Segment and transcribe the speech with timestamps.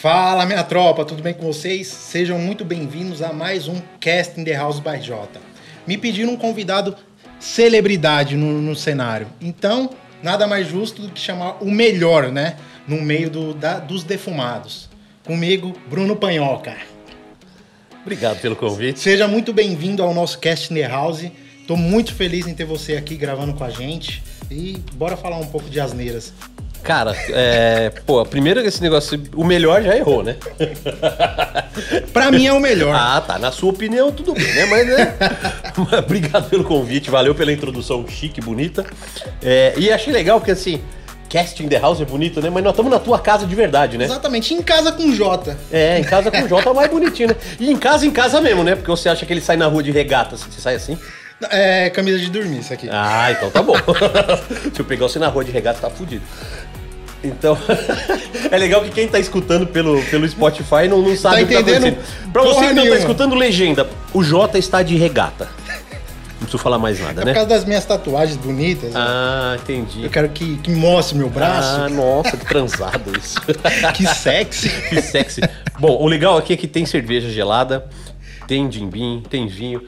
[0.00, 1.88] Fala, minha tropa, tudo bem com vocês?
[1.88, 5.40] Sejam muito bem-vindos a mais um Cast in the House by Jota.
[5.88, 6.96] Me pediram um convidado
[7.40, 9.90] celebridade no, no cenário, então
[10.22, 12.54] nada mais justo do que chamar o melhor, né?
[12.86, 14.88] No meio do, da, dos defumados.
[15.24, 16.76] Comigo, Bruno Panhoca.
[18.00, 19.00] Obrigado pelo convite.
[19.00, 21.28] Seja muito bem-vindo ao nosso Cast in the House.
[21.66, 24.22] Tô muito feliz em ter você aqui gravando com a gente.
[24.48, 26.32] E bora falar um pouco de asneiras.
[26.82, 30.36] Cara, é, pô, primeiro esse negócio, o melhor já errou, né?
[32.12, 32.94] pra mim é o melhor.
[32.94, 33.38] Ah, tá.
[33.38, 34.66] Na sua opinião, tudo bem, né?
[34.66, 35.14] Mas, né?
[35.98, 38.86] Obrigado pelo convite, valeu pela introdução chique, bonita.
[39.42, 40.80] É, e achei legal porque, assim,
[41.28, 42.50] Casting the House é bonito, né?
[42.50, 44.04] Mas nós estamos na tua casa de verdade, né?
[44.04, 45.56] Exatamente, em casa com J.
[45.70, 47.36] É, em casa com J é mais bonitinho, né?
[47.60, 48.74] E em casa, em casa mesmo, né?
[48.74, 50.98] Porque você acha que ele sai na rua de regata, você sai assim?
[51.50, 52.88] É camisa de dormir, isso aqui.
[52.90, 53.74] Ah, então tá bom.
[54.74, 56.24] Se eu pegar você na rua de regata, tá fudido.
[57.22, 57.58] Então,
[58.50, 61.54] é legal que quem tá escutando pelo, pelo Spotify não, não sabe Tá o que
[61.54, 61.98] tá acontecendo.
[62.32, 62.96] Pra você que não tá nenhuma.
[62.98, 65.48] escutando legenda, o Jota está de regata.
[65.66, 67.34] Não preciso falar mais nada, É por né?
[67.34, 68.92] causa das minhas tatuagens bonitas.
[68.92, 69.00] né?
[69.00, 70.04] Ah, entendi.
[70.04, 71.80] Eu quero que, que mostre meu braço.
[71.80, 73.34] Ah, nossa, que transado isso.
[73.94, 74.68] Que sexy.
[74.88, 75.40] que sexy.
[75.80, 77.84] Bom, o legal aqui é que tem cerveja gelada,
[78.46, 79.82] tem jimbim, tem vinho.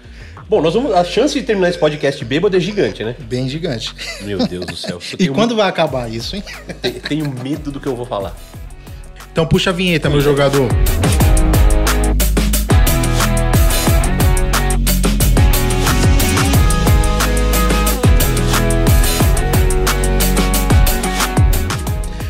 [0.51, 0.93] Bom, nós vamos.
[0.93, 3.15] A chance de terminar esse podcast bêbado é gigante, né?
[3.21, 3.95] Bem gigante.
[4.23, 4.99] Meu Deus do céu.
[5.17, 6.43] E quando vai acabar isso, hein?
[6.83, 8.37] te- tenho medo do que eu vou falar.
[9.31, 10.67] Então puxa a vinheta, meu jogador.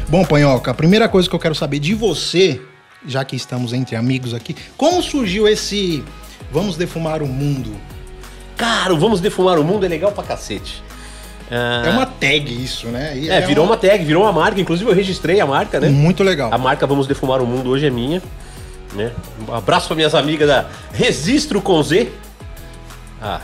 [0.09, 2.61] Bom, Panhoca, a primeira coisa que eu quero saber de você,
[3.07, 6.03] já que estamos entre amigos aqui, como surgiu esse
[6.51, 7.71] Vamos Defumar o Mundo?
[8.61, 10.83] Cara, o Vamos Defumar o Mundo é legal pra cacete.
[11.51, 13.17] Ah, É uma tag isso, né?
[13.17, 14.61] E É, virou uma tag, virou uma marca.
[14.61, 15.89] Inclusive eu registrei a marca, né?
[15.89, 16.53] Muito legal.
[16.53, 18.23] A marca Vamos Defumar o Mundo hoje é minha.
[18.93, 19.11] Né?
[19.49, 22.11] Um abraço para minhas amigas da Registro com Z.
[23.23, 23.41] A,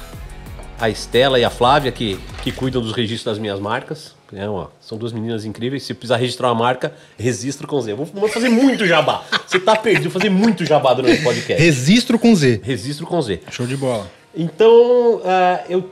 [0.78, 4.14] a Estela e a Flávia, que, que cuidam dos registros das minhas marcas.
[4.35, 4.45] É,
[4.80, 5.85] são duas meninas incríveis.
[5.85, 7.92] Se precisar registrar uma marca, Registro com Z.
[7.92, 9.23] Eu vou, vou fazer muito jabá.
[9.46, 11.63] Você tá perdido, vou fazer muito jabá durante o podcast.
[11.63, 12.61] Registro com Z.
[12.63, 13.40] Registro com Z.
[13.51, 14.07] Show de bola.
[14.36, 15.91] Então, ah, eu,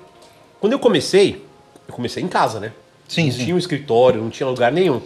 [0.60, 1.44] quando eu comecei,
[1.88, 2.72] eu comecei em casa, né?
[3.09, 3.44] Sim, não sim.
[3.44, 5.00] tinha um escritório, não tinha lugar nenhum.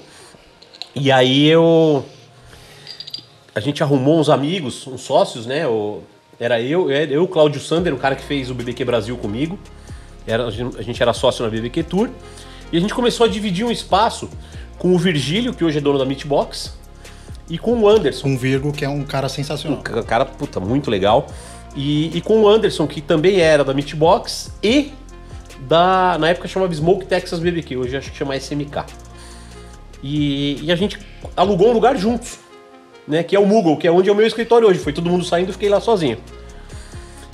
[0.94, 2.04] E aí eu.
[3.54, 5.66] A gente arrumou uns amigos, uns sócios, né?
[5.66, 6.02] O,
[6.40, 9.58] era eu, eu, Cláudio Sander, o cara que fez o BBQ Brasil comigo.
[10.26, 12.10] Era, a gente era sócio na BBQ Tour.
[12.72, 14.28] E a gente começou a dividir um espaço
[14.78, 16.76] com o Virgílio, que hoje é dono da Meatbox,
[17.48, 18.22] e com o Anderson.
[18.22, 19.78] Com Virgo, que é um cara sensacional.
[19.80, 21.26] Um cara, puta, muito legal.
[21.76, 24.92] E, e com o Anderson, que também era da Meatbox e
[25.60, 26.16] da.
[26.18, 28.84] Na época chamava Smoke Texas BBQ, hoje acho que chama SMK.
[30.02, 30.98] E, e a gente
[31.36, 32.38] alugou um lugar juntos,
[33.06, 33.22] né?
[33.22, 34.78] Que é o Moogle, que é onde é o meu escritório hoje.
[34.78, 36.18] Foi todo mundo saindo, fiquei lá sozinho.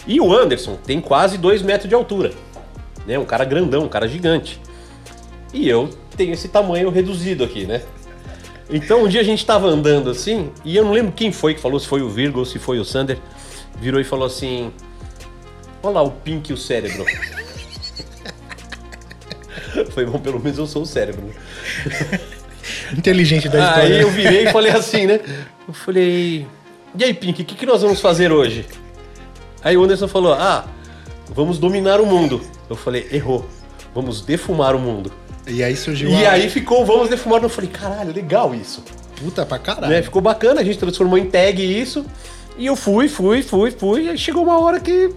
[0.07, 2.33] E o Anderson tem quase 2 metros de altura.
[3.07, 3.19] Né?
[3.19, 4.61] Um cara grandão, um cara gigante.
[5.53, 7.83] E eu tenho esse tamanho reduzido aqui, né?
[8.69, 11.61] Então um dia a gente tava andando assim, e eu não lembro quem foi que
[11.61, 13.19] falou, se foi o Virgo ou se foi o Sander,
[13.77, 14.73] virou e falou assim:
[15.83, 17.05] Olha lá o Pink e o cérebro.
[19.91, 21.31] foi bom, pelo menos eu sou o cérebro.
[22.97, 23.97] Inteligente da história.
[23.97, 25.21] Aí eu virei e falei assim, né?
[25.67, 26.47] Eu falei:
[26.99, 28.67] E aí, Pink, o que, que nós vamos fazer hoje?
[29.63, 30.65] Aí o Anderson falou: Ah,
[31.29, 32.41] vamos dominar o mundo.
[32.69, 33.49] Eu falei: Errou,
[33.95, 35.13] vamos defumar o mundo.
[35.47, 37.43] E aí surgiu E a aí ficou, vamos defumar.
[37.43, 38.83] Eu falei: Caralho, legal isso.
[39.17, 39.93] puta pra caralho.
[39.93, 40.03] né?
[40.03, 42.05] Ficou bacana, a gente transformou em tag isso.
[42.57, 44.05] E eu fui, fui, fui, fui.
[44.05, 45.13] E aí chegou uma hora que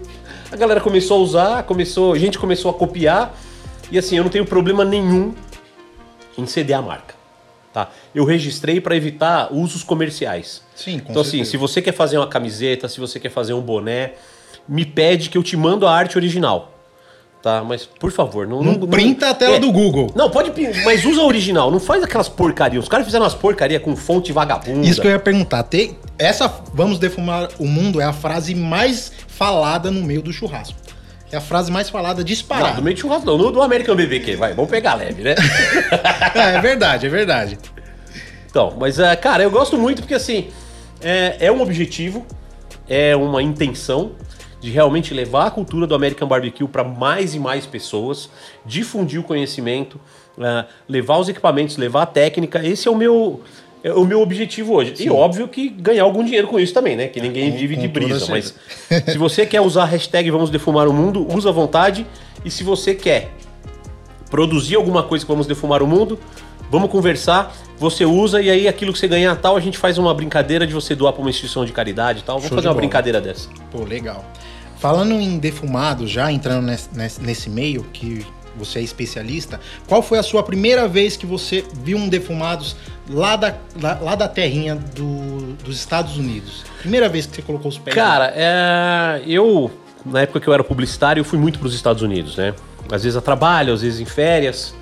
[0.52, 3.36] a galera começou a usar, começou, a gente começou a copiar.
[3.92, 5.34] E assim, eu não tenho problema nenhum
[6.38, 7.16] em ceder a marca.
[7.74, 7.90] Tá?
[8.14, 10.64] Eu registrei para evitar usos comerciais.
[10.76, 11.52] Sim, com Então assim, certeza.
[11.52, 14.14] se você quer fazer uma camiseta, se você quer fazer um boné,
[14.68, 16.77] me pede que eu te mando a arte original.
[17.42, 17.64] Tá?
[17.64, 20.12] Mas por favor, não Não printa a tela é, do Google.
[20.16, 20.52] Não, pode
[20.84, 22.84] mas usa a original, não faz aquelas porcarias.
[22.84, 24.88] Os caras fizeram umas porcarias com fonte vagabunda.
[24.88, 25.64] Isso que eu ia perguntar.
[25.64, 30.78] Tem, essa Vamos Defumar o Mundo é a frase mais falada no meio do churrasco.
[31.32, 32.76] É a frase mais falada Não, disparada.
[32.76, 35.35] do meio de churrasco não, no do American BBQ, vai, vamos pegar leve, né?
[36.34, 37.58] é, é verdade, é verdade.
[38.50, 40.47] então, mas, é, cara, eu gosto muito porque, assim,
[41.02, 42.26] é, é um objetivo,
[42.88, 44.11] é uma intenção
[44.59, 48.30] de realmente levar a cultura do American Barbecue para mais e mais pessoas,
[48.66, 50.00] difundir o conhecimento,
[50.40, 52.66] é, levar os equipamentos, levar a técnica.
[52.66, 53.42] Esse é o meu,
[53.84, 54.96] é o meu objetivo hoje.
[55.00, 57.08] E óbvio que ganhar algum dinheiro com isso também, né?
[57.08, 58.26] Que ninguém com- vive de brisa.
[58.30, 58.56] Mas
[59.06, 62.06] se você quer usar a hashtag Vamos Defumar o Mundo, usa à vontade.
[62.44, 63.32] E se você quer
[64.30, 66.20] produzir alguma coisa que Vamos Defumar o Mundo,
[66.69, 70.14] vamos conversar, você usa e aí aquilo que você ganhar tal, a gente faz uma
[70.14, 72.35] brincadeira de você doar para uma instituição de caridade e tal.
[72.37, 72.81] Vamos Show fazer uma bola.
[72.81, 73.49] brincadeira dessa.
[73.72, 74.25] Pô, legal.
[74.79, 78.25] Falando em defumado, já entrando nesse, nesse- nesse meio que
[78.55, 82.75] você é especialista, qual foi a sua primeira vez que você viu um defumados
[83.09, 86.63] lá da, lá, lá da terrinha do- dos Estados Unidos?
[86.79, 87.96] Primeira vez que você colocou os pés.
[87.96, 89.70] Cara, é, eu,
[90.05, 92.53] na época que eu era publicitário, eu fui muito para os Estados Unidos, né?
[92.91, 94.73] Às vezes a trabalho, às vezes em férias.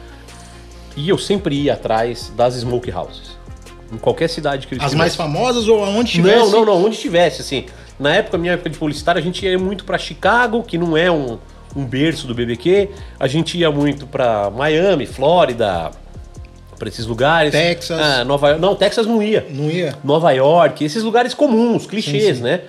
[0.95, 3.36] E eu sempre ia atrás das smoke houses.
[3.92, 4.97] Em qualquer cidade que eu As estivesse.
[4.97, 6.38] mais famosas ou aonde tivesse?
[6.38, 7.65] Não, não, não, onde tivesse, assim.
[8.00, 11.09] Na época, minha época de publicitário, a gente ia muito pra Chicago, que não é
[11.12, 11.38] um,
[11.75, 12.89] um berço do BBQ.
[13.19, 15.92] A gente ia muito pra Miami, Flórida,
[16.80, 17.51] pra esses lugares.
[17.51, 18.00] Texas.
[18.00, 18.62] Ah, Nova York.
[18.62, 19.45] Não, Texas não ia.
[19.50, 19.95] Não ia?
[20.03, 22.41] Nova York, esses lugares comuns, clichês, Sim, sim.
[22.44, 22.62] né?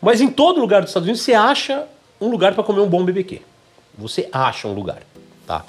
[0.00, 1.84] Mas em todo lugar dos Estados Unidos você acha
[2.20, 3.40] um lugar pra comer um bom BBQ.
[3.98, 4.98] Você acha um lugar,
[5.46, 5.64] tá?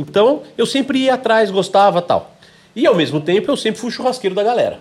[0.00, 2.34] Então, eu sempre ia atrás, gostava, tal.
[2.74, 4.80] E ao mesmo tempo, eu sempre fui churrasqueiro da galera.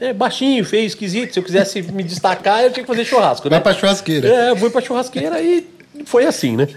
[0.00, 1.32] É baixinho, feio, esquisito.
[1.32, 3.56] Se eu quisesse me destacar, eu tinha que fazer churrasco, né?
[3.56, 4.28] Vai pra churrasqueira.
[4.28, 5.66] É, eu fui pra churrasqueira e
[6.06, 6.68] foi assim, né?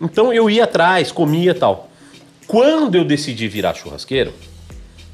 [0.00, 1.88] Então eu ia atrás, comia tal.
[2.46, 4.32] Quando eu decidi virar churrasqueiro,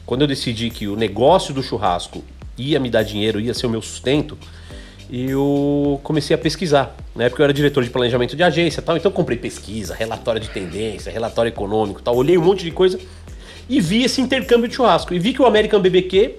[0.05, 2.25] quando eu decidi que o negócio do churrasco
[2.57, 4.37] ia me dar dinheiro, ia ser o meu sustento,
[5.11, 6.95] eu comecei a pesquisar.
[7.15, 9.95] Na época eu era diretor de planejamento de agência e tal, então eu comprei pesquisa,
[9.95, 12.99] relatório de tendência, relatório econômico e tal, olhei um monte de coisa
[13.69, 15.13] e vi esse intercâmbio de churrasco.
[15.15, 16.37] E vi que o American BBQ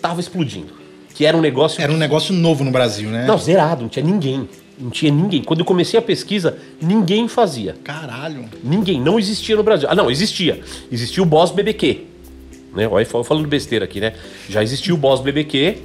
[0.00, 0.78] tava explodindo.
[1.14, 3.26] Que era um negócio Era um negócio novo no Brasil, né?
[3.26, 4.48] não, zerado, não tinha ninguém.
[4.78, 5.42] Não tinha ninguém.
[5.42, 7.74] Quando eu comecei a pesquisa, ninguém fazia.
[7.82, 8.44] Caralho.
[8.62, 9.88] Ninguém, não existia no Brasil.
[9.90, 10.60] Ah, não, existia.
[10.90, 12.04] Existia o Boss BBQ.
[12.76, 12.86] Né?
[12.86, 14.14] Olha, eu falando besteira aqui, né?
[14.48, 15.78] Já existia o Boss BBQ,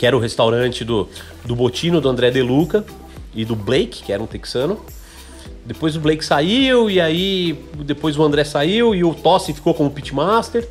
[0.00, 1.06] que era o restaurante do,
[1.44, 2.86] do Botino, do André De Luca
[3.34, 4.80] e do Blake, que era um texano.
[5.62, 9.90] Depois o Blake saiu, e aí depois o André saiu, e o Tossi ficou como
[9.90, 10.66] pitmaster.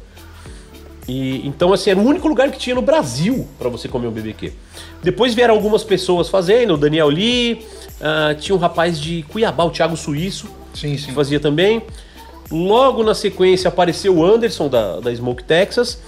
[1.07, 4.11] E, então, assim, era o único lugar que tinha no Brasil para você comer um
[4.11, 4.51] BBQ.
[5.03, 7.63] Depois vieram algumas pessoas fazendo, o Daniel Lee,
[8.01, 11.11] ah, tinha um rapaz de Cuiabá, o Thiago Suíço, Sim, que sim.
[11.11, 11.83] fazia também.
[12.49, 15.99] Logo na sequência apareceu o Anderson da, da Smoke Texas.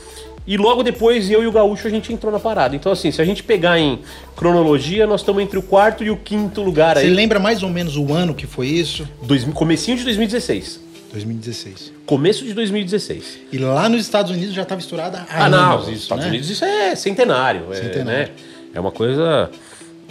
[0.51, 2.75] E logo depois eu e o Gaúcho a gente entrou na parada.
[2.75, 3.99] Então, assim, se a gente pegar em
[4.35, 7.09] cronologia, nós estamos entre o quarto e o quinto lugar Você aí.
[7.09, 9.07] lembra mais ou menos o ano que foi isso?
[9.23, 10.81] Dois, comecinho de 2016.
[11.13, 11.93] 2016.
[12.05, 13.39] Começo de 2016.
[13.49, 15.77] E lá nos Estados Unidos já estava estourada há Ah, não.
[15.77, 16.31] Nos Estados né?
[16.31, 17.71] Unidos isso é centenário.
[17.71, 18.27] É, Centenário.
[18.27, 18.29] né?
[18.73, 19.49] é uma coisa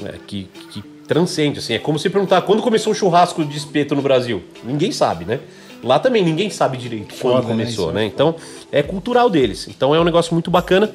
[0.03, 1.59] é, que, que transcende.
[1.59, 1.75] Assim.
[1.75, 4.43] É como se perguntar quando começou o churrasco de espeto no Brasil.
[4.65, 5.39] Ninguém sabe, né?
[5.83, 7.65] Lá também ninguém sabe direito Foda, quando né?
[7.65, 8.05] começou, é né?
[8.05, 8.35] Então
[8.71, 9.67] é cultural deles.
[9.69, 10.91] Então é um negócio muito bacana.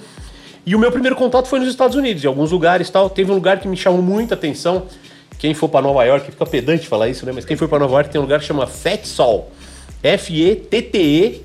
[0.66, 3.10] E o meu primeiro contato foi nos Estados Unidos, em alguns lugares e tal.
[3.10, 4.84] Teve um lugar que me chamou muita atenção.
[5.38, 7.32] Quem for para Nova York, fica pedante falar isso, né?
[7.34, 9.52] Mas quem for para Nova York tem um lugar que chama Fat Sol.
[10.02, 11.44] F-E-T-T-E-S-A-U.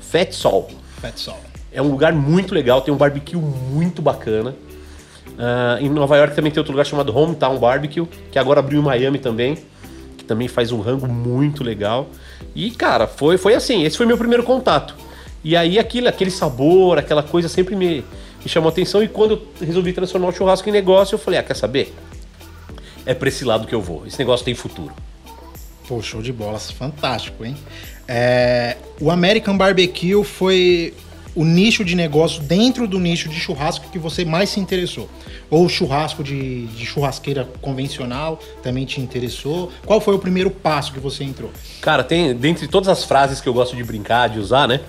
[0.00, 0.70] Fat Sol.
[1.00, 1.38] Fat Sol.
[1.72, 4.54] É um lugar muito legal, tem um barbecue muito bacana.
[5.38, 8.84] Ah, em Nova York também tem outro lugar chamado Hometown Barbecue, que agora abriu em
[8.84, 9.58] Miami também,
[10.24, 12.08] que também faz um rango muito legal.
[12.54, 14.96] E, cara, foi, foi assim, esse foi meu primeiro contato.
[15.44, 18.02] E aí aquilo, aquele sabor, aquela coisa sempre me,
[18.42, 19.02] me chamou atenção.
[19.02, 21.94] E quando eu resolvi transformar o churrasco em negócio, eu falei, ah, quer saber?
[23.04, 24.06] É pra esse lado que eu vou.
[24.06, 24.94] Esse negócio tem futuro.
[25.86, 27.54] Pô, show de bola, fantástico, hein?
[28.08, 30.94] É, o American Barbecue foi
[31.34, 35.08] o nicho de negócio dentro do nicho de churrasco que você mais se interessou?
[35.50, 39.70] Ou o churrasco de, de churrasqueira convencional também te interessou?
[39.84, 41.50] Qual foi o primeiro passo que você entrou?
[41.80, 44.80] Cara, tem, dentre todas as frases que eu gosto de brincar, de usar, né?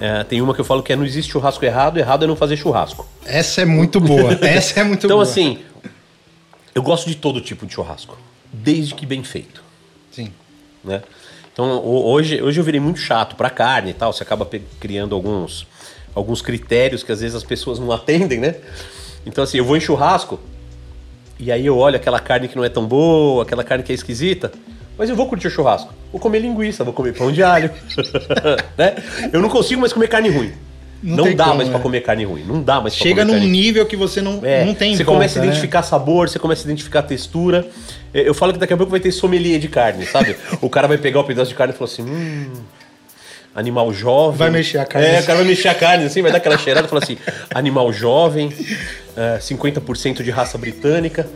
[0.00, 2.36] é, tem uma que eu falo que é não existe churrasco errado, errado é não
[2.36, 3.06] fazer churrasco.
[3.24, 5.22] Essa é muito boa, essa é muito Então, boa.
[5.22, 5.60] assim,
[6.74, 8.18] eu gosto de todo tipo de churrasco,
[8.52, 9.62] desde que bem feito,
[10.10, 10.30] Sim.
[10.84, 11.02] né?
[11.52, 14.46] Então, ho- hoje, hoje eu virei muito chato pra carne e tal, você acaba
[14.78, 15.66] criando alguns,
[16.16, 18.56] alguns critérios que às vezes as pessoas não atendem, né?
[19.24, 20.40] Então, assim, eu vou em churrasco
[21.38, 23.94] e aí eu olho aquela carne que não é tão boa, aquela carne que é
[23.94, 24.50] esquisita,
[24.96, 25.92] mas eu vou curtir o churrasco.
[26.10, 27.70] Vou comer linguiça, vou comer pão de alho,
[28.78, 28.94] né?
[29.32, 30.52] Eu não consigo mais comer carne ruim.
[31.02, 31.74] Não Não, dá como, mais né?
[31.74, 32.42] pra comer carne ruim.
[32.42, 35.04] Não dá mais pra Chega num carne nível que você não, é, não tem Você
[35.04, 35.48] volta, começa a né?
[35.48, 37.68] identificar sabor, você começa a identificar textura.
[38.14, 40.34] É, Eu falo que daqui a pouco vai ter sommelier de carne, sabe?
[40.62, 42.50] o cara vai pegar o pedaço de carne e falar assim: hum.
[43.56, 44.36] Animal jovem.
[44.36, 46.58] Vai mexer a carne É, o cara vai mexer a carne assim, vai dar aquela
[46.58, 47.16] cheirada e falar assim:
[47.54, 48.52] animal jovem,
[49.16, 51.26] é, 50% de raça britânica,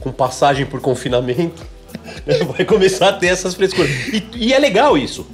[0.00, 1.64] com passagem por confinamento.
[2.52, 3.90] Vai começar a ter essas frescuras.
[4.12, 5.26] E, e é legal isso.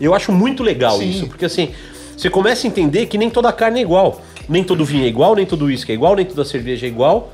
[0.00, 1.10] Eu acho muito legal Sim.
[1.10, 1.72] isso, porque assim,
[2.16, 4.20] você começa a entender que nem toda carne é igual.
[4.48, 7.32] Nem todo vinho é igual, nem todo uísque é igual, nem toda cerveja é igual,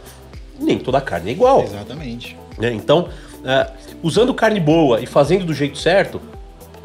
[0.58, 1.62] nem toda carne é igual.
[1.62, 2.36] Exatamente.
[2.58, 2.72] né?
[2.72, 3.08] Então,
[3.44, 3.70] é,
[4.02, 6.20] usando carne boa e fazendo do jeito certo,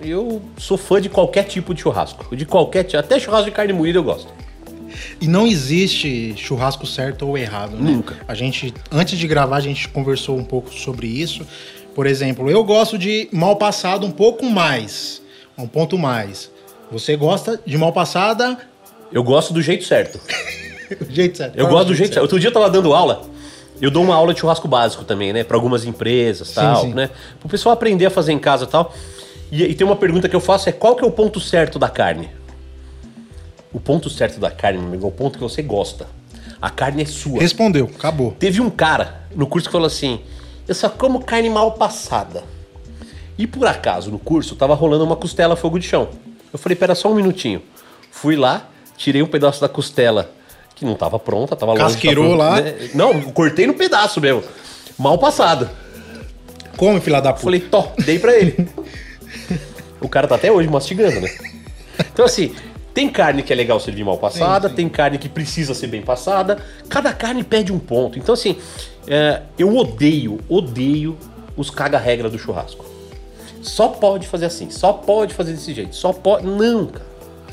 [0.03, 2.35] eu sou fã de qualquer tipo de churrasco.
[2.35, 2.97] De qualquer tipo.
[2.97, 4.31] Até churrasco de carne moída eu gosto.
[5.19, 7.91] E não existe churrasco certo ou errado, né?
[7.91, 8.15] Nunca.
[8.27, 11.45] A gente, antes de gravar, a gente conversou um pouco sobre isso.
[11.95, 15.21] Por exemplo, eu gosto de mal passado um pouco mais.
[15.57, 16.51] Um ponto mais.
[16.91, 18.57] Você gosta de mal passada
[19.11, 20.19] Eu gosto do jeito certo.
[20.99, 21.55] do jeito certo.
[21.55, 22.23] Eu Qual gosto do jeito certo.
[22.23, 23.23] Outro dia eu tava dando aula.
[23.81, 25.43] Eu dou uma aula de churrasco básico também, né?
[25.43, 26.93] Pra algumas empresas tal, sim.
[26.93, 27.09] né?
[27.39, 28.93] Pro pessoal aprender a fazer em casa e tal.
[29.53, 31.77] E, e tem uma pergunta que eu faço: é qual que é o ponto certo
[31.77, 32.27] da carne?
[33.71, 36.07] O ponto certo da carne, meu amigo, é o ponto que você gosta.
[36.59, 37.39] A carne é sua.
[37.39, 38.31] Respondeu, acabou.
[38.31, 40.21] Teve um cara no curso que falou assim:
[40.67, 42.43] Eu só como carne mal passada.
[43.37, 46.09] E por acaso, no curso, tava rolando uma costela fogo de chão.
[46.51, 47.61] Eu falei: Pera só um minutinho.
[48.09, 48.67] Fui lá,
[48.97, 50.31] tirei um pedaço da costela
[50.73, 51.83] que não tava pronta, tava longe.
[51.83, 52.59] de tá Casqueirou lá?
[52.59, 52.89] né?
[52.95, 54.43] Não, cortei no pedaço mesmo.
[54.97, 55.69] Mal passado.
[56.75, 57.43] Come, filha da puta.
[57.43, 58.67] Falei: Tó, dei pra ele.
[60.01, 61.29] o cara tá até hoje mastigando, né?
[62.13, 62.53] Então, assim.
[62.93, 64.75] Tem carne que é legal servir mal passada, Sim, sim.
[64.75, 66.59] tem carne que precisa ser bem passada.
[66.87, 68.19] Cada carne pede um ponto.
[68.19, 68.55] Então, assim,
[69.07, 71.17] é, eu odeio, odeio
[71.57, 72.85] os caga-regra do churrasco.
[73.63, 76.45] Só pode fazer assim, só pode fazer desse jeito, só pode.
[76.45, 77.03] Não, cara.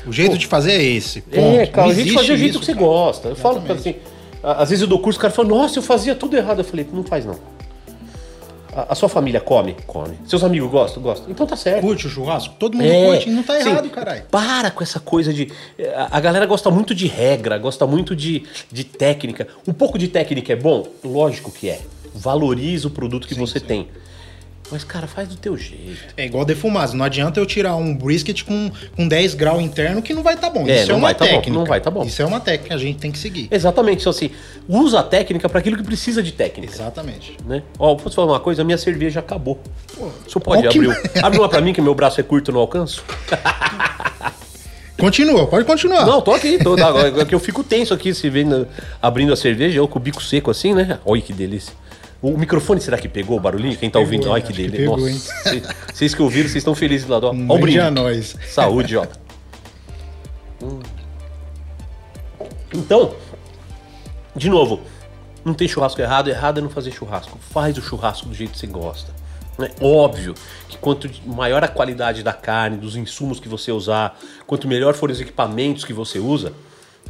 [0.05, 1.21] O jeito de fazer é esse.
[1.21, 1.35] Ponto.
[1.59, 2.85] É, cara, Não a gente existe fazia o jeito que você cara.
[2.85, 3.27] gosta.
[3.29, 3.89] Eu falo Exatamente.
[3.89, 3.99] assim,
[4.43, 6.59] a- às vezes eu dou curso, o cara fala, nossa, eu fazia tudo errado.
[6.59, 7.39] Eu falei, não faz não.
[8.73, 9.75] A, a sua família come?
[9.85, 10.17] Come.
[10.25, 11.01] Seus amigos gostam?
[11.03, 11.29] Gostam.
[11.29, 11.81] Então tá certo.
[11.81, 12.55] Curte o churrasco?
[12.57, 13.69] Todo mundo É, curte, não tá sim.
[13.69, 14.23] errado, caralho.
[14.31, 15.51] Para com essa coisa de.
[15.95, 19.47] A, a galera gosta muito de regra, gosta muito de, de técnica.
[19.67, 20.87] Um pouco de técnica é bom?
[21.03, 21.79] Lógico que é.
[22.13, 23.87] Valoriza o produto que você tem.
[24.71, 26.13] Mas, cara, faz do teu jeito.
[26.15, 26.93] É igual defumado.
[26.93, 30.49] Não adianta eu tirar um brisket com, com 10 graus interno que não vai tá
[30.49, 30.65] bom.
[30.67, 31.59] É, Isso é uma vai tá bom, técnica.
[31.59, 32.03] não vai tá bom.
[32.05, 33.47] Isso é uma técnica que a gente tem que seguir.
[33.51, 33.99] Exatamente.
[34.01, 34.31] Então, assim,
[34.69, 36.73] usa a técnica para aquilo que precisa de técnica.
[36.73, 37.35] Exatamente.
[37.45, 37.63] Né?
[37.77, 38.61] Ó, posso falar uma coisa?
[38.61, 39.59] A minha cerveja acabou.
[39.97, 40.87] O senhor pode que abrir?
[40.87, 43.03] o- Abre uma pra mim que meu braço é curto e não alcanço?
[44.97, 46.05] Continua, pode continuar.
[46.05, 46.73] Não, tô aqui, tô.
[46.73, 48.67] Agora que eu fico tenso aqui, se vendo,
[49.01, 50.99] abrindo a cerveja, eu com o bico seco assim, né?
[51.03, 51.73] Olha que delícia.
[52.21, 53.75] O microfone, será que pegou o barulhinho?
[53.77, 54.29] Quem tá Pegou, ouvindo?
[54.29, 54.77] Olha que que delícia.
[54.79, 55.33] pegou, Nossa,
[55.91, 57.33] vocês- que ouviram, vocês estão felizes lá, ó.
[57.33, 57.79] Mande brinde.
[57.79, 58.35] a nós.
[58.47, 59.07] Saúde, ó.
[60.61, 60.79] Hum.
[62.73, 63.15] Então,
[64.35, 64.81] de novo,
[65.43, 67.37] não tem churrasco errado, errado é não fazer churrasco.
[67.39, 69.11] Faz o churrasco do jeito que você gosta.
[69.59, 70.33] É óbvio
[70.69, 75.13] que quanto maior a qualidade da carne, dos insumos que você usar, quanto melhor forem
[75.13, 76.53] os equipamentos que você usa,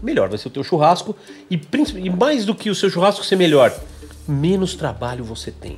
[0.02, 1.16] melhor vai ser o teu churrasco
[1.50, 1.60] e,
[1.98, 3.72] e mais do que o seu churrasco ser melhor,
[4.28, 5.78] menos trabalho você tem.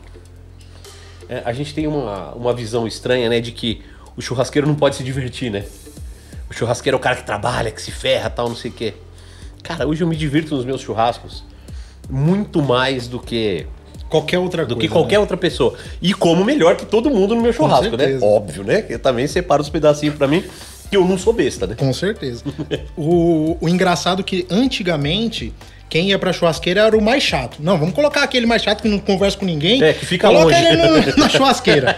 [1.30, 3.82] É, a gente tem uma, uma visão estranha, né, de que
[4.16, 5.66] o churrasqueiro não pode se divertir, né?
[6.50, 8.94] O churrasqueiro é o cara que trabalha, que se ferra, tal, não sei o quê.
[9.64, 11.44] Cara, hoje eu me divirto nos meus churrascos
[12.10, 13.66] muito mais do que
[14.10, 14.88] Qualquer outra do coisa.
[14.88, 15.20] que qualquer né?
[15.20, 15.74] outra pessoa.
[16.00, 18.20] E como melhor que todo mundo no meu churrasco, né?
[18.22, 18.86] Óbvio, né?
[18.88, 20.44] Eu também separo os pedacinhos pra mim,
[20.88, 21.74] que eu não sou besta, né?
[21.74, 22.44] Com certeza.
[22.96, 25.52] o, o engraçado é que antigamente.
[25.94, 27.58] Quem ia pra churrasqueira era o mais chato.
[27.60, 29.84] Não, vamos colocar aquele mais chato que não conversa com ninguém.
[29.84, 30.66] É, que fica Coloca longe.
[30.66, 31.96] ele no- na churrasqueira.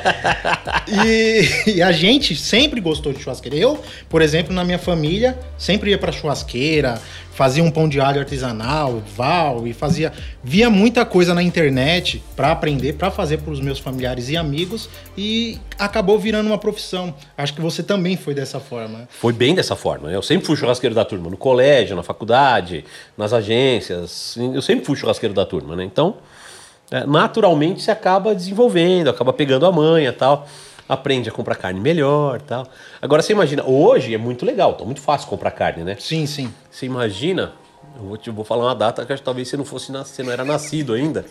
[1.06, 3.56] e, e a gente sempre gostou de churrasqueira.
[3.56, 7.00] Eu, por exemplo, na minha família, sempre ia pra churrasqueira,
[7.36, 10.14] fazia um pão de alho artesanal, val, e fazia.
[10.42, 15.60] Via muita coisa na internet pra aprender, pra fazer pros meus familiares e amigos, e
[15.78, 17.14] acabou virando uma profissão.
[17.38, 19.08] Acho que você também foi dessa forma.
[19.10, 20.08] Foi bem dessa forma.
[20.08, 20.16] né?
[20.16, 22.86] Eu sempre fui churrasqueiro da turma, no colégio, na faculdade,
[23.18, 24.38] nas agências.
[24.38, 25.84] Eu sempre fui churrasqueiro da turma, né?
[25.84, 26.16] Então,
[26.90, 30.48] é, naturalmente você acaba desenvolvendo, acaba pegando a manha tal.
[30.88, 32.68] Aprende a comprar carne melhor tal.
[33.02, 35.98] Agora você imagina, hoje é muito legal, tá muito fácil comprar carne, né?
[36.00, 36.54] Sim, sim.
[36.70, 37.54] Você imagina,
[37.98, 40.46] eu vou, te, vou falar uma data que talvez você não fosse você não era
[40.46, 41.26] nascido ainda.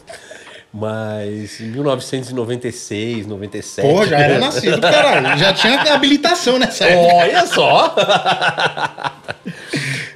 [0.73, 3.88] Mas em 1996, 97.
[3.88, 5.38] Pô, já era nascido, caralho.
[5.38, 7.14] Já tinha habilitação nessa época.
[7.14, 7.94] Olha só!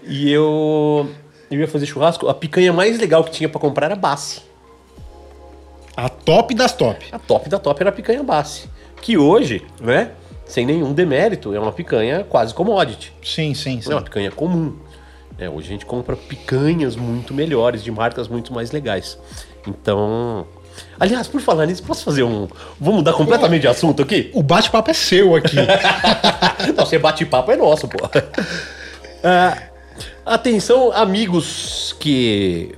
[0.02, 1.08] e eu,
[1.48, 4.42] eu ia fazer churrasco, a picanha mais legal que tinha pra comprar era Bassi.
[5.96, 7.06] A top das top.
[7.12, 8.68] A top da top era a picanha Bassi.
[9.00, 10.10] Que hoje, né,
[10.46, 13.12] sem nenhum demérito, é uma picanha quase commodity.
[13.22, 13.90] Sim, sim, sim.
[13.90, 14.76] É uma picanha comum.
[15.38, 19.18] É, hoje a gente compra picanhas muito melhores, de marcas muito mais legais.
[19.66, 20.46] Então.
[20.98, 22.48] Aliás, por falar nisso, posso fazer um.
[22.80, 24.30] Vou mudar completamente de assunto aqui?
[24.34, 25.56] O bate-papo é seu aqui.
[26.76, 27.98] Não, você bate papo é nosso, pô.
[29.22, 29.58] Ah,
[30.24, 32.74] atenção, amigos que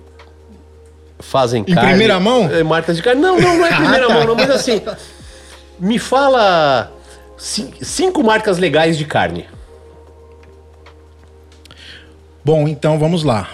[1.18, 2.48] fazem Em primeira mão?
[2.50, 3.20] é, marcas de carne.
[3.20, 4.14] Não, não, não é em primeira Ah, tá.
[4.14, 4.80] mão, não, mas assim.
[5.80, 6.92] Me fala
[7.38, 9.48] cin- cinco marcas legais de carne.
[12.44, 13.50] Bom, então vamos lá.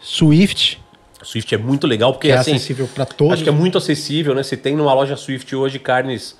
[0.00, 0.82] Swift,
[1.22, 2.54] Swift é muito legal porque que é assim.
[2.54, 3.34] acessível para todos.
[3.34, 4.42] Acho que é muito acessível, né?
[4.42, 6.36] Você tem numa loja Swift hoje carnes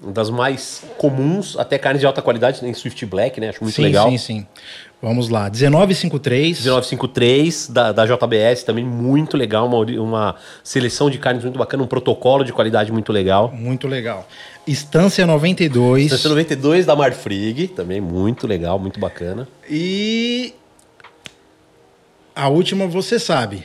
[0.00, 3.48] das mais comuns, até carne de alta qualidade, tem Swift Black, né?
[3.50, 4.08] Acho muito sim, legal.
[4.10, 4.46] sim, sim.
[5.00, 5.48] Vamos lá.
[5.48, 6.60] 1953.
[6.64, 11.86] 1953 da, da JBS, também muito legal, uma, uma seleção de carnes muito bacana, um
[11.86, 13.52] protocolo de qualidade muito legal.
[13.54, 14.26] Muito legal.
[14.66, 16.06] Estância 92.
[16.06, 19.46] Estação 92 da Marfrig, também muito legal, muito bacana.
[19.70, 20.52] E
[22.34, 23.64] a última você sabe.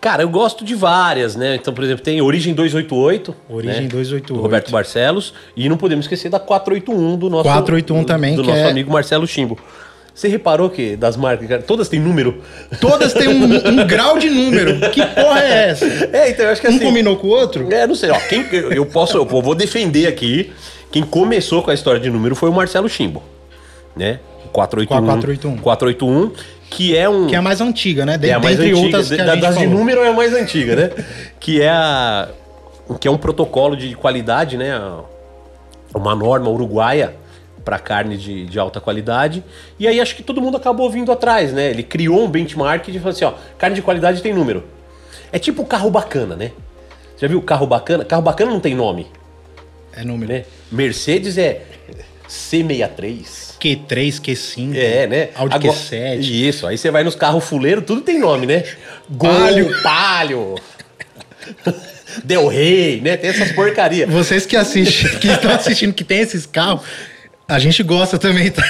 [0.00, 1.56] Cara, eu gosto de várias, né?
[1.56, 3.34] Então, por exemplo, tem Origem 288.
[3.48, 3.88] Origem né?
[3.88, 4.34] 288.
[4.34, 5.34] Do Roberto Barcelos.
[5.56, 9.26] E não podemos esquecer da 481 do nosso, 481 também, do nosso é- amigo Marcelo
[9.26, 9.58] Chimbo.
[10.18, 12.42] Você reparou que das marcas, todas têm número?
[12.80, 14.90] Todas têm um, um grau de número.
[14.90, 15.84] Que porra é essa?
[16.12, 16.80] É, então eu acho que Um assim.
[16.80, 17.72] combinou com o outro?
[17.72, 18.18] É, não sei, ó.
[18.28, 20.52] Quem, eu posso, eu vou defender aqui.
[20.90, 23.22] Quem começou com a história de número foi o Marcelo Chimbo.
[23.94, 24.18] Né?
[24.44, 25.56] O 481.
[25.56, 26.28] Com a 481.
[26.32, 26.32] 481,
[26.68, 27.28] que é um.
[27.28, 28.18] Que é a mais antiga, né?
[28.18, 29.78] De, é a mais antiga, outras de- que a da- das de falou.
[29.78, 30.90] número é a mais antiga, né?
[31.38, 32.28] que é a
[32.98, 34.76] que é um protocolo de qualidade, né?
[35.94, 37.14] Uma norma uruguaia
[37.68, 39.44] para carne de, de alta qualidade.
[39.78, 41.68] E aí acho que todo mundo acabou vindo atrás, né?
[41.68, 44.64] Ele criou um benchmark de falar assim, ó, carne de qualidade tem número.
[45.30, 46.52] É tipo carro bacana, né?
[47.18, 48.06] Já viu carro bacana?
[48.06, 49.06] Carro bacana não tem nome,
[49.94, 50.32] É número.
[50.32, 50.44] né?
[50.72, 51.60] Mercedes é
[52.26, 53.58] C63.
[53.60, 53.86] Q3,
[54.18, 54.74] Q5.
[54.74, 55.28] É, né?
[55.34, 56.20] Audi Agora- Q7.
[56.22, 58.64] Isso, aí você vai nos carros fuleiros, tudo tem nome, né?
[59.10, 59.82] Gol, Palio.
[59.82, 60.54] Palio.
[62.24, 63.18] Del Rey, né?
[63.18, 64.08] Tem essas porcarias.
[64.08, 66.80] Vocês que assistem, que estão assistindo, que tem esses carros,
[67.48, 68.62] a gente gosta também, tá?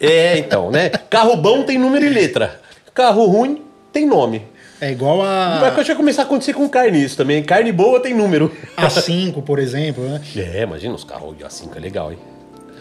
[0.00, 0.90] É, então, né?
[1.10, 2.60] Carro bom tem número e letra.
[2.94, 3.62] Carro ruim
[3.92, 4.42] tem nome.
[4.80, 7.42] É igual a já começar a acontecer com carne isso também.
[7.42, 8.54] Carne boa tem número.
[8.76, 10.20] A5, por exemplo, né?
[10.36, 12.18] É, imagina os carros de A5, é legal, hein?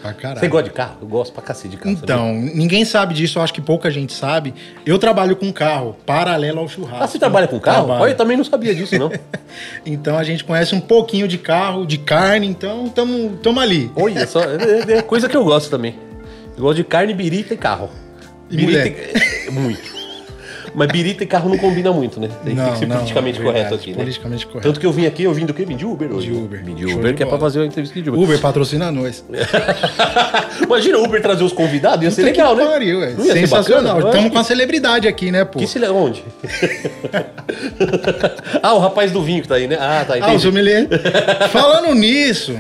[0.04, 0.40] Pra caralho.
[0.42, 0.98] Você gosta de carro?
[1.02, 1.96] Eu gosto pra cacete de carro.
[1.96, 2.14] sabia?
[2.14, 4.54] Então, ninguém sabe disso, eu acho que pouca gente sabe.
[4.86, 7.04] Eu trabalho com carro, paralelo ao churrasco.
[7.06, 7.86] Ah, você trabalha com carro?
[7.86, 8.12] Trabalho.
[8.12, 9.10] Eu também não sabia disso, não.
[9.86, 13.90] Então a gente conhece um pouquinho de carro, de carne, então tamo, tamo ali.
[13.96, 15.96] Olha só, é, é coisa que eu gosto também.
[16.58, 17.90] Eu gosto de carne, birita e carro.
[18.50, 19.12] E birita mulher?
[19.48, 19.52] e...
[19.54, 20.03] Muito.
[20.76, 22.30] Mas birita e carro não combina muito, né?
[22.44, 23.98] Tem, tem que ser politicamente é verdade, correto aqui, né?
[23.98, 24.68] Politicamente correto.
[24.68, 25.66] Tanto que eu vim aqui, eu vim do quê?
[25.66, 26.32] Vim de Uber hoje.
[26.32, 26.64] De Uber.
[26.64, 28.22] Vim de Show Uber, de que é pra fazer uma entrevista de Uber.
[28.22, 29.24] Uber patrocina nós.
[30.62, 32.66] Imagina o Uber trazer os convidados, ia ser Puta que legal, né?
[32.66, 33.14] pariu, é.
[33.14, 34.00] Não ia Sensacional.
[34.00, 35.60] Estamos com a celebridade aqui, né, pô?
[35.60, 35.84] Que se...
[35.84, 36.24] Onde?
[38.64, 39.78] ah, o rapaz do vinho que tá aí, né?
[39.80, 40.88] Ah, tá, Ah, o sommelier.
[41.52, 42.56] Falando nisso,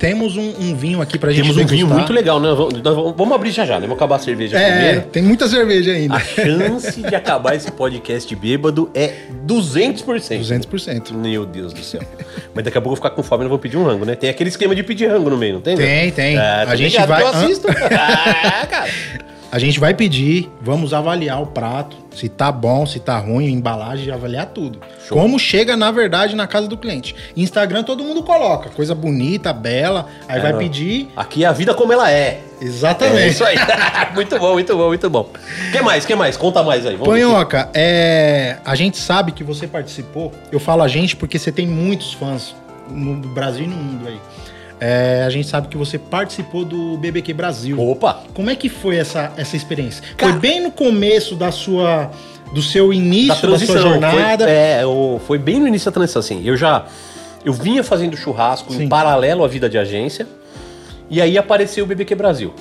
[0.00, 1.98] temos um, um vinho aqui pra gente Temos um vinho degustar.
[1.98, 2.48] muito legal, né?
[2.54, 3.82] Vamos, vamos- abrir já já, né?
[3.82, 5.00] Vamos acabar a cerveja É, primeiro.
[5.12, 6.16] tem muita cerveja ainda.
[6.16, 9.12] A chance de acabar esse podcast bêbado é
[9.46, 10.40] 200%.
[10.40, 11.12] 200%.
[11.12, 12.00] Meu Deus do céu.
[12.54, 14.04] Mas daqui a pouco eu vou ficar com fome e não vou pedir um rango,
[14.04, 14.14] né?
[14.16, 15.76] Tem aquele esquema de pedir rango no meio, não tem?
[15.76, 15.84] né?
[15.84, 16.38] Tem, tem.
[16.38, 17.68] Ah, A gente ligado vai- eu assisto.
[17.70, 18.90] ah, cara.
[19.52, 24.12] A gente vai pedir, vamos avaliar o prato, se tá bom, se tá ruim, embalagem,
[24.12, 24.78] avaliar tudo.
[25.08, 25.18] Show.
[25.18, 27.16] Como chega, na verdade, na casa do cliente.
[27.36, 30.58] Instagram todo mundo coloca, coisa bonita, bela, aí É, vai não.
[30.60, 31.08] pedir.
[31.16, 32.40] Aqui é a vida como ela é.
[32.60, 33.30] É Exatamente.
[33.30, 33.56] isso aí.
[34.14, 35.28] muito bom, muito bom, muito bom.
[35.68, 36.06] O que mais?
[36.06, 36.36] que mais?
[36.36, 36.94] Conta mais aí.
[36.94, 37.12] Vamos.
[37.12, 40.30] Panhoca, é, a gente sabe que você participou.
[40.52, 42.54] Eu falo a gente porque você tem muitos fãs
[42.88, 44.20] no Brasil e no mundo aí.
[44.80, 47.78] É, a gente sabe que você participou do BBQ Brasil.
[47.78, 48.22] Opa!
[48.32, 50.02] Como é que foi essa, essa experiência?
[50.16, 52.10] Cara- foi bem no começo da sua
[52.54, 53.74] do seu início Da da, transição.
[53.76, 54.44] sua jornada.
[54.44, 54.82] Foi, é,
[55.26, 56.42] foi bem no início da transição, assim.
[56.44, 56.86] Eu já.
[57.44, 58.84] Eu vinha fazendo churrasco Sim.
[58.84, 60.26] em paralelo à vida de agência.
[61.10, 62.52] E aí apareceu o BBQ Brasil.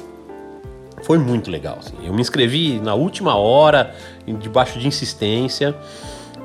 [1.04, 1.78] Foi muito legal.
[1.80, 1.94] assim.
[2.06, 3.96] Eu me inscrevi na última hora,
[4.40, 5.74] debaixo de insistência.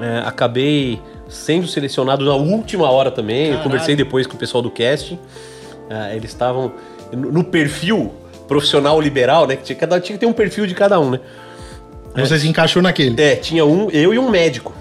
[0.01, 3.51] É, acabei sendo selecionado na última hora também.
[3.51, 5.19] Eu conversei depois com o pessoal do casting.
[5.89, 6.73] É, eles estavam
[7.13, 8.13] no, perfil
[8.49, 9.57] profissional liberal, né?
[9.57, 11.21] Que tinha, cada, tinha que ter um perfil de cada um, né?
[12.17, 13.21] Você se encaixou naquele.
[13.21, 14.73] É, tinha um, eu e um médico.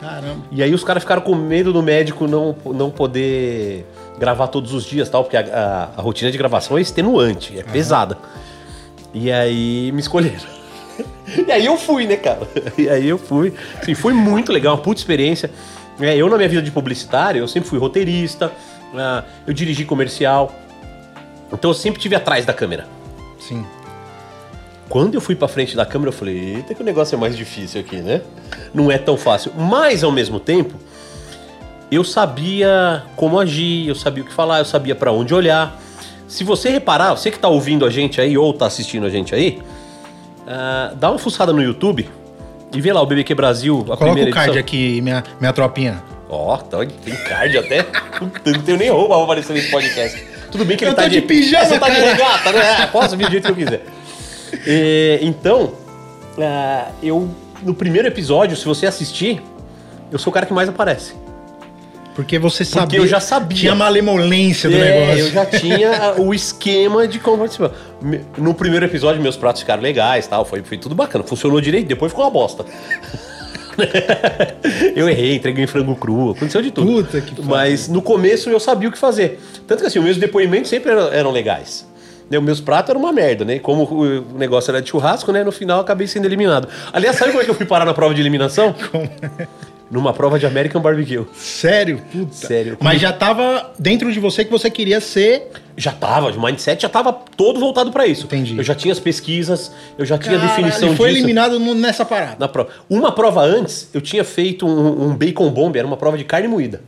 [0.00, 0.42] Caramba.
[0.50, 3.86] E aí os caras ficaram com medo do médico não, não poder
[4.18, 7.62] gravar todos os dias, tal, porque a, a- a rotina de gravação é extenuante, é
[7.62, 8.16] pesada.
[9.12, 10.54] E aí me escolheram.
[11.48, 12.46] E aí eu fui, né, cara?
[12.78, 13.52] E aí eu fui.
[13.82, 15.50] Sim, foi muito legal, uma puta experiência.
[16.00, 18.50] É, eu, na minha vida de publicitário, eu sempre fui roteirista, ah,
[19.46, 20.52] eu dirigi comercial.
[21.52, 22.86] Então eu sempre tive atrás da câmera.
[23.38, 23.64] Sim.
[24.88, 27.36] Quando eu fui pra frente da câmera, eu falei, eita que o negócio é mais
[27.36, 28.20] difícil aqui, né?
[28.72, 29.52] Não é tão fácil.
[29.56, 30.74] Mas, ao mesmo tempo,
[31.90, 35.80] eu sabia como agir, eu sabia o que falar, eu sabia pra onde olhar.
[36.28, 39.34] Se você reparar, você que tá ouvindo a gente aí ou tá assistindo a gente
[39.34, 39.62] aí,
[40.46, 42.08] ah, dá uma fuçada no YouTube
[42.74, 44.60] e vê lá o BBQ Brasil, a Coloca primeira o card edição.
[44.60, 46.02] aqui, minha, minha tropinha.
[46.34, 47.82] Ó, tá- tem card até.
[47.82, 50.26] Puta, não tenho nem roupa pra aparecer nesse podcast.
[50.50, 52.86] Tudo bem que ele Eu tá tô de pijama, Você tá de regata, né?
[52.92, 53.82] Posso vir do jeito que eu quiser.
[54.66, 55.72] É, então,
[56.38, 57.28] ah, eu
[57.62, 59.42] no primeiro episódio, se você assistir,
[60.12, 61.14] eu sou o cara que mais aparece.
[62.14, 63.00] Porque você sabia.
[63.00, 63.58] eu já sabia.
[63.58, 65.24] Tinha malemolência do é, negócio.
[65.24, 67.72] eu já tinha o esquema de como participar.
[68.38, 70.44] No primeiro episódio, meus pratos ficaram legais tal.
[70.44, 71.24] Foi, foi tudo bacana.
[71.24, 72.64] Funcionou direito, depois ficou uma bosta.
[74.94, 77.04] eu errei, entreguei frango cru, aconteceu de tudo.
[77.04, 77.42] Puta que.
[77.42, 79.40] Mas no começo eu sabia o que fazer.
[79.66, 81.86] Tanto que assim, os meus depoimentos sempre eram, eram legais.
[82.30, 83.58] Né, Os meus pratos eram uma merda, né?
[83.58, 85.44] Como o negócio era de churrasco, né?
[85.44, 86.68] No final eu acabei sendo eliminado.
[86.92, 88.74] Aliás, sabe como é que eu fui parar na prova de eliminação?
[89.90, 91.24] Numa prova de American Barbecue.
[91.34, 92.00] Sério?
[92.10, 92.32] Puta.
[92.34, 92.76] Sério.
[92.80, 95.50] Mas já tava dentro de você que você queria ser.
[95.76, 98.24] Já tava, o mindset já tava todo voltado pra isso.
[98.24, 98.56] Entendi.
[98.56, 101.18] Eu já tinha as pesquisas, eu já tinha a definição foi disso.
[101.20, 102.36] eliminado no- nessa parada.
[102.38, 102.70] Na prova.
[102.88, 106.48] Uma prova antes, eu tinha feito um, um bacon bomb, era uma prova de carne
[106.48, 106.80] moída.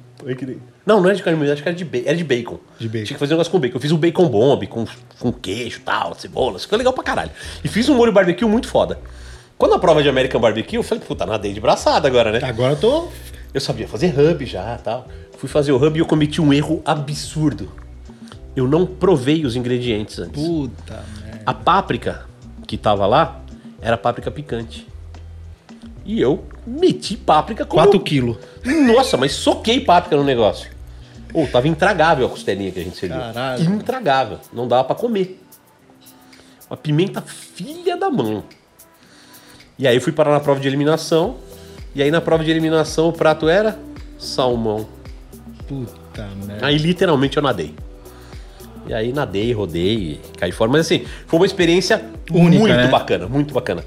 [0.85, 2.59] Não, não era de carne moída, acho que era de, ba- era de bacon.
[2.78, 3.04] De bacon.
[3.04, 3.76] Tinha que fazer um negócio com bacon.
[3.76, 4.85] Eu fiz um bacon bomb com,
[5.20, 6.62] com queijo e tal, cebolas.
[6.62, 7.30] Ficou legal pra caralho.
[7.62, 8.98] E fiz um molho barbecue muito foda.
[9.59, 12.40] Quando a prova de American Barbecue, eu falei, puta, nadei de braçada agora, né?
[12.42, 13.09] Agora eu tô.
[13.55, 15.09] Eu sabia fazer hub já tal.
[15.38, 17.73] Fui fazer o hub e eu cometi um erro absurdo.
[18.55, 20.42] Eu não provei os ingredientes antes.
[20.42, 21.42] Puta merda.
[21.47, 22.27] A páprica
[22.66, 23.40] que tava lá
[23.81, 24.87] era páprica picante.
[26.05, 27.77] E eu meti páprica com.
[27.77, 28.37] 4 quilos.
[28.64, 30.71] Nossa, mas soquei páprica no negócio.
[31.35, 33.19] Ou tava intragável a costelinha que a gente serviu.
[33.19, 33.62] Caralho.
[33.64, 34.38] Intragável.
[34.53, 35.42] Não dava pra comer.
[36.71, 38.45] Uma pimenta filha da mão.
[39.78, 41.36] E aí eu fui parar na prova de eliminação.
[41.94, 43.78] E aí na prova de eliminação o prato era
[44.18, 44.86] salmão.
[45.68, 46.66] Puta merda.
[46.66, 47.74] Aí literalmente eu nadei.
[48.86, 50.70] E aí nadei, rodei, caí fora.
[50.70, 52.88] Mas assim, foi uma experiência Única, muito né?
[52.88, 53.84] bacana, muito bacana.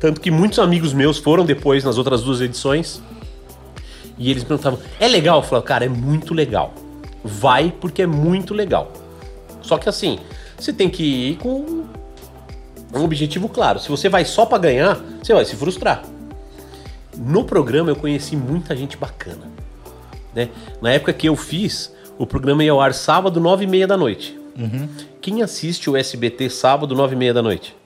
[0.00, 3.02] Tanto que muitos amigos meus foram depois nas outras duas edições.
[4.16, 5.38] E eles perguntavam, é legal?
[5.38, 6.72] Eu falava, cara, é muito legal.
[7.22, 8.92] Vai porque é muito legal.
[9.60, 10.18] Só que assim,
[10.58, 11.84] você tem que ir com
[12.94, 13.78] um objetivo claro.
[13.78, 16.02] Se você vai só pra ganhar, você vai se frustrar.
[17.16, 19.46] No programa eu conheci muita gente bacana.
[20.34, 20.48] né?
[20.80, 23.96] Na época que eu fiz, o programa ia ao ar sábado, nove e meia da
[23.96, 24.38] noite.
[25.20, 27.76] Quem assiste o SBT sábado, nove e meia da noite?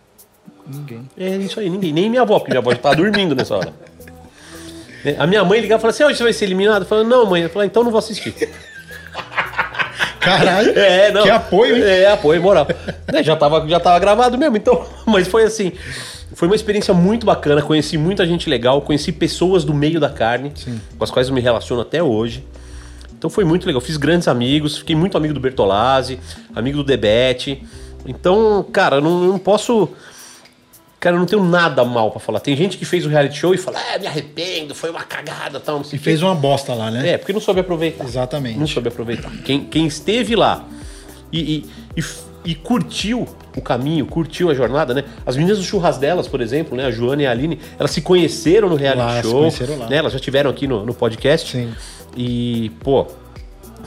[0.66, 1.08] Ninguém.
[1.18, 1.92] É isso aí, ninguém.
[1.92, 3.72] Nem minha avó, porque minha avó já tava dormindo nessa hora.
[5.18, 6.82] A minha mãe ligava e falava assim: hoje você vai ser eliminado?
[6.82, 7.42] Eu falava, não, mãe.
[7.42, 8.32] Eu falava, então não vou assistir.
[10.22, 10.70] Caralho.
[10.78, 11.22] É, não.
[11.22, 11.82] Que apoio, hein?
[11.82, 12.66] É, apoio moral.
[13.12, 14.86] Né, já, tava, já tava gravado mesmo, então.
[15.04, 15.72] Mas foi assim.
[16.34, 17.60] Foi uma experiência muito bacana.
[17.60, 20.52] Conheci muita gente legal, conheci pessoas do meio da carne,
[20.96, 22.44] com as quais eu me relaciono até hoje.
[23.12, 23.80] Então foi muito legal.
[23.80, 26.18] Fiz grandes amigos, fiquei muito amigo do Bertolazzi,
[26.54, 27.62] amigo do Debete.
[28.06, 29.88] Então, cara, não, eu não posso.
[31.02, 32.38] Cara, eu não tenho nada mal pra falar.
[32.38, 35.58] Tem gente que fez o reality show e fala, é, me arrependo, foi uma cagada
[35.58, 37.08] tal, não sei E o quê." fez uma bosta lá, né?
[37.10, 38.04] É, porque não soube aproveitar.
[38.04, 38.56] Exatamente.
[38.56, 39.30] Não soube aproveitar.
[39.44, 40.64] Quem, quem esteve lá
[41.32, 42.04] e, e, e
[42.44, 43.24] e curtiu
[43.56, 45.04] o caminho, curtiu a jornada, né?
[45.24, 46.86] As meninas do churras delas, por exemplo, né?
[46.86, 49.38] A Joana e a Aline, elas se conheceram no reality Lá, se show.
[49.40, 49.88] conheceram lá.
[49.88, 49.96] Né?
[49.98, 51.52] Elas já estiveram aqui no, no podcast.
[51.52, 51.72] Sim.
[52.16, 53.06] E, pô,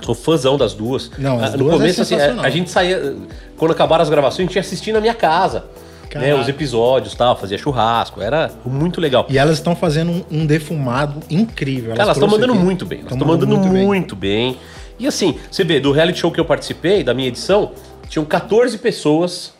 [0.02, 1.12] sou fãzão das duas.
[1.18, 3.16] Não, as Ah, duas no é começo, assim, a, a gente saía.
[3.58, 5.66] Quando acabaram as gravações, a gente ia assistir na minha casa.
[6.14, 9.26] Né, os episódios tal, fazia churrasco, era muito legal.
[9.30, 11.92] E elas estão fazendo um, um defumado incrível.
[11.92, 12.64] Cara, elas estão mandando aqui.
[12.64, 13.00] muito bem.
[13.00, 13.86] Elas estão mandando bem.
[13.86, 14.58] muito bem.
[14.98, 17.72] E assim, você vê, do reality show que eu participei, da minha edição,
[18.08, 19.54] tinham 14 pessoas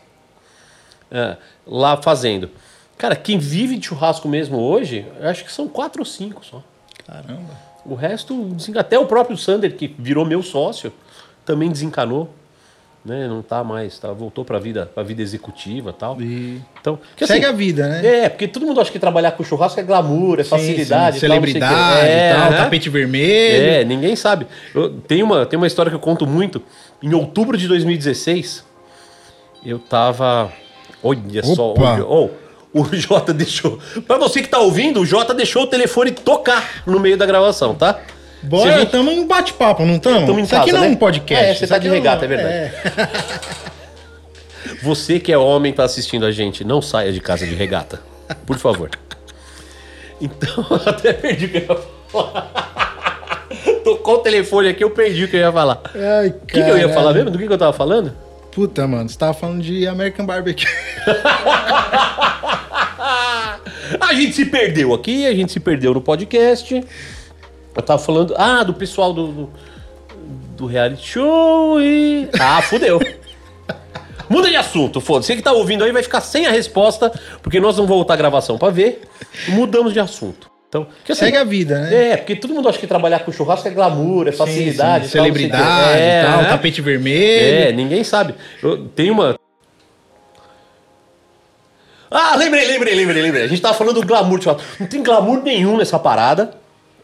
[1.10, 2.50] é, lá fazendo.
[2.96, 6.62] Cara, quem vive de churrasco mesmo hoje, eu acho que são quatro ou cinco só.
[7.06, 7.66] Caramba.
[7.84, 10.92] O resto, até o próprio Sander, que virou meu sócio,
[11.44, 12.30] também desencanou.
[13.06, 13.28] Né?
[13.28, 16.20] Não tá mais, tá, voltou pra vida, pra vida executiva e tal.
[16.20, 16.60] E...
[16.80, 18.04] Então, que, Segue a vida, né?
[18.24, 21.24] É, porque todo mundo acha que trabalhar com churrasco é glamour, é Sim, facilidade, sim,
[21.26, 22.56] e tal, celebridade É, e tal, né?
[22.56, 23.64] tapete vermelho.
[23.64, 24.48] É, ninguém sabe.
[24.74, 26.60] Eu- tem, uma, tem uma história que eu conto muito.
[27.00, 28.64] Em outubro de 2016,
[29.64, 30.50] eu tava.
[31.00, 31.70] Olha só.
[31.70, 31.92] Opa.
[31.94, 32.30] olha- oh,
[32.74, 33.78] o Jota deixou.
[34.04, 37.72] Pra você que tá ouvindo, o Jota deixou o telefone tocar no meio da gravação,
[37.74, 38.00] tá?
[38.48, 40.22] Bora, gente- estamos em bate-papo, não estamos?
[40.42, 40.94] Isso aqui casa, não é né?
[40.94, 41.44] um podcast.
[41.44, 42.72] É, você tá aqui de não- regata, é verdade.
[44.82, 48.00] Você que é homem tá assistindo a gente, não saia de casa de regata.
[48.44, 48.90] Por favor.
[50.20, 51.78] Então, eu até perdi o que eu ia
[52.08, 53.46] falar.
[53.84, 55.80] Tocou o telefone aqui, eu perdi o que eu ia falar.
[55.94, 57.30] Ai, O que, que eu ia falar mesmo?
[57.30, 58.12] Do que, que eu tava falando?
[58.52, 60.66] Puta, mano, você tava falando de American Barbecue.
[64.00, 66.82] A gente se perdeu aqui, a gente se perdeu no podcast.
[67.76, 69.50] Eu tava falando, ah, do pessoal do, do,
[70.56, 72.28] do reality show e.
[72.40, 72.98] Ah, fudeu.
[74.28, 75.28] Muda de assunto, foda-se.
[75.28, 77.12] Você que tá ouvindo aí vai ficar sem a resposta,
[77.42, 79.02] porque nós vamos voltar a gravação pra ver.
[79.48, 80.50] Mudamos de assunto.
[80.68, 82.12] Então, porque, assim, Segue a vida, né?
[82.12, 85.16] É, porque todo mundo acha que trabalhar com churrasco é glamour, é facilidade, Sim, sim,
[85.18, 86.48] tal, celebridade É, e tal, né?
[86.48, 87.68] tapete vermelho.
[87.68, 88.34] É, ninguém sabe.
[88.60, 89.38] Eu- tem uma.
[92.10, 93.44] Ah, lembrei, lembrei, lembrei, lembrei.
[93.44, 94.66] A gente tava falando do glamour churrasco.
[94.80, 96.50] Não tem glamour nenhum nessa parada.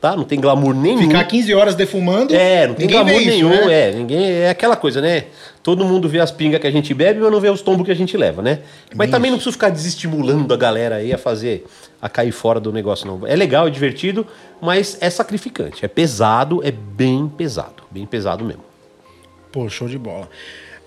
[0.03, 0.17] Tá?
[0.17, 0.99] Não tem glamour nenhum.
[0.99, 2.35] Ficar 15 horas defumando.
[2.35, 3.89] É, não tem glamour isso, nenhum, né?
[3.89, 3.93] é.
[3.93, 5.27] Ninguém, é aquela coisa, né?
[5.63, 7.93] Todo mundo vê as pingas que a gente bebe, mas não vê os tombos que
[7.93, 8.59] a gente leva, né?
[8.97, 11.65] Mas também não precisa ficar desestimulando a galera aí a fazer,
[12.01, 13.25] a cair fora do negócio, não.
[13.25, 14.27] É legal, é divertido,
[14.61, 15.85] mas é sacrificante.
[15.85, 17.85] É pesado, é bem pesado.
[17.89, 18.65] Bem pesado mesmo.
[19.53, 20.29] Pô, show de bola.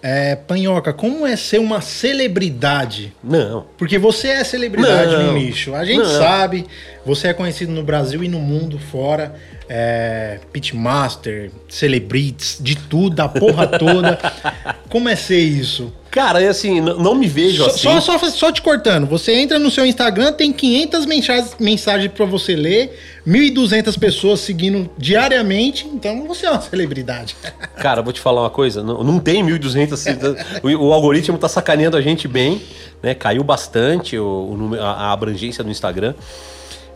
[0.08, 3.12] É, Panhoca, como é ser uma celebridade?
[3.24, 3.66] Não.
[3.76, 5.34] Porque você é celebridade Não.
[5.34, 5.74] no nicho.
[5.74, 6.06] A gente Não.
[6.06, 6.68] sabe,
[7.04, 9.34] você é conhecido no Brasil e no mundo fora.
[9.68, 14.20] É, pitmaster, celebrities, de tudo, da porra toda.
[14.92, 15.92] como é ser isso?
[16.16, 18.02] Cara, é assim, não me vejo Só, assim.
[18.02, 22.26] só, só, só te cortando, você entra no seu Instagram, tem 500 mensagens, mensagens para
[22.26, 22.98] você ler,
[23.28, 27.36] 1.200 pessoas seguindo diariamente, então você é uma celebridade.
[27.76, 31.98] Cara, vou te falar uma coisa, não, não tem 1.200, o, o algoritmo tá sacaneando
[31.98, 32.62] a gente bem,
[33.04, 33.14] né?
[33.14, 36.14] Caiu bastante o, o a, a abrangência do Instagram,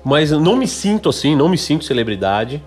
[0.01, 2.63] mas eu não me sinto assim, não me sinto celebridade.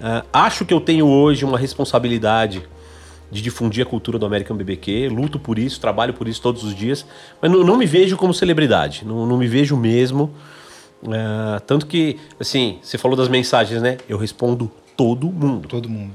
[0.00, 2.64] Ah, acho que eu tenho hoje uma responsabilidade
[3.30, 6.74] de difundir a cultura do American BBQ, luto por isso, trabalho por isso todos os
[6.74, 7.04] dias,
[7.40, 10.32] mas não, não me vejo como celebridade, não, não me vejo mesmo.
[11.08, 13.98] Ah, tanto que, assim, você falou das mensagens, né?
[14.08, 16.12] Eu respondo todo mundo Todo mundo.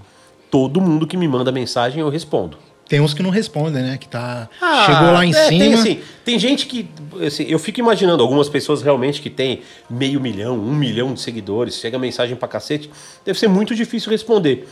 [0.50, 2.58] todo mundo que me manda mensagem eu respondo.
[2.92, 3.98] Tem uns que não respondem, né?
[3.98, 4.50] Que tá.
[4.86, 5.60] chegou lá em é, cima.
[5.60, 6.90] Tem, assim, tem gente que.
[7.26, 11.76] assim, eu fico imaginando algumas pessoas realmente que tem meio milhão, um milhão de seguidores,
[11.76, 12.92] chega mensagem pra cacete.
[13.24, 14.68] Deve ser muito difícil responder.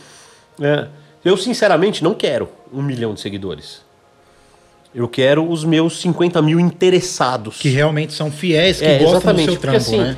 [0.60, 0.88] É,
[1.24, 3.82] eu, sinceramente, não quero um milhão de seguidores.
[4.94, 7.58] Eu quero os meus 50 mil interessados.
[7.58, 10.16] Que realmente são fiéis, que É, gostam do seu trampo, assim, né?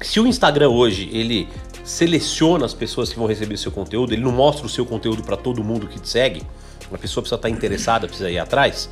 [0.00, 1.48] Se o Instagram hoje ele
[1.84, 5.36] seleciona as pessoas que vão receber seu conteúdo, ele não mostra o seu conteúdo para
[5.36, 6.42] todo mundo que te segue,
[6.92, 8.88] a pessoa precisa estar interessada, precisa ir atrás.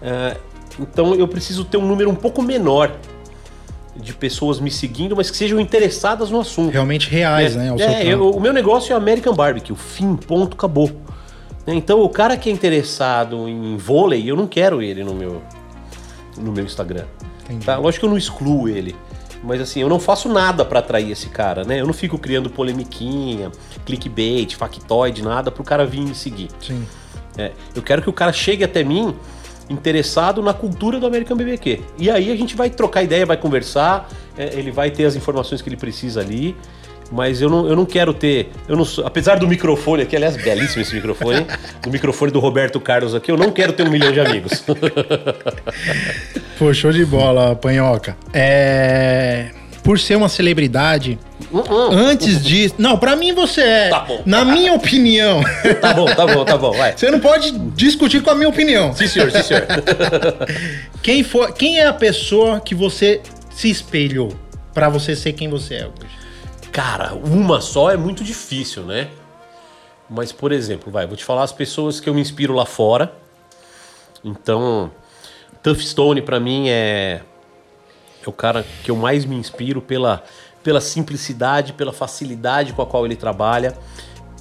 [0.00, 0.36] é,
[0.78, 2.96] então eu preciso ter um número um pouco menor
[4.00, 6.72] de pessoas me seguindo, mas que sejam interessadas no assunto.
[6.72, 7.72] Realmente reais, É, né?
[7.72, 10.90] O é, eu- o meu negócio é American Barbecue, fim, ponto, acabou.
[11.66, 15.42] Né, Então o cara que é interessado em vôlei, eu não quero ele no meu,
[16.38, 17.04] no meu Instagram.
[17.44, 17.66] Entendi.
[17.66, 17.76] Tá?
[17.76, 18.94] Lógico que eu não excluo ele.
[19.42, 21.80] Mas assim, eu não faço nada pra atrair esse cara, né?
[21.80, 23.50] Eu não fico criando polemiquinha,
[23.86, 26.48] clickbait, factoide, nada pro cara vir me seguir.
[26.60, 26.86] Sim.
[27.38, 29.14] É, eu quero que o cara chegue até mim
[29.70, 31.80] interessado na cultura do American BBQ.
[31.96, 35.62] E aí a gente vai trocar ideia, vai conversar, é, ele vai ter as informações
[35.62, 36.54] que ele precisa ali.
[37.12, 38.50] Mas eu não, eu não quero ter.
[38.68, 41.44] Eu não sou- apesar do microfone aqui, aliás, belíssimo esse microfone,
[41.82, 44.62] do microfone do Roberto Carlos aqui, eu não quero ter um milhão de amigos.
[46.58, 48.16] Pô, show de bola, Panhoca.
[48.32, 49.50] É.
[49.82, 51.18] Por ser uma celebridade,
[51.90, 52.74] antes disso.
[52.78, 53.88] Não, pra mim você é.
[53.88, 54.22] Tá bom.
[54.26, 55.42] Na minha opinião.
[55.80, 56.96] tá bom, tá bom, tá bom, vai.
[56.96, 58.92] Você não pode discutir com a minha opinião.
[58.92, 59.66] Sim, senhor, sim, senhor.
[61.02, 64.34] Quem, for, quem é a pessoa que você se espelhou
[64.74, 66.20] pra você ser quem você é hoje?
[66.70, 69.08] Cara, uma só é muito difícil, né?
[70.08, 73.12] Mas, por exemplo, vai, vou te falar as pessoas que eu me inspiro lá fora.
[74.22, 74.90] Então,
[75.62, 77.22] Tuff Stone pra mim é
[78.24, 80.22] é o cara que eu mais me inspiro pela,
[80.62, 83.76] pela simplicidade, pela facilidade com a qual ele trabalha,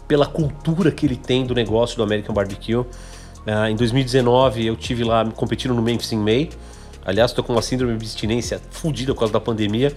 [0.08, 2.86] pela cultura que ele tem do negócio do American Barbecue.
[3.46, 6.50] Ah, em 2019 eu tive lá competindo no Memphis in May.
[7.06, 9.96] Aliás, tô com uma síndrome de abstinência fodida por causa da pandemia.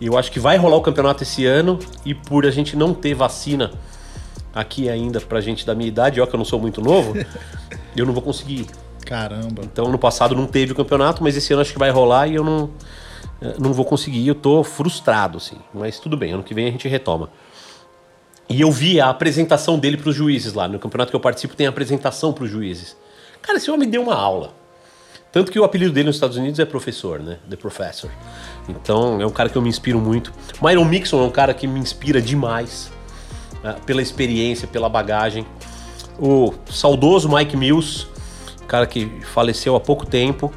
[0.00, 2.92] E eu acho que vai rolar o campeonato esse ano e por a gente não
[2.92, 3.72] ter vacina
[4.54, 7.14] aqui ainda pra gente da minha idade, ó que eu não sou muito novo,
[7.94, 8.85] eu não vou conseguir ir.
[9.06, 9.62] Caramba.
[9.64, 12.34] Então, no passado não teve o campeonato, mas esse ano acho que vai rolar e
[12.34, 12.70] eu não,
[13.40, 14.26] eh, não vou conseguir.
[14.26, 15.56] Eu tô frustrado, assim.
[15.72, 17.30] Mas tudo bem, ano que vem a gente retoma.
[18.48, 20.68] E eu vi a apresentação dele para os juízes lá.
[20.68, 22.96] No campeonato que eu participo tem a apresentação para os juízes.
[23.40, 24.52] Cara, esse homem deu uma aula.
[25.32, 27.38] Tanto que o apelido dele nos Estados Unidos é professor, né?
[27.48, 28.10] The Professor.
[28.68, 30.32] Então, é um cara que eu me inspiro muito.
[30.62, 32.90] Myron Mixon é um cara que me inspira demais.
[33.62, 35.46] né, pela experiência, pela bagagem.
[36.18, 38.06] O saudoso Mike Mills,
[38.66, 40.52] cara que faleceu há pouco tempo.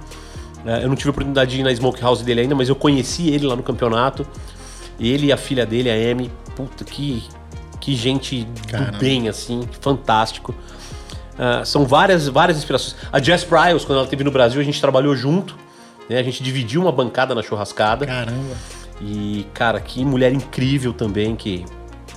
[0.64, 3.30] né, eu não tive a oportunidade de ir na smokehouse dele ainda, mas eu conheci
[3.30, 4.26] ele lá no campeonato.
[5.00, 7.24] Ele e a filha dele, a Amy, puta, que,
[7.80, 8.92] que gente Caramba.
[8.92, 10.54] do bem, assim, fantástico.
[11.40, 12.98] Ah, são várias, várias inspirações.
[13.14, 15.56] A Jess Bryles, quando ela esteve no Brasil, a gente trabalhou junto.
[16.10, 16.20] Né?
[16.20, 18.06] A gente dividiu uma bancada na churrascada.
[18.06, 18.58] Caramba.
[19.00, 21.64] E, cara, que mulher incrível também, que,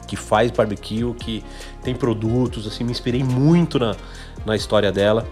[0.09, 1.45] que faz barbecue, que
[1.85, 3.95] tem produtos, assim, me inspirei muito na,
[4.45, 5.25] na história dela.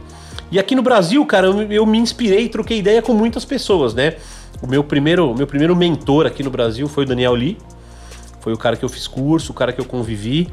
[0.50, 3.94] E aqui no Brasil, cara, eu, eu me inspirei e troquei ideia com muitas pessoas,
[3.94, 4.16] né?
[4.60, 7.56] O meu primeiro, meu primeiro mentor aqui no Brasil foi o Daniel Lee.
[8.40, 10.48] Foi o cara que eu fiz curso, o cara que eu convivi.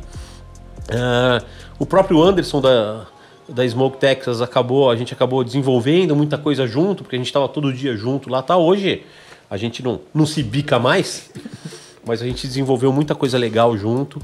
[0.89, 1.41] Ah,
[1.79, 3.07] o próprio Anderson da,
[3.49, 7.47] da Smoke Texas acabou, a gente acabou desenvolvendo muita coisa junto, porque a gente estava
[7.47, 8.55] todo dia junto lá, tá?
[8.55, 9.03] Hoje
[9.49, 11.31] a gente não, não se bica mais,
[12.05, 14.21] mas a gente desenvolveu muita coisa legal junto.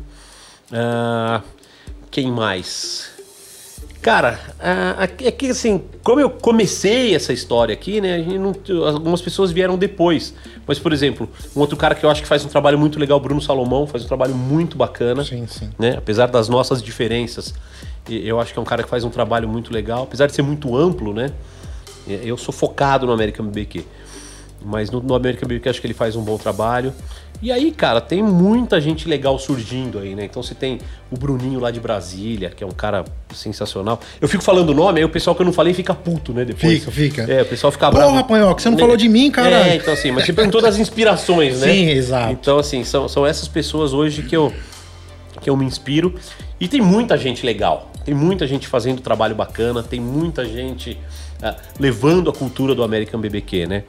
[0.71, 1.41] Ah,
[2.12, 3.12] quem mais?
[4.03, 4.37] Cara,
[5.21, 8.17] é que assim, como eu comecei essa história aqui, né?
[8.17, 8.53] não-
[8.85, 10.33] algumas pessoas vieram depois.
[10.67, 13.17] Mas, por exemplo, um outro cara que eu acho que faz um trabalho muito legal,
[13.21, 15.69] Bruno Salomão, faz um trabalho muito bacana Sim, sim.
[15.79, 15.95] né?
[15.97, 17.53] Apesar das nossas diferenças,
[18.09, 20.41] eu acho que é um cara que faz um trabalho muito legal, apesar de ser
[20.41, 21.31] muito amplo, né?
[22.05, 23.85] Eu sou focado no American BBQ,
[24.61, 26.93] mas no, no American BBQ acho que ele faz um bom trabalho.
[27.43, 30.23] E aí, cara, tem muita gente legal surgindo aí, né?
[30.23, 30.79] Então você tem
[31.12, 33.03] o Bruninho lá de Brasília, que é um cara
[33.36, 33.99] sensacional.
[34.21, 36.45] Eu fico falando o nome, aí o pessoal que eu não falei fica puto, né?
[36.45, 36.79] Depois.
[36.79, 37.21] Fica, fica.
[37.23, 38.27] É, o pessoal fica Porra, bravo.
[38.29, 39.71] Panhoca, você não falou de mim, caralho.
[39.71, 41.67] É, então assim, mas você perguntou das inspirações, né?
[41.67, 42.32] Sim, exato.
[42.32, 44.53] Então, assim, são, são essas pessoas hoje que eu,
[45.41, 46.15] que eu me inspiro.
[46.62, 47.91] E tem muita gente legal.
[48.06, 50.97] Tem muita gente fazendo trabalho bacana, tem muita gente
[51.41, 53.84] ah, levando a cultura do American BBQ, né?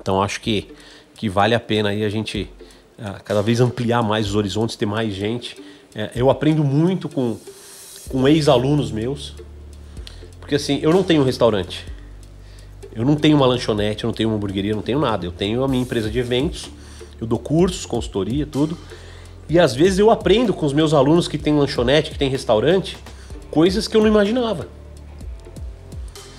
[0.00, 0.68] Então acho que,
[1.14, 2.50] que vale a pena aí a gente
[2.98, 5.56] ah, cada vez ampliar mais os horizontes, ter mais gente.
[5.94, 7.36] É, eu aprendo muito com,
[8.08, 9.34] com ex-alunos meus,
[10.40, 11.86] porque assim, eu não tenho um restaurante.
[12.94, 15.26] Eu não tenho uma lanchonete, eu não tenho uma hamburgueria, eu não tenho nada.
[15.26, 16.70] Eu tenho a minha empresa de eventos,
[17.20, 18.78] eu dou cursos, consultoria, tudo.
[19.48, 22.96] E às vezes eu aprendo com os meus alunos que têm lanchonete, que têm restaurante,
[23.50, 24.68] coisas que eu não imaginava.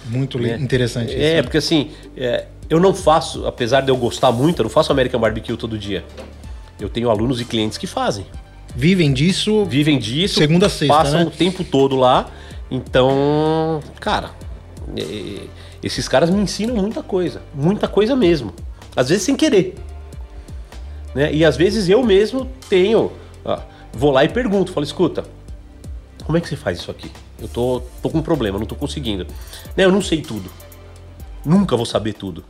[0.06, 0.58] Muito né?
[0.58, 1.18] interessante isso.
[1.22, 1.42] É, né?
[1.42, 5.20] porque assim, é, eu não faço, apesar de eu gostar muito, eu não faço American
[5.20, 6.04] Barbecue todo dia.
[6.80, 8.26] Eu tenho alunos e clientes que fazem.
[8.76, 9.66] Vivem disso.
[9.66, 11.26] Vivem disso, Segunda a sexta, passam né?
[11.26, 12.30] o tempo todo lá.
[12.70, 14.32] Então, cara,
[14.98, 15.48] é,
[15.82, 17.42] esses caras me ensinam muita coisa.
[17.54, 18.54] Muita coisa mesmo.
[18.96, 19.76] Às vezes sem querer.
[21.14, 21.34] Né?
[21.34, 23.12] E às vezes eu mesmo tenho.
[23.46, 23.60] ó,
[23.94, 25.24] vou lá e pergunto, falo, escuta,
[26.26, 27.10] como é que você faz isso aqui?
[27.40, 29.26] Eu tô, tô com um problema, não tô conseguindo.
[29.78, 30.50] Né, eu não sei tudo.
[31.46, 32.44] Nunca vou saber tudo.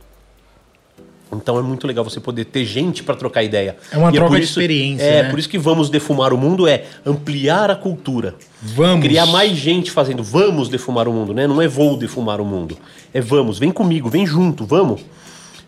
[1.32, 3.76] Então é muito legal você poder ter gente para trocar ideia.
[3.90, 5.30] É uma E troca por de isso- experiência, É, né?
[5.30, 8.36] por isso que vamos defumar o mundo é ampliar a cultura.
[8.62, 9.04] Vamos.
[9.04, 10.22] Criar mais gente fazendo.
[10.22, 11.46] Vamos defumar o mundo, né?
[11.46, 12.76] Não é vou defumar o mundo.
[13.12, 15.00] É vamos, vem comigo, vem junto, vamos.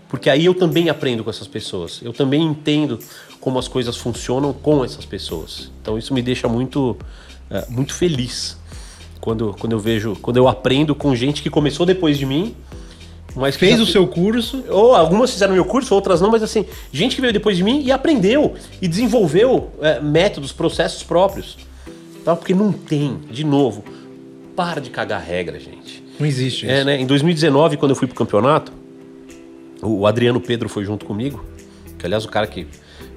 [0.08, 2.00] Porque aí eu também aprendo com essas pessoas.
[2.02, 2.98] Eu também entendo
[3.40, 5.70] como as coisas funcionam com essas pessoas.
[5.82, 6.96] Então isso me deixa muito,
[7.50, 8.56] eh, muito feliz
[9.20, 12.54] quando, quando eu vejo, quando eu aprendo com gente que começou depois de mim,
[13.34, 14.64] mas que Fez já- o seu curso.
[14.68, 17.82] ou algumas fizeram meu curso, outras não, mas assim, gente que veio depois de mim
[17.84, 21.56] e aprendeu e desenvolveu é, métodos, processos próprios.
[22.24, 22.34] Tá?
[22.36, 23.84] Porque não tem, de novo,
[24.56, 26.02] para de cagar regra, gente.
[26.18, 26.74] Não existe isso.
[26.74, 27.00] É, né?
[27.00, 28.72] Em 2019, quando eu fui pro campeonato,
[29.80, 31.44] o Adriano Pedro foi junto comigo,
[31.98, 32.66] que aliás o cara que.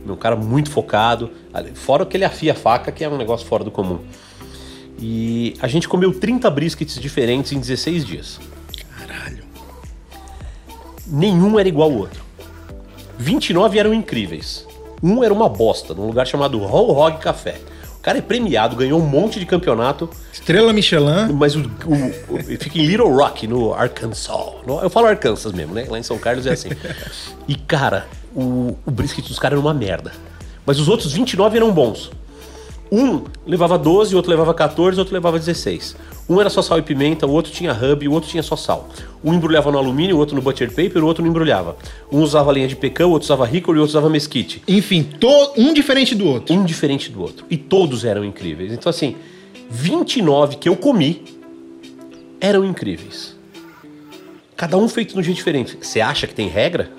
[0.07, 1.29] Um cara muito focado,
[1.75, 3.99] fora que ele afia a faca, que é um negócio fora do comum.
[4.99, 8.39] E a gente comeu 30 briskets diferentes em 16 dias.
[11.11, 12.23] Nenhum era igual ao outro.
[13.17, 14.65] 29 eram incríveis.
[15.03, 17.59] Um era uma bosta, num lugar chamado Whole Hog Café.
[17.97, 21.31] O cara é premiado, ganhou um monte de campeonato, Estrela Michelin.
[21.33, 24.27] mas o, o- o- fica em Little Rock, no Arkansas.
[24.81, 25.85] Eu falo Arkansas mesmo, né?
[25.87, 26.69] Lá em São Carlos é assim.
[27.47, 30.11] E, cara, o, o brisket dos caras era uma merda.
[30.65, 32.09] Mas os outros 29 eram bons.
[32.91, 35.95] Um levava 12, o outro levava 14, o outro levava 16.
[36.29, 38.89] Um era só sal e pimenta, o outro tinha hub, o outro tinha só sal.
[39.23, 41.77] Um embrulhava no alumínio, o outro no butter paper, o outro não embrulhava.
[42.11, 44.61] Um usava linha de pecan, o outro usava hickory, o outro usava mesquite.
[44.67, 46.53] Enfim, to- um diferente do outro.
[46.53, 47.45] Um diferente do outro.
[47.49, 48.73] E todos eram incríveis.
[48.73, 49.15] Então, assim,
[49.69, 51.23] 29 que eu comi
[52.41, 53.35] eram incríveis.
[54.57, 55.77] Cada um feito de um jeito diferente.
[55.81, 56.91] Você acha que tem regra?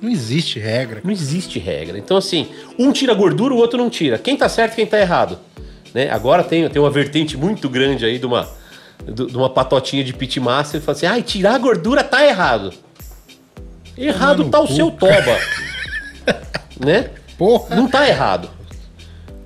[0.00, 1.00] Não existe regra.
[1.04, 1.98] Não existe regra.
[1.98, 4.18] Então, assim, um tira gordura, o outro não tira.
[4.18, 5.38] Quem tá certo e quem tá errado.
[5.92, 6.10] Né?
[6.10, 8.48] Agora tem, tem uma vertente muito grande aí de uma,
[9.06, 12.72] de uma patotinha de pit master e fala assim: ai, tirar a gordura tá errado.
[13.98, 15.38] Errado tá o seu toba.
[16.78, 17.10] né?
[17.36, 17.76] Porra.
[17.76, 18.48] Não tá errado.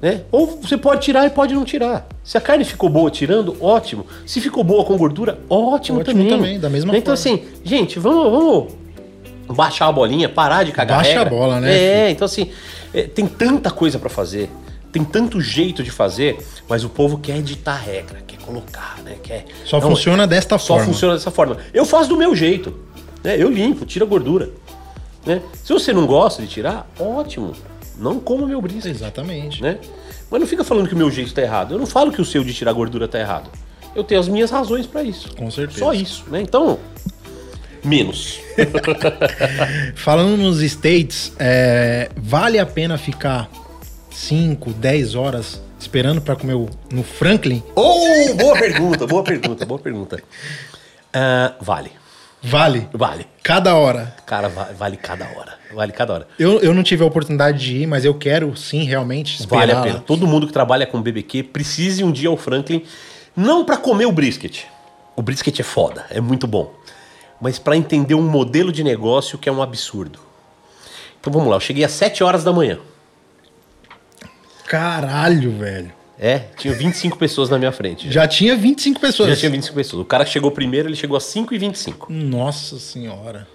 [0.01, 0.21] Né?
[0.31, 2.07] Ou você pode tirar e pode não tirar.
[2.23, 4.07] Se a carne ficou boa tirando, ótimo.
[4.27, 6.29] Se ficou boa com gordura, ótimo, Ótimo também.
[6.29, 7.39] também, da mesma Então, forma.
[7.39, 8.73] assim, gente, vamos, vamos
[9.49, 11.27] baixar a bolinha, parar de cagar Baixa regra.
[11.27, 12.51] a bola, né, É, então assim,
[12.93, 14.49] é, tem tanta coisa pra fazer,
[14.93, 19.17] tem tanto jeito de fazer, mas o povo quer editar a regra, quer colocar, né?
[19.23, 20.85] Quer, Só Não, funciona desta Só forma.
[20.93, 21.57] funciona dessa forma.
[21.73, 22.75] Eu faço do meu jeito.
[23.23, 23.37] Né?
[23.39, 24.51] Eu limpo, tiro a gordura.
[25.27, 25.41] Né?
[25.63, 27.53] Se você não gosta de tirar, ótimo.
[27.99, 28.95] Não coma meu brisket.
[28.95, 29.63] Exatamente.
[29.63, 29.79] Né?
[30.31, 31.73] Mas não fica falando que o meu jeito tá errado.
[31.75, 33.49] Eu não falo que o seu de tirar gordura tá errado.
[33.97, 35.35] Eu tenho as minhas razões pra isso.
[35.35, 35.79] Com certeza.
[35.79, 36.41] Só isso, né?
[36.43, 36.79] Então,
[37.85, 38.41] menos.
[39.95, 43.49] Falando nos States, é, vale a pena ficar
[44.11, 47.63] 5, 10 horas esperando pra comer o- no Franklin?
[47.75, 50.23] Oh, boa pergunta, boa pergunta, boa pergunta.
[51.13, 51.91] Ah, vale.
[52.43, 52.89] Vale.
[52.93, 53.27] Vale.
[53.43, 54.15] Cada hora.
[54.27, 55.55] Cara, va- vale cada hora.
[55.75, 56.29] Vale cada hora.
[56.39, 59.61] Eu, eu não tive a oportunidade de ir, mas eu quero sim realmente esperar.
[59.67, 59.99] Vale a pena.
[60.07, 62.85] Todo mundo que trabalha com BBQ precise um dia ao Franklin,
[63.35, 64.65] não pra comer o brisket.
[65.17, 66.73] O brisket é foda, é muito bom.
[67.45, 70.19] Mas pra entender um modelo de negócio que é um absurdo.
[71.21, 72.79] Então vamos lá, eu cheguei às 7 horas da manhã.
[74.67, 75.93] Caralho, velho.
[76.19, 78.11] É, tinha 25 pessoas na minha frente.
[78.11, 79.29] Já tinha 25 pessoas.
[79.29, 80.03] Já tinha 25 pessoas.
[80.03, 82.09] O cara que chegou primeiro, ele chegou às 5h25.
[82.09, 83.47] Nossa senhora.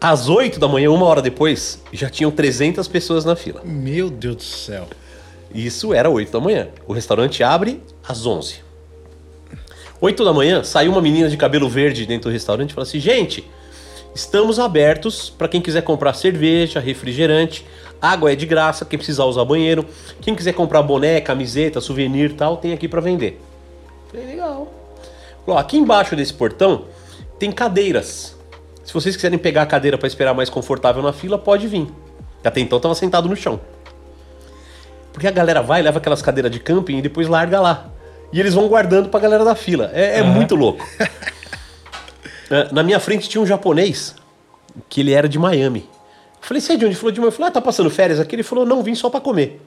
[0.00, 3.62] Às 8 da manhã, uma hora depois, já tinham 300 pessoas na fila.
[3.64, 4.86] Meu Deus do céu.
[5.52, 6.68] Isso era 8 da manhã.
[6.86, 8.65] O restaurante abre às 11.
[10.00, 13.00] 8 da manhã, saiu uma menina de cabelo verde dentro do restaurante e falou assim:
[13.00, 13.48] gente,
[14.14, 17.66] estamos abertos para quem quiser comprar cerveja, refrigerante,
[18.00, 19.86] água é de graça, quem precisar usar banheiro,
[20.20, 23.40] quem quiser comprar boné, camiseta, souvenir tal, tem aqui para vender.
[24.10, 24.72] Falei, legal.
[25.44, 26.84] Falou, aqui embaixo desse portão
[27.38, 28.36] tem cadeiras.
[28.84, 31.88] Se vocês quiserem pegar a cadeira para esperar mais confortável na fila, pode vir.
[32.44, 33.58] Até então tava sentado no chão.
[35.12, 37.90] Porque a galera vai, leva aquelas cadeiras de camping e depois larga lá.
[38.36, 39.90] E eles vão guardando pra galera da fila.
[39.94, 40.86] É, é muito louco.
[42.48, 44.14] É, Na minha frente tinha um japonês
[44.88, 45.80] que ele era de Miami.
[45.80, 45.88] Eu
[46.42, 46.92] falei, você é de onde?
[46.92, 47.32] Ele falou de Miami.
[47.32, 48.36] Eu falei, ah, tá passando férias aqui?
[48.36, 49.60] Ele falou, não, vim só pra comer.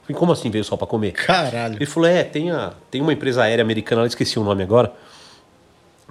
[0.00, 1.12] Eu falei, como assim veio só pra comer?
[1.12, 1.76] Caralho.
[1.76, 4.92] Ele falou, é, tem, a, tem uma empresa aérea americana, eu esqueci o nome agora,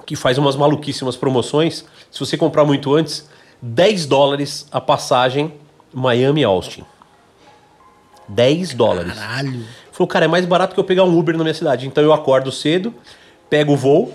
[0.06, 1.84] que faz umas maluquíssimas promoções.
[2.10, 3.28] Se você comprar muito antes,
[3.62, 5.56] 10 dólares a passagem
[5.94, 6.86] Miami-Austin.
[8.30, 9.14] 10 dólares.
[9.14, 9.66] Caralho.
[9.98, 11.88] Falou, cara, é mais barato que eu pegar um Uber na minha cidade.
[11.88, 12.94] Então eu acordo cedo,
[13.50, 14.14] pego o voo,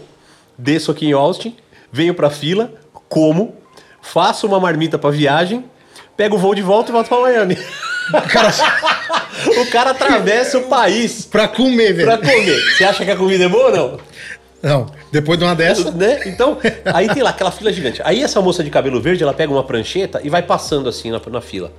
[0.57, 1.57] desço aqui em Austin,
[1.91, 2.73] venho pra fila,
[3.09, 3.57] como,
[4.01, 5.65] faço uma marmita pra viagem,
[6.17, 7.59] pego o voo de volta e volto pra Miami.
[8.31, 8.53] Cara,
[9.61, 12.07] o cara atravessa o país pra comer, velho.
[12.09, 12.61] pra comer.
[12.77, 13.99] Você acha que a comida é boa ou não?
[14.63, 15.91] Não, depois de uma dessa.
[15.91, 16.21] né?
[16.27, 16.59] Então,
[16.93, 18.01] aí tem lá aquela fila gigante.
[18.05, 21.21] Aí essa moça de cabelo verde, ela pega uma prancheta e vai passando assim na,
[21.31, 21.73] na fila.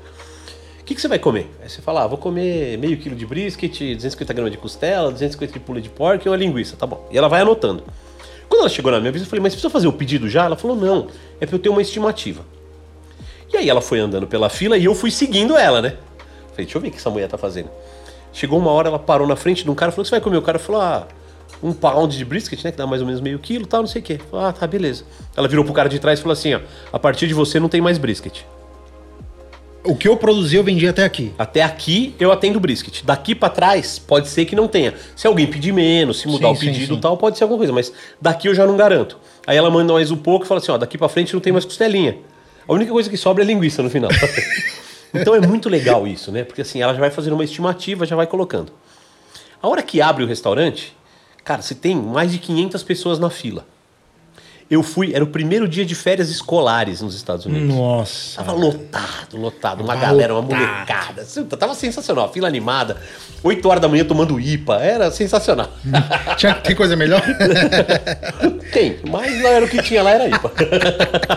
[0.84, 1.50] O que, que você vai comer?
[1.62, 5.54] Aí você fala, ah, vou comer meio quilo de brisket, 250 gramas de costela, 250
[5.54, 7.08] de pula de porco e uma linguiça, tá bom.
[7.10, 7.86] E ela vai anotando.
[8.50, 10.44] Quando ela chegou na minha vez, eu falei, mas precisa fazer o pedido já?
[10.44, 11.08] Ela falou, não,
[11.40, 12.44] é pra eu ter uma estimativa.
[13.54, 15.92] E aí ela foi andando pela fila e eu fui seguindo ela, né?
[16.52, 17.70] Falei, deixa eu ver o que essa mulher tá fazendo.
[18.34, 20.16] Chegou uma hora, ela parou na frente de um cara e falou, o que você
[20.16, 20.36] vai comer?
[20.38, 21.08] O cara falou, ah,
[21.64, 22.72] um pound de brisket, né?
[22.74, 24.20] Que dá mais ou menos meio quilo, tal, não sei o quê.
[24.30, 25.06] Falei, ah, tá, beleza.
[25.34, 26.60] Ela virou pro cara de trás e falou assim, ó,
[26.92, 28.44] a partir de você não tem mais brisket.
[29.86, 31.34] O que eu produzi, eu vendi até aqui.
[31.38, 33.04] Até aqui eu atendo brisket.
[33.04, 34.94] Daqui pra trás pode ser que não tenha.
[35.14, 37.02] Se alguém pedir menos, se mudar Sim, o sim, pedido e sim.
[37.02, 39.18] tal, pode ser alguma coisa, mas daqui eu já não garanto.
[39.46, 41.52] Aí ela manda mais um pouco e fala assim, ó, daqui pra frente não tem
[41.52, 42.18] mais costelinha.
[42.66, 44.10] A única coisa que sobra é linguiça no final.
[45.14, 46.46] então é muito legal isso, né?
[46.46, 48.72] Porque assim, ela já vai fazendo uma estimativa, já vai colocando.
[49.62, 50.96] A hora que abre o restaurante,
[51.44, 53.66] cara, você tem mais de 500 pessoas na fila.
[54.74, 57.76] Eu fui, era o primeiro dia de férias escolares nos Estados Unidos.
[57.76, 58.38] Nossa.
[58.38, 59.84] Tava lotado, lotado.
[59.84, 61.24] Uma Tava galera, uma molecada.
[61.60, 62.34] Tava sensacional.
[62.34, 62.98] Fila animada.
[63.44, 64.78] 8 horas da manhã tomando IPA.
[64.78, 65.70] Era sensacional.
[66.38, 67.22] Tinha, tem coisa melhor?
[68.74, 70.52] Tem, mas não era o que tinha lá, era IPA.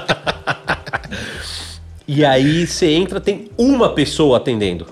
[2.09, 4.87] e aí você entra, tem uma pessoa atendendo.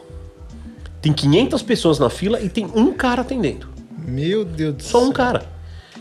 [1.00, 3.68] Tem 500 pessoas na fila e tem um cara atendendo.
[4.06, 5.08] Meu Deus do Só céu.
[5.08, 5.53] um cara.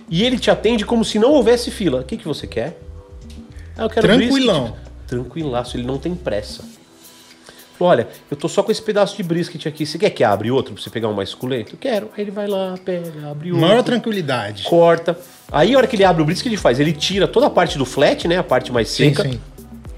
[0.10, 2.02] E ele te atende como se não houvesse fila.
[2.02, 2.80] O que, que você quer?
[3.78, 4.62] Ah, eu quero Tranquilão.
[4.66, 4.84] brisket.
[5.08, 6.64] Tranquilaço, ele não tem pressa.
[7.80, 9.86] Olha, eu tô só com esse pedaço de brisket aqui.
[9.86, 11.74] Você quer que abre outro pra você pegar um mais suculento?
[11.74, 12.10] Eu quero.
[12.16, 13.68] Aí ele vai lá, pega, abre outro.
[13.68, 14.64] Maior tranquilidade.
[14.64, 15.18] Corta.
[15.52, 16.80] Aí a hora que ele abre o brisket, ele faz?
[16.80, 18.38] Ele tira toda a parte do flat, né?
[18.38, 19.24] A parte mais Sim, seca.
[19.24, 19.40] sim.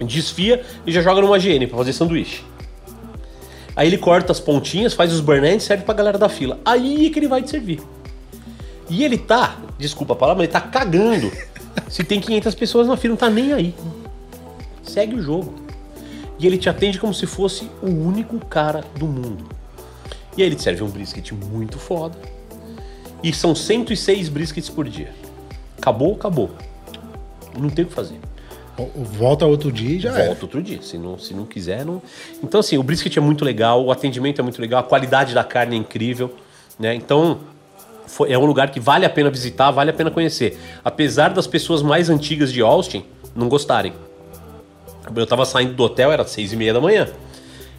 [0.05, 2.43] Desfia e já joga numa GN pra fazer sanduíche.
[3.75, 6.59] Aí ele corta as pontinhas, faz os burn ends, serve pra galera da fila.
[6.65, 7.81] Aí é que ele vai te servir.
[8.89, 11.31] E ele tá, desculpa a palavra, mas ele tá cagando.
[11.89, 13.75] Se tem 500 pessoas na fila, não tá nem aí.
[14.83, 15.53] Segue o jogo.
[16.37, 19.45] E ele te atende como se fosse o único cara do mundo.
[20.37, 22.17] E aí ele te serve um brisket muito foda.
[23.23, 25.11] E são 106 briskets por dia.
[25.77, 26.51] Acabou, acabou.
[27.57, 28.19] Não tem o que fazer.
[28.97, 30.27] Volta outro dia e já é.
[30.27, 30.81] Volta outro dia.
[30.81, 32.01] Se não, se não quiser, não.
[32.43, 35.43] Então, assim, o brisket é muito legal, o atendimento é muito legal, a qualidade da
[35.43, 36.35] carne é incrível,
[36.77, 36.93] né?
[36.93, 37.39] Então,
[38.27, 40.57] é um lugar que vale a pena visitar, vale a pena conhecer.
[40.83, 43.93] Apesar das pessoas mais antigas de Austin não gostarem.
[45.15, 47.07] Eu tava saindo do hotel, era seis e meia da manhã.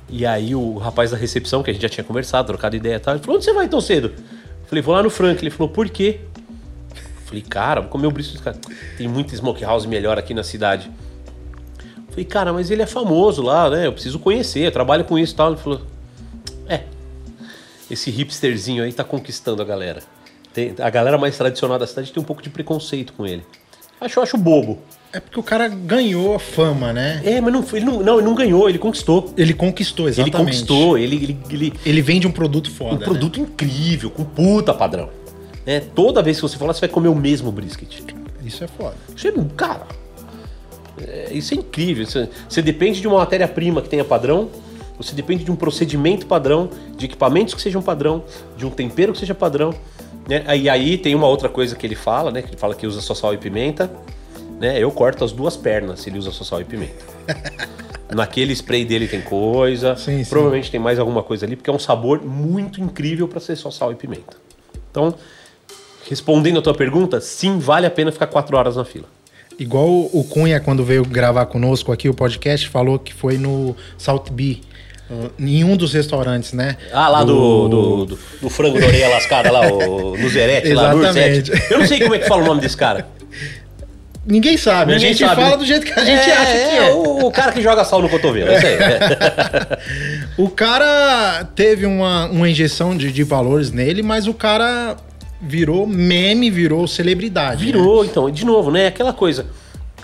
[0.09, 3.01] E aí o rapaz da recepção, que a gente já tinha conversado, trocado ideia e
[3.01, 4.13] tal, ele falou, onde você vai tão cedo?
[4.17, 5.43] Eu falei, vou lá no Frank.
[5.43, 6.21] Ele falou, por quê?
[6.95, 8.41] Eu falei, cara, vou comer o brisket.
[8.41, 8.57] Cara,
[8.97, 10.91] tem muita smokehouse melhor aqui na cidade.
[11.79, 13.87] Eu falei, cara, mas ele é famoso lá, né?
[13.87, 15.49] Eu preciso conhecer, eu trabalho com isso e tal.
[15.53, 15.83] Ele falou,
[16.69, 16.85] é,
[17.91, 20.03] esse hipsterzinho aí tá conquistando a galera.
[20.57, 23.45] Tem- a galera mais tradicional da cidade tem um pouco de preconceito com ele.
[24.01, 24.79] Acho, acho bobo.
[25.13, 27.21] É porque o cara ganhou a fama, né?
[27.27, 29.35] É, mas não, ele não, não, ele não ganhou, ele conquistou.
[29.37, 30.35] Ele conquistou, exatamente.
[30.35, 32.95] Ele conquistou, ele, ele, ele, Ele vende um produto foda.
[32.95, 35.11] um produto incrível, com puta padrão.
[35.67, 38.01] É, toda vez que você falar, você vai comer o mesmo brisket.
[38.01, 38.15] Né?
[38.43, 38.95] Isso é foda.
[39.15, 39.87] Isso é, cara,
[41.07, 42.07] é, isso é incrível.
[42.07, 44.49] Você, você depende de uma matéria-prima que tenha padrão,
[44.99, 48.25] você depende de um procedimento padrão, de equipamentos que sejam padrão,
[48.57, 49.75] de um tempero que seja padrão.
[50.29, 50.45] Né?
[50.57, 52.43] E aí tem uma outra coisa que ele fala, né?
[52.43, 53.91] Que ele fala que usa só sal e pimenta.
[54.61, 54.79] Né?
[54.79, 57.05] Eu corto as duas pernas se ele usa só sal e pimenta.
[58.15, 60.31] Naquele spray dele tem coisa, Sim, sim.
[60.31, 63.71] provavelmente tem mais alguma coisa ali, porque é um sabor muito incrível para ser só
[63.71, 64.37] sal e pimenta.
[64.91, 65.13] Então,
[66.09, 69.07] respondendo a tua pergunta, sim, vale a pena ficar quatro horas na fila.
[69.59, 74.27] Igual o Cunha, quando veio gravar conosco aqui o podcast, falou que foi no South
[74.31, 74.63] Bee,
[75.39, 76.77] em um dos restaurantes, né?
[76.93, 80.95] Ah, lá do, do, do, do frango da orelha lascada lá, o, no Zerete, lá
[80.95, 80.99] no.
[81.07, 81.53] Ursete.
[81.71, 83.07] Eu não sei como é que fala o nome desse cara.
[84.27, 85.57] Ninguém sabe, Ninguém a gente sabe, fala né?
[85.59, 86.93] do jeito que a gente é, acha que é, é.
[86.93, 88.75] O, o cara que joga sal no cotovelo, é isso aí.
[88.75, 89.79] é.
[90.37, 94.97] O cara teve uma, uma injeção de, de valores nele, mas o cara
[95.41, 97.65] virou meme, virou celebridade.
[97.65, 97.73] né?
[97.73, 98.89] Virou, então, de novo, né?
[98.89, 99.47] Aquela coisa.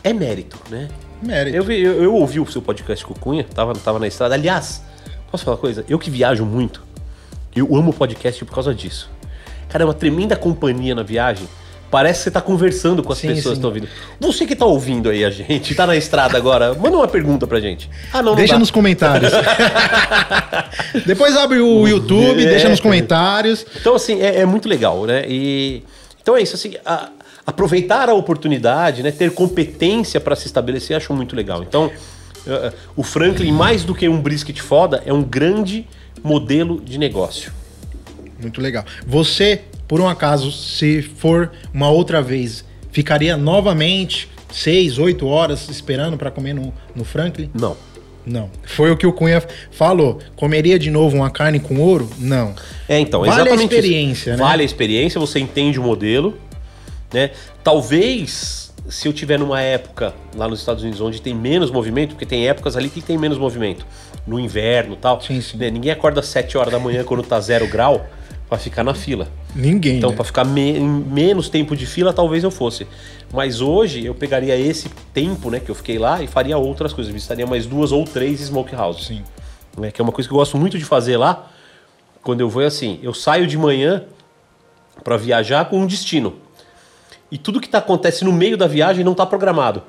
[0.04, 0.88] É mérito, né?
[1.20, 1.56] Mérito.
[1.56, 4.34] Eu, eu, eu ouvi o seu podcast com o Cunha, tava, tava na estrada.
[4.34, 4.82] Aliás,
[5.32, 5.84] posso falar uma coisa?
[5.88, 6.82] Eu que viajo muito,
[7.56, 9.10] eu amo podcast por causa disso.
[9.68, 11.48] Cara, é uma tremenda companhia na viagem.
[11.90, 13.50] Parece que você tá conversando com as Sim, pessoas sim.
[13.50, 13.88] que estão ouvindo.
[14.18, 17.60] Você que tá ouvindo aí a gente, tá na estrada agora, manda uma pergunta pra
[17.60, 17.90] gente.
[18.12, 18.58] Ah, não, não Deixa dá.
[18.58, 19.30] nos comentários.
[21.06, 22.48] Depois abre o YouTube, É.
[22.48, 23.64] deixa nos comentários.
[23.78, 25.24] Então, assim, é, é muito legal, né?
[25.28, 25.82] E,
[26.22, 27.08] então é isso, assim, a-
[27.46, 29.10] aproveitar a oportunidade, né?
[29.10, 31.62] Ter competência para se estabelecer, acho muito legal.
[31.62, 31.90] Então,
[32.96, 35.86] o Franklin, mais do que um brisket foda, é um grande
[36.22, 37.52] modelo de negócio.
[38.40, 38.84] Muito legal.
[39.06, 46.16] Você, por um acaso, se for uma outra vez, ficaria novamente seis, oito horas esperando
[46.16, 47.50] para comer no, no Franklin?
[47.54, 47.76] Não.
[48.24, 48.50] Não.
[48.64, 50.20] Foi o que o Cunha falou.
[50.36, 52.08] Comeria de novo uma carne com ouro?
[52.18, 52.54] Não.
[52.88, 53.74] É, então, Vale a exatamente isso.
[53.74, 54.38] experiência, né?
[54.38, 56.38] Vale a experiência, você entende o modelo,
[57.12, 57.30] né?
[57.64, 58.61] Talvez,
[58.92, 62.46] se eu tiver numa época lá nos Estados Unidos onde tem menos movimento, porque tem
[62.48, 63.86] épocas ali que tem menos movimento,
[64.26, 65.56] no inverno e tal, Sim, sim.
[65.56, 65.70] né?
[65.70, 68.06] ninguém acorda às 7 horas da manhã quando tá zero grau
[68.48, 69.28] pra ficar na fila.
[69.54, 69.96] Ninguém.
[69.98, 70.16] Então, né?
[70.16, 72.86] pra ficar me- em menos tempo de fila, talvez eu fosse.
[73.32, 77.10] Mas hoje eu pegaria esse tempo, né, que eu fiquei lá e faria outras coisas.
[77.12, 79.22] Visitaria mais duas ou três smokehouses Sim.
[79.78, 81.50] né, que é uma coisa que eu gosto muito de fazer lá.
[82.22, 84.04] Quando eu vou é assim, eu saio de manhã
[85.02, 86.34] para viajar com um destino.
[87.32, 89.82] E tudo que tá, acontece no meio da viagem não tá programado.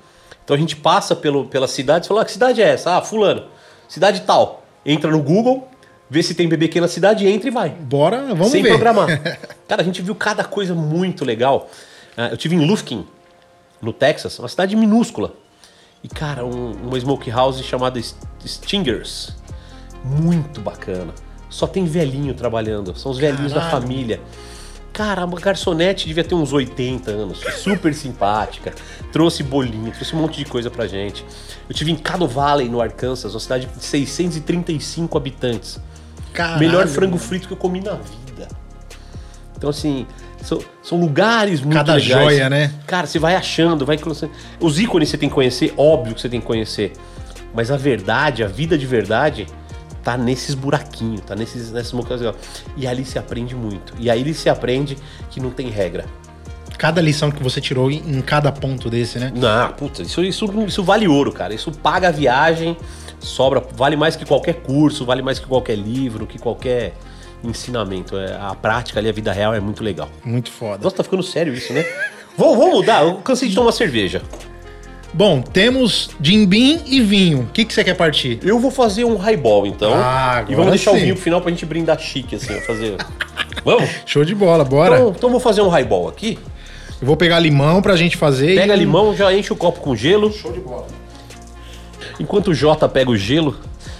[0.43, 2.95] Então a gente passa pelo, pela cidade e fala, ah, que cidade é essa?
[2.97, 3.43] Ah, fulano.
[3.87, 4.63] Cidade tal.
[4.85, 5.67] Entra no Google,
[6.09, 7.69] vê se tem BBQ na cidade, entra e vai.
[7.69, 8.69] Bora, vamos sem ver.
[8.69, 9.07] programar.
[9.67, 11.69] Cara, a gente viu cada coisa muito legal.
[12.15, 13.05] Ah, eu tive em Lufkin,
[13.81, 15.33] no Texas, uma cidade minúscula.
[16.03, 18.15] E, cara, um, uma smokehouse chamada S-
[18.45, 19.33] Stingers.
[20.03, 21.13] Muito bacana.
[21.49, 22.93] Só tem velhinho trabalhando.
[22.97, 23.81] São os velhinhos da Caralho.
[23.81, 24.21] família.
[24.93, 27.39] Cara, uma garçonete devia ter uns 80 anos.
[27.57, 28.73] Super simpática.
[29.11, 31.25] Trouxe bolinho, trouxe um monte de coisa pra gente.
[31.67, 35.79] Eu tive em Caddo Valley, no Arkansas, uma cidade de 635 habitantes.
[36.31, 36.59] Caralho.
[36.59, 38.47] Melhor frango frito que eu comi na vida.
[39.57, 40.05] Então, assim,
[40.43, 42.23] são, são lugares muito Cada legais.
[42.23, 42.71] joia, né?
[42.85, 44.31] Cara, você vai achando, vai conhecendo.
[44.59, 46.91] Os ícones você tem que conhecer, óbvio que você tem que conhecer.
[47.53, 49.47] Mas a verdade, a vida de verdade,
[50.03, 52.35] tá nesses buraquinhos, tá nesses, nessas ocasiões.
[52.75, 53.93] E ali se aprende muito.
[53.97, 54.97] E aí se aprende
[55.29, 56.05] que não tem regra.
[56.77, 59.31] Cada lição que você tirou em, em cada ponto desse, né?
[59.33, 61.53] Não, puta, isso, isso, isso vale ouro, cara.
[61.53, 62.75] Isso paga a viagem,
[63.19, 66.93] sobra, vale mais que qualquer curso, vale mais que qualquer livro, que qualquer
[67.43, 68.17] ensinamento.
[68.17, 70.09] É, a prática ali, a vida real é muito legal.
[70.25, 70.83] Muito foda.
[70.83, 71.85] Nossa, tá ficando sério isso, né?
[72.35, 74.21] Vou, vou mudar, eu cansei de tomar cerveja.
[75.13, 77.41] Bom, temos Jimbim e vinho.
[77.41, 78.39] O que, que você quer partir?
[78.41, 79.93] Eu vou fazer um highball, então.
[79.93, 80.97] Ah, e vamos deixar sim.
[80.97, 82.95] o vinho pro final pra gente brindar chique, assim, fazer.
[83.63, 83.87] vamos?
[84.07, 84.95] Show de bola, bora.
[84.95, 86.39] Então, então vou fazer um highball aqui.
[86.99, 88.55] Eu vou pegar limão pra gente fazer.
[88.55, 90.31] Pega e- limão, já enche o copo com gelo.
[90.31, 90.87] Show de bola.
[92.19, 93.55] Enquanto o Jota pega o gelo.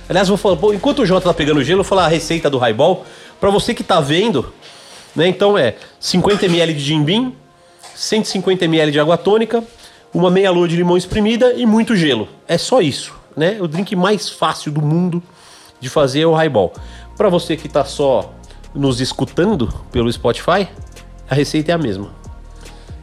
[0.10, 2.10] Aliás, vou falar, pô, enquanto o Jota tá pegando o gelo, eu vou falar a
[2.10, 3.06] receita do highball.
[3.40, 4.52] Pra você que tá vendo,
[5.16, 5.28] né?
[5.28, 7.34] Então é 50 ml de bean,
[7.94, 9.64] 150 ml de água tônica,
[10.14, 12.28] uma meia lua de limão espremida e muito gelo.
[12.48, 13.58] É só isso, né?
[13.60, 15.22] O drink mais fácil do mundo
[15.80, 16.74] de fazer é o highball.
[17.18, 18.34] Pra você que tá só
[18.74, 20.68] nos escutando pelo Spotify,
[21.30, 22.12] a receita é a mesma,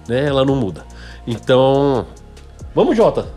[0.09, 0.27] né?
[0.27, 0.85] Ela não muda.
[1.27, 2.07] Então,
[2.75, 3.29] vamos, Jota.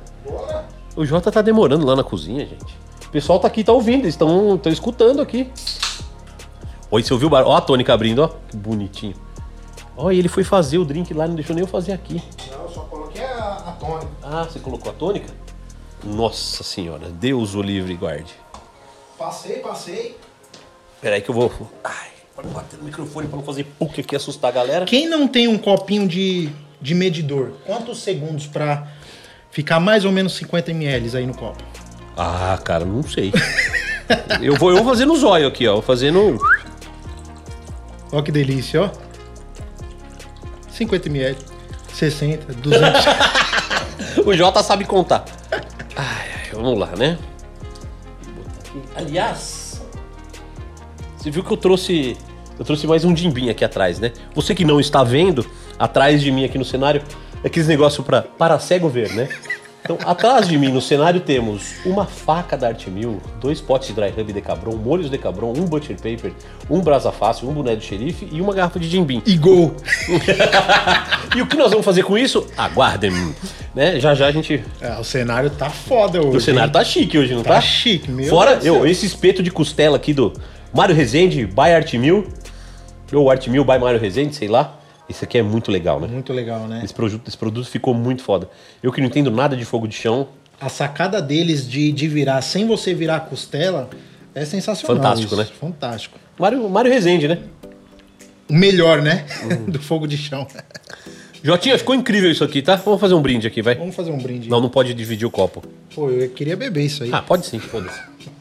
[0.95, 2.77] O Jota tá demorando lá na cozinha, gente.
[3.05, 5.51] O pessoal tá aqui, tá ouvindo, eles estão escutando aqui.
[6.89, 7.51] Oi, você ouviu o barulho?
[7.51, 8.29] Ó a tônica abrindo, ó.
[8.49, 9.15] Que bonitinho.
[9.97, 12.21] Ó, e ele foi fazer o drink lá, não deixou nem eu fazer aqui.
[12.51, 12.62] Não,
[13.43, 14.11] a, tônica.
[14.21, 15.33] Ah, você colocou a tônica?
[16.03, 18.33] Nossa senhora, Deus o livre e guarde.
[19.17, 20.17] Passei, passei.
[21.01, 21.51] Peraí que eu vou.
[21.83, 24.85] Ai, para bater no microfone pra não fazer PUC aqui e assustar a galera.
[24.85, 26.49] Quem não tem um copinho de,
[26.81, 28.87] de medidor, quantos segundos pra
[29.51, 31.63] ficar mais ou menos 50 ml aí no copo?
[32.17, 33.31] Ah, cara, não sei.
[34.41, 35.73] eu, vou, eu vou fazer no zóio aqui, ó.
[35.73, 36.37] Vou fazer no.
[38.11, 38.89] Ó que delícia, ó.
[40.71, 41.37] 50 ml,
[41.93, 43.05] 60, 200.
[44.25, 45.25] o Jota sabe contar.
[45.95, 47.17] Ai, ai, vamos lá, né?
[48.95, 49.81] Aliás,
[51.17, 52.17] você viu que eu trouxe.
[52.59, 54.11] Eu trouxe mais um dimbim aqui atrás, né?
[54.35, 55.45] Você que não está vendo,
[55.79, 57.01] atrás de mim aqui no cenário,
[57.43, 59.29] é aqueles negócios para para cego ver, né?
[59.83, 63.93] Então, atrás de mim no cenário temos uma faca da Arte Mil, dois potes de
[63.93, 66.31] dry rub Decabron, molhos Decabron, um butcher paper,
[66.69, 69.75] um brasa fácil, um boné do xerife e uma garrafa de Jim E gol!
[71.35, 72.47] e o que nós vamos fazer com isso?
[72.55, 73.11] Aguardem,
[73.75, 73.99] né?
[73.99, 74.63] Já já a gente...
[74.79, 76.37] É, o cenário tá foda hoje.
[76.37, 76.73] O cenário hein?
[76.73, 77.55] tá chique hoje, não tá?
[77.55, 80.31] Tá chique, meu Fora eu, esse espeto de costela aqui do
[80.73, 82.25] Mário Rezende, by Arte Mil,
[83.11, 84.79] ou Arte Mil by Mário Rezende, sei lá.
[85.09, 86.07] Esse aqui é muito legal, né?
[86.07, 86.81] Muito legal, né?
[86.83, 88.49] Esse produto, esse produto ficou muito foda.
[88.81, 90.27] Eu que não entendo nada de fogo de chão,
[90.59, 93.89] A sacada deles de, de virar sem você virar a costela
[94.33, 94.95] é sensacional.
[94.95, 95.43] Fantástico, isso.
[95.43, 95.47] né?
[95.59, 96.19] Fantástico.
[96.39, 97.39] Mário, Mário Rezende, né?
[98.49, 99.25] O melhor, né?
[99.43, 99.65] Uhum.
[99.71, 100.47] Do fogo de chão.
[101.43, 102.75] Jotinha, ficou incrível isso aqui, tá?
[102.77, 103.75] Vamos fazer um brinde aqui, vai.
[103.75, 104.49] Vamos fazer um brinde.
[104.49, 105.61] Não, não pode dividir o copo.
[105.93, 107.09] Pô, eu queria beber isso aí.
[107.11, 107.99] Ah, pode sim, foda-se.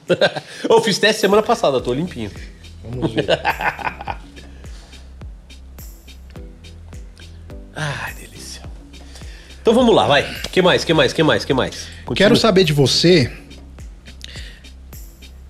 [0.69, 2.31] eu fiz teste semana passada, tô limpinho.
[2.85, 3.27] Vamos ver.
[9.63, 10.27] Então vamos lá, vai.
[10.51, 11.87] Que mais, que mais, que mais, que mais?
[12.05, 12.17] Continua.
[12.17, 13.31] Quero saber de você.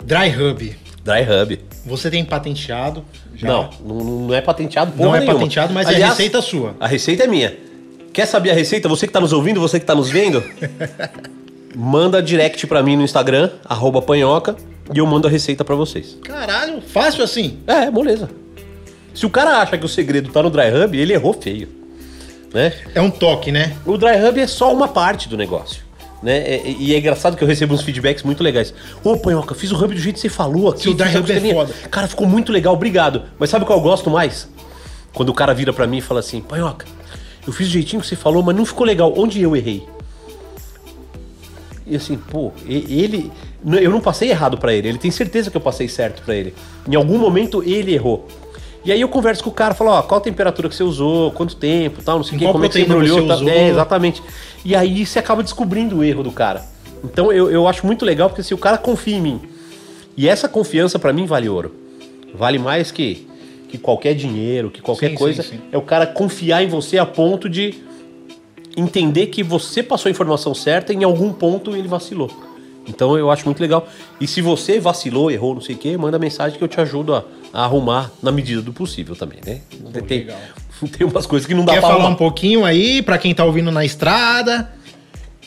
[0.04, 0.76] Dry Hub.
[1.02, 1.60] Dry Hub.
[1.86, 3.04] Você tem patenteado?
[3.34, 3.48] Já?
[3.48, 5.38] Não, não, é patenteado porra Não é nenhuma.
[5.38, 6.76] patenteado, mas é Aliás, receita sua.
[6.78, 7.56] A receita é minha.
[8.12, 8.86] Quer saber a receita?
[8.88, 10.44] Você que tá nos ouvindo, você que tá nos vendo,
[11.74, 13.50] manda direct pra mim no Instagram,
[14.06, 14.54] panhoca,
[14.94, 16.18] e eu mando a receita pra vocês.
[16.22, 17.60] Caralho, fácil assim.
[17.66, 18.28] É, moleza.
[19.14, 21.81] Se o cara acha que o segredo tá no Dry Hub, ele errou feio.
[22.52, 22.72] Né?
[22.94, 23.74] É um toque, né?
[23.86, 25.82] O Dry Hub é só uma parte do negócio.
[26.22, 26.36] Né?
[26.38, 28.72] É- E é engraçado que eu recebo uns feedbacks muito legais.
[29.02, 30.82] Ô, Panhoca, fiz o Hub do jeito que você falou aqui.
[30.82, 31.72] Seu Dry Hub é foda.
[31.90, 33.22] Cara, ficou muito legal, obrigado.
[33.38, 34.48] Mas sabe qual eu gosto mais?
[35.12, 36.86] Quando o cara vira pra mim e fala assim, Panhoca,
[37.46, 39.12] eu fiz do jeitinho que você falou, mas não ficou legal.
[39.16, 39.86] Onde eu errei?
[41.86, 43.30] E assim, pô, ele.
[43.66, 46.54] Eu não passei errado pra ele, ele tem certeza que eu passei certo pra ele.
[46.88, 48.26] Em algum momento ele errou.
[48.84, 51.30] E aí eu converso com o cara, falo, ó, qual a temperatura que você usou,
[51.30, 53.48] quanto tempo, tal, não sei o que, como é que você embrulhou, usou?
[53.48, 54.22] É, exatamente.
[54.64, 56.64] E aí você acaba descobrindo o erro do cara.
[57.04, 59.40] Então eu, eu acho muito legal, porque se o cara confia em mim,
[60.16, 61.74] e essa confiança pra mim vale ouro.
[62.34, 63.26] Vale mais que,
[63.68, 65.42] que qualquer dinheiro, que qualquer Sim, coisa.
[65.42, 65.60] sim, sim.
[65.70, 67.74] É o cara confiar em você a ponto de
[68.76, 72.30] entender que você passou a informação certa e em algum ponto ele vacilou.
[72.88, 73.86] Então eu acho muito legal.
[74.20, 77.14] E se você vacilou, errou, não sei o quê, manda mensagem que eu te ajudo
[77.14, 79.60] a arrumar na medida do possível também, né?
[80.06, 80.38] tem, legal.
[80.96, 82.16] tem umas coisas que não dá Quer pra falar um arrumar.
[82.18, 84.72] pouquinho aí pra quem tá ouvindo na estrada?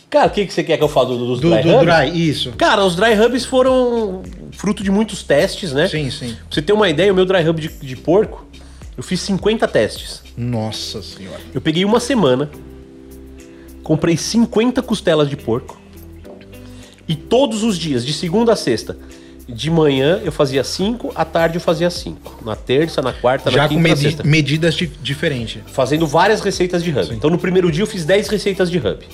[0.10, 1.86] Cara, o que, que você quer que eu fale do- dos Do, dry do hubs?
[1.86, 2.52] dry, isso.
[2.54, 5.88] Cara, os dry hubs foram fruto de muitos testes, né?
[5.90, 6.30] Sim, sim.
[6.34, 8.46] Pra você ter uma ideia, o meu dry hub de, de porco,
[8.96, 10.22] eu fiz 50 testes.
[10.38, 11.40] Nossa senhora.
[11.54, 12.50] Eu peguei uma semana,
[13.84, 15.78] comprei 50 costelas de porco
[17.08, 18.98] e todos os dias, de segunda a sexta,
[19.48, 22.44] de manhã eu fazia 5, à tarde eu fazia 5.
[22.44, 24.24] Na terça, na quarta, na Já com quinta, na medi- sexta.
[24.24, 25.62] medidas di- diferentes.
[25.68, 27.14] Fazendo várias receitas de hub.
[27.14, 29.06] Então no primeiro dia eu fiz 10 receitas de hub.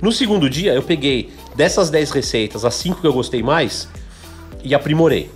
[0.00, 3.88] No segundo dia eu peguei dessas 10 receitas, as 5 que eu gostei mais
[4.62, 5.30] e aprimorei.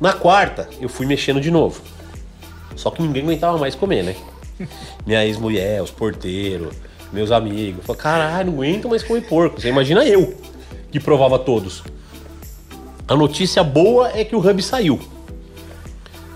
[0.00, 1.80] Na quarta eu fui mexendo de novo.
[2.74, 4.16] Só que ninguém aguentava mais comer, né?
[5.06, 6.74] Minha ex-mulher, os porteiros,
[7.12, 7.84] meus amigos.
[7.86, 9.60] Falaram, caralho, não aguento mais comer porco.
[9.60, 10.34] Você imagina eu,
[10.90, 11.82] que provava todos.
[13.08, 14.98] A notícia boa é que o hub saiu.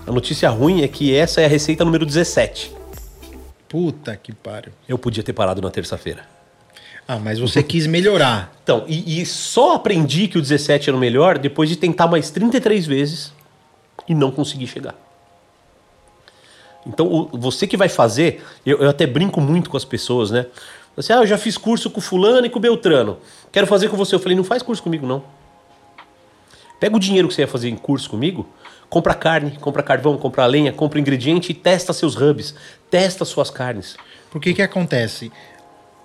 [0.07, 2.73] A notícia ruim é que essa é a receita número 17.
[3.67, 4.71] Puta que pariu.
[4.87, 6.25] Eu podia ter parado na terça-feira.
[7.07, 8.53] Ah, mas você quis melhorar.
[8.63, 12.31] Então, e, e só aprendi que o 17 era o melhor depois de tentar mais
[12.31, 13.33] 33 vezes
[14.07, 14.95] e não conseguir chegar.
[16.85, 20.45] Então, o- você que vai fazer, eu, eu até brinco muito com as pessoas, né?
[20.95, 23.17] Você, ah, eu já fiz curso com fulano e com Beltrano.
[23.51, 24.15] Quero fazer com você.
[24.15, 25.23] Eu falei, não faz curso comigo, não.
[26.81, 28.49] Pega o dinheiro que você ia fazer em curso comigo,
[28.89, 32.55] compra carne, compra carvão, compra lenha, compra ingrediente e testa seus hubs.
[32.89, 33.95] Testa suas carnes.
[34.31, 35.31] Porque que acontece?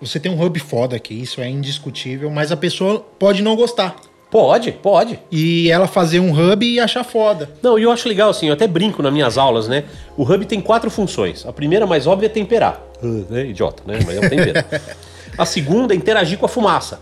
[0.02, 3.96] Você tem um hub foda aqui, isso é indiscutível, mas a pessoa pode não gostar.
[4.30, 5.18] Pode, pode.
[5.32, 7.50] E ela fazer um hub e achar foda.
[7.62, 9.84] Não, e eu acho legal assim, eu até brinco nas minhas aulas, né?
[10.14, 11.46] O hub tem quatro funções.
[11.46, 12.82] A primeira, mais óbvia, é temperar.
[13.02, 13.98] Uh, é idiota, né?
[14.04, 14.62] Mas é um tempero.
[15.38, 17.00] A segunda é interagir com a fumaça.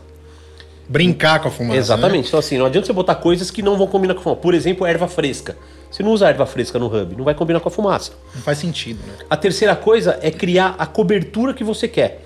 [0.89, 1.79] Brincar com a fumaça.
[1.79, 2.23] Exatamente.
[2.23, 2.29] né?
[2.29, 4.41] Então, assim, não adianta você botar coisas que não vão combinar com a fumaça.
[4.41, 5.57] Por exemplo, erva fresca.
[5.91, 8.13] Você não usa erva fresca no hub, não vai combinar com a fumaça.
[8.35, 9.15] Não faz sentido, né?
[9.31, 12.25] A terceira coisa é criar a cobertura que você quer.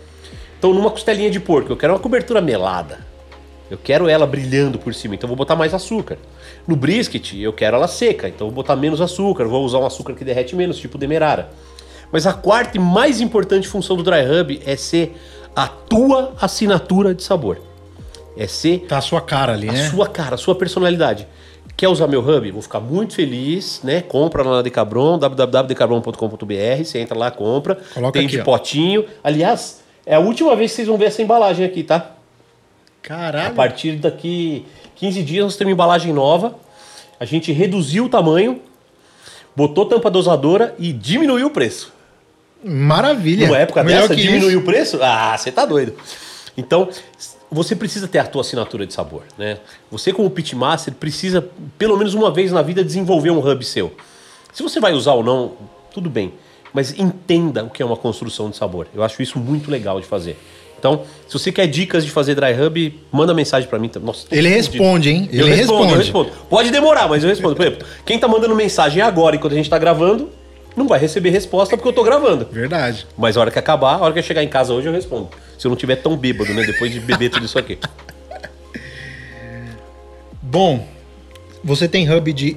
[0.58, 3.06] Então, numa costelinha de porco, eu quero uma cobertura melada.
[3.70, 6.16] Eu quero ela brilhando por cima, então eu vou botar mais açúcar.
[6.66, 10.14] No brisket, eu quero ela seca, então vou botar menos açúcar, vou usar um açúcar
[10.14, 11.50] que derrete menos, tipo demerara.
[12.10, 15.14] Mas a quarta e mais importante função do Dry Hub é ser
[15.54, 17.67] a tua assinatura de sabor.
[18.38, 19.90] É ser Tá a sua cara ali, a né?
[19.90, 21.26] sua cara, a sua personalidade.
[21.76, 22.50] Quer usar meu hub?
[22.52, 24.00] Vou ficar muito feliz, né?
[24.00, 27.76] Compra lá na Decabron, www.decabron.com.br, você entra lá, compra.
[27.94, 28.44] Coloca tem aqui, de ó.
[28.44, 29.04] potinho.
[29.22, 31.96] Aliás, é a última vez que vocês vão ver essa embalagem aqui, tá?
[31.96, 33.54] A Caralho.
[33.54, 34.66] partir daqui
[34.96, 36.54] 15 dias nós temos uma embalagem nova.
[37.18, 38.60] A gente reduziu o tamanho,
[39.56, 41.92] botou tampa dosadora e diminuiu o preço.
[42.62, 43.46] Maravilha.
[43.46, 44.98] Numa época Melhor dessa, diminuiu o preço?
[45.02, 45.94] Ah, você tá doido.
[46.56, 46.88] Então,
[47.50, 49.58] você precisa ter a tua assinatura de sabor, né?
[49.90, 51.46] Você como pitmaster precisa,
[51.78, 53.92] pelo menos uma vez na vida, desenvolver um hub seu.
[54.52, 55.52] Se você vai usar ou não,
[55.92, 56.34] tudo bem.
[56.72, 58.86] Mas entenda o que é uma construção de sabor.
[58.94, 60.36] Eu acho isso muito legal de fazer.
[60.78, 63.90] Então, se você quer dicas de fazer dry hub, manda mensagem pra mim.
[64.00, 65.28] Nossa, tô Ele responde, hein?
[65.32, 66.28] Eu Ele respondo, eu responde.
[66.28, 66.48] respondo.
[66.48, 67.56] Pode demorar, mas eu respondo.
[67.56, 70.30] Por exemplo, quem tá mandando mensagem agora, enquanto a gente tá gravando,
[70.78, 72.46] não vai receber resposta porque eu tô gravando.
[72.50, 73.06] Verdade.
[73.16, 75.28] Mas a hora que acabar, a hora que eu chegar em casa hoje, eu respondo.
[75.58, 76.62] Se eu não tiver tão bêbado, né?
[76.64, 77.78] Depois de beber tudo isso aqui.
[80.42, 80.86] Bom,
[81.62, 82.56] você tem hub de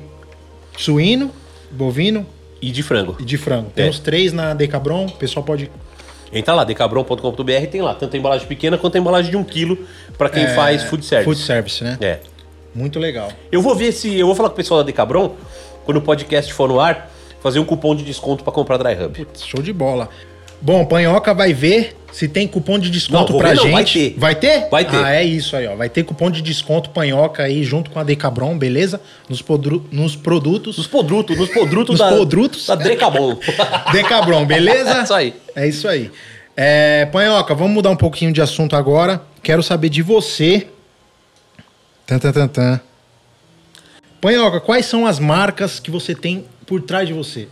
[0.77, 1.31] suíno,
[1.71, 2.25] bovino
[2.61, 3.17] E de frango.
[3.19, 3.67] e de frango.
[3.75, 3.81] É.
[3.81, 5.05] Tem os três na Decabron.
[5.07, 5.69] O pessoal pode.
[6.33, 9.77] Entra lá, decabron.com.br tem lá, tanto a embalagem pequena quanto a embalagem de um quilo
[10.17, 11.25] pra quem faz food service.
[11.25, 11.97] Food service, né?
[11.99, 12.19] É.
[12.73, 13.29] Muito legal.
[13.51, 14.17] Eu vou ver se.
[14.17, 15.35] Eu vou falar com o pessoal da Decabron,
[15.83, 17.10] quando o podcast for no ar,
[17.41, 19.27] fazer um cupom de desconto pra comprar Dry Hub.
[19.37, 20.09] Show de bola.
[20.61, 23.71] Bom, Panhoca vai ver se tem cupom de Não, desconto vou pra ver não, gente.
[23.73, 24.15] vai ter.
[24.17, 24.69] Vai ter?
[24.69, 24.97] Vai ter.
[25.03, 25.75] Ah, é isso aí, ó.
[25.75, 29.01] Vai ter cupom de desconto Panhoca aí junto com a Decabron, beleza?
[29.27, 30.77] Nos, podru- nos produtos.
[30.77, 32.15] Nos podrutos, nos podrutos Nos da.
[32.15, 32.67] podrutos?
[32.67, 33.37] Da Decabron.
[33.91, 35.01] Decabron, beleza?
[35.01, 35.33] Isso aí.
[35.55, 36.11] É isso aí.
[36.55, 39.21] É, Panhoca, vamos mudar um pouquinho de assunto agora.
[39.41, 40.67] Quero saber de você.
[42.05, 42.81] Tan, tan, tan, tan.
[44.19, 47.49] Panhoca, quais são as marcas que você tem por trás de você?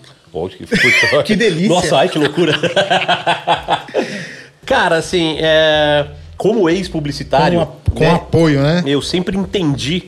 [0.57, 1.24] Que, puta.
[1.26, 1.67] Que delícia.
[1.67, 2.53] Nossa, ai, que loucura.
[4.65, 6.07] Cara, assim, é,
[6.38, 8.84] como ex-publicitário, Com, a- com né, apoio, né?
[8.86, 10.03] eu sempre entendi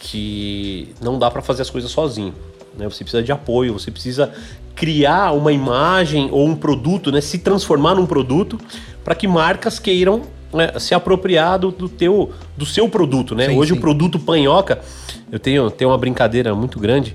[0.00, 2.32] que não dá pra fazer as coisas sozinho.
[2.78, 2.88] Né?
[2.88, 4.32] Você precisa de apoio, você precisa
[4.74, 7.20] criar uma imagem ou um produto, né?
[7.20, 8.58] se transformar num produto
[9.04, 10.22] para que marcas queiram
[10.54, 13.34] né, se apropriar do, do teu, do seu produto.
[13.34, 13.48] Né?
[13.48, 13.78] Sim, Hoje sim.
[13.78, 14.80] o produto panhoca,
[15.30, 17.14] eu tenho, tenho uma brincadeira muito grande.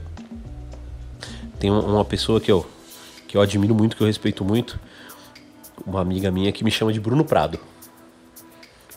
[1.61, 2.65] Tem um- uma pessoa que eu,
[3.27, 4.79] que eu admiro muito, que eu respeito muito,
[5.85, 7.59] uma amiga minha que me chama de Bruno Prado.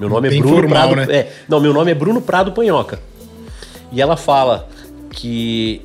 [0.01, 1.07] Meu nome Bem é Bruno formal, Prado.
[1.09, 1.15] né?
[1.17, 2.99] É, não, meu nome é Bruno Prado Panhoca.
[3.93, 4.67] E ela fala
[5.11, 5.83] que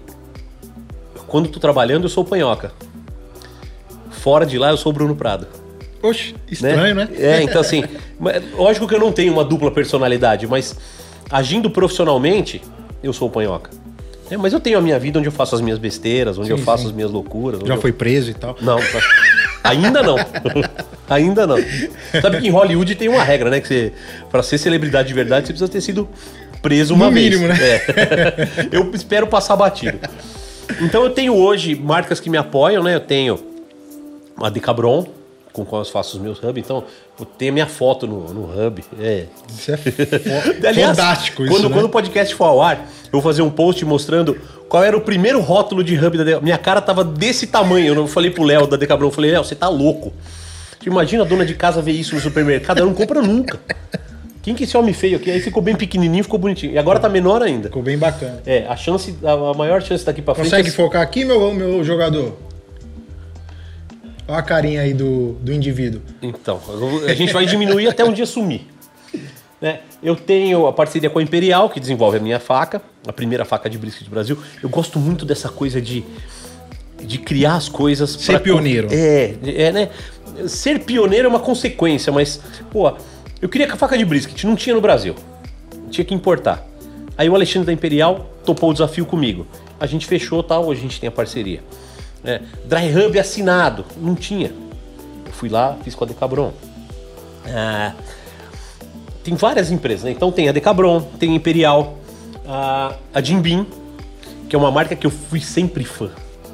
[1.28, 2.72] quando tô trabalhando eu sou o Panhoca.
[4.10, 5.48] Fora de lá eu sou o Bruno Prado.
[6.02, 7.10] Oxe, estranho, né?
[7.18, 7.84] É, então assim,
[8.56, 10.78] lógico que eu não tenho uma dupla personalidade, mas
[11.30, 12.62] agindo profissionalmente,
[13.04, 13.70] eu sou o Panhoca.
[14.32, 16.54] É, mas eu tenho a minha vida onde eu faço as minhas besteiras, onde Sim,
[16.54, 16.90] eu faço sim.
[16.90, 17.62] as minhas loucuras.
[17.66, 18.56] Já eu- foi preso e tal.
[18.62, 19.00] não, tá.
[19.64, 20.16] ainda não.
[21.10, 21.58] ainda não.
[22.22, 23.60] Sabe que em Hollywood tem uma regra, né?
[23.60, 23.94] Que você,
[24.32, 26.08] pra ser celebridade de verdade, você precisa ter sido
[26.62, 27.30] preso uma No vez.
[27.34, 27.56] mínimo, né?
[27.62, 28.68] É.
[28.76, 29.98] Eu espero passar batido.
[30.82, 32.94] Então eu tenho hoje marcas que me apoiam, né?
[32.96, 33.40] Eu tenho
[34.38, 35.08] a Decabron,
[35.52, 36.64] com qual eu faço os meus hubs.
[36.64, 36.84] Então,
[37.38, 38.84] tenho a minha foto no, no hub.
[39.00, 39.78] É, Isso é
[40.68, 41.76] Aliás, fantástico isso, quando, né?
[41.76, 45.02] quando o podcast for ao ar, eu vou fazer um post mostrando qual era o
[45.02, 46.44] primeiro rótulo de hub da Decabron.
[46.44, 47.88] Minha cara tava desse tamanho.
[47.88, 50.14] Eu não falei pro Léo da Decabron, eu falei, Léo, você tá louco.
[50.86, 53.60] Imagina a dona de casa ver isso no supermercado, ela não compra nunca.
[54.42, 55.30] Quem que é esse homem feio aqui?
[55.30, 56.74] Aí ficou bem pequenininho, ficou bonitinho.
[56.74, 57.68] E agora tá menor ainda.
[57.68, 58.42] Ficou bem bacana.
[58.46, 60.46] É, a chance, a, maior chance daqui pra frente...
[60.46, 62.34] Consegue é- focar aqui, meu, meu jogador?
[64.30, 66.02] Olha a carinha aí do, do indivíduo.
[66.22, 66.62] Então,
[67.08, 68.62] a gente vai diminuir até um dia sumir.
[69.60, 69.80] Né?
[70.04, 73.68] Eu tenho a parceria com a Imperial, que desenvolve a minha faca, a primeira faca
[73.68, 74.38] de brisket do Brasil.
[74.62, 76.04] Eu gosto muito dessa coisa de,
[77.04, 78.12] de criar as coisas.
[78.12, 78.88] Ser pra- pioneiro.
[78.92, 79.90] É, é, né?
[80.48, 82.40] Ser pioneiro é uma consequência, mas,
[82.72, 82.94] pô,
[83.42, 85.16] eu queria que a faca de brisket não tinha no Brasil.
[85.90, 86.64] Tinha que importar.
[87.18, 89.48] Aí o Alexandre da Imperial topou o desafio comigo.
[89.80, 91.62] A gente fechou tal, hoje a gente tem a parceria.
[92.24, 94.52] É, Dry Hub assinado, não tinha.
[95.26, 96.54] Eu fui lá, fiz com a Decabron.
[97.48, 97.94] Ah,
[99.24, 100.12] tem várias empresas, né?
[100.12, 101.98] Então tem a Decabron, tem a Imperial,
[102.48, 103.66] a, a Jim Beam,
[104.50, 106.10] que é uma marca que eu fui sempre fã.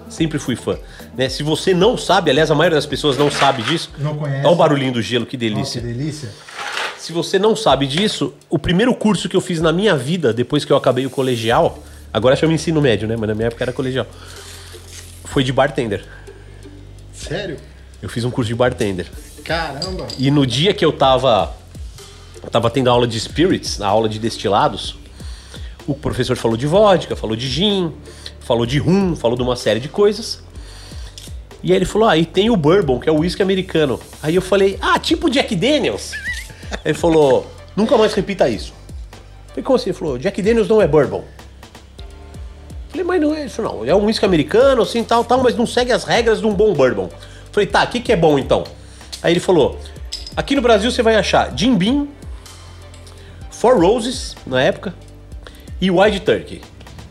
[0.10, 0.78] Sempre fui fã.
[1.18, 1.30] Né?
[1.30, 3.92] Se você não sabe, aliás, a maioria das pessoas não sabe disso.
[3.98, 4.46] Não conhece.
[4.46, 5.82] Olha o barulhinho do gelo, que Nossa, delícia.
[5.82, 6.30] que delícia.
[6.98, 10.66] Se você não sabe disso, o primeiro curso que eu fiz na minha vida, depois
[10.66, 11.80] que eu acabei o colegial,
[12.12, 13.16] agora chama ensino médio, né?
[13.18, 14.08] Mas na minha época era colegial.
[15.26, 16.06] Foi de bartender.
[17.14, 17.58] Sério?
[18.02, 19.08] Eu fiz um curso de bartender.
[19.44, 20.08] Caramba.
[20.18, 21.56] E no dia que eu tava,
[22.52, 24.98] tava tendo aula de spirits, a aula de destilados,
[25.88, 27.94] o professor falou de vodka, falou de gin,
[28.40, 30.44] falou de rum, falou de uma série de coisas.
[31.64, 34.00] E aí ele falou: Ah, e tem o bourbon, que é o uísque americano.
[34.22, 36.12] Aí eu falei: Ah, tipo Jack Daniels.
[36.84, 38.74] ele falou: Nunca mais repita isso.
[39.12, 39.90] Eu falei: Como assim?
[39.90, 41.24] Ele falou: Jack Daniels não é bourbon.
[42.96, 43.84] Falei, mas não é isso não.
[43.86, 46.74] É um uísque americano, assim, tal, tal, mas não segue as regras de um bom
[46.74, 47.10] bourbon.
[47.52, 48.64] Falei, tá, o que, que é bom então?
[49.22, 49.80] Aí ele falou:
[50.36, 52.08] aqui no Brasil você vai achar Jim Beam,
[53.52, 54.94] Four Roses, na época,
[55.82, 56.62] e Wild Turkey.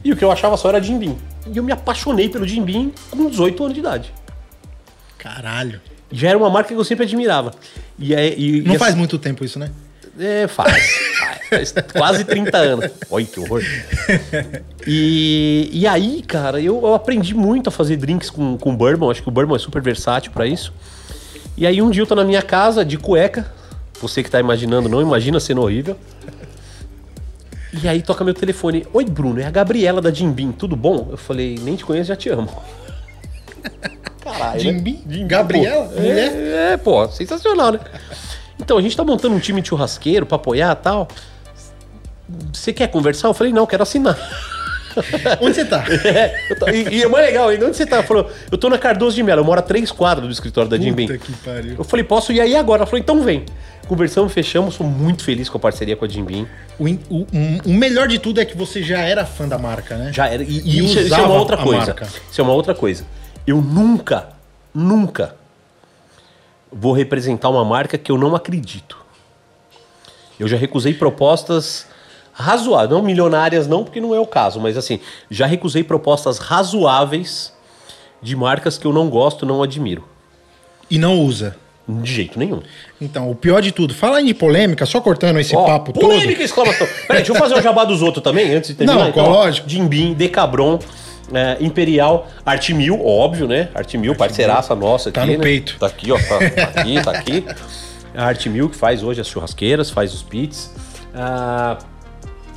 [0.03, 1.17] E o que eu achava só era Jim Beam.
[1.53, 4.15] E eu me apaixonei pelo Jim Beam com 18 anos de idade.
[5.19, 5.81] Caralho.
[6.11, 7.53] Já era uma marca que eu sempre admirava.
[7.99, 9.71] E, aí- e, Não e faz assim- muito tempo isso, né?
[10.19, 10.73] é, faz.
[11.57, 11.75] Faz.
[11.93, 12.91] Quase 30 anos.
[13.11, 13.63] Olha que horror.
[14.87, 19.11] E, e aí, cara, eu, eu aprendi muito a fazer drinks com, com bourbon.
[19.11, 20.73] Acho que o bourbon é super versátil pra isso.
[21.57, 23.51] E aí um dia eu tô na minha casa de cueca.
[24.01, 25.97] Você que tá imaginando, não imagina sendo horrível.
[27.83, 28.87] E aí toca meu telefone.
[28.93, 31.09] Oi, Bruno, é a Gabriela da Jim Beam, tudo bom?
[31.11, 32.49] Eu falei, nem te conheço, já te amo.
[34.23, 34.73] Caralho.
[34.73, 34.81] Né?
[34.81, 35.27] Beam?
[35.27, 35.87] Gabriela?
[35.87, 36.33] Pô, Mulher?
[36.33, 37.81] É, é, pô, sensacional, né?
[38.59, 41.09] Então, a gente tá montando um time de churrasqueiro pra apoiar e tal.
[42.53, 43.29] Você quer conversar?
[43.29, 44.19] Eu falei, não, quero assinar.
[45.41, 45.85] Onde você tá?
[46.05, 47.67] É, tô- e, e é mais legal ainda.
[47.67, 47.97] Onde você tá?
[47.97, 50.71] Ela falou, eu tô na Cardoso de Mello, eu moro a três quadras do escritório
[50.71, 51.09] da Jim Beam.
[51.77, 52.81] Eu falei, posso ir aí agora?
[52.81, 53.45] Ela falou, então vem.
[53.89, 56.47] Conversamos, fechamos, sou muito feliz com a parceria com a Jim Beam.
[56.79, 57.27] O, o-
[57.67, 60.13] o melhor de tudo é que você já era fã da marca, né?
[60.13, 60.43] Já era.
[60.43, 61.87] E, E e isso, isso é uma outra coisa.
[61.87, 62.09] marca.
[62.31, 63.05] Isso é uma outra coisa.
[63.47, 64.29] Eu nunca,
[64.73, 65.35] nunca
[66.73, 68.97] vou representar uma marca que eu não acredito.
[70.39, 71.87] Eu já recusei propostas
[72.35, 77.53] razoáveis, não milionárias não, porque não é o caso, mas assim, já recusei propostas razoáveis
[78.21, 80.05] de marcas que eu não gosto, não admiro.
[80.91, 81.57] E não usa.
[81.87, 82.63] De jeito nenhum.
[82.99, 86.43] Então, o pior de tudo, fala de polêmica, só cortando esse Ó, papo polêmica, todo.
[86.43, 86.87] exclamação.
[87.07, 89.11] Peraí, deixa eu fazer o jabá dos outros também, antes de terminar.
[89.11, 89.69] Então, Não, lógico.
[89.69, 90.79] Jim Beam, Decabron,
[91.33, 93.69] é, Imperial, Artimil, óbvio, né?
[93.75, 95.39] Artimil, parceiraça nossa aqui, Tá no né?
[95.39, 95.77] peito.
[95.79, 96.17] Tá aqui, ó.
[96.17, 97.45] Tá, tá aqui, tá aqui.
[98.17, 100.73] A Artimil que faz hoje as churrasqueiras, faz os pits.
[101.15, 101.77] Ah,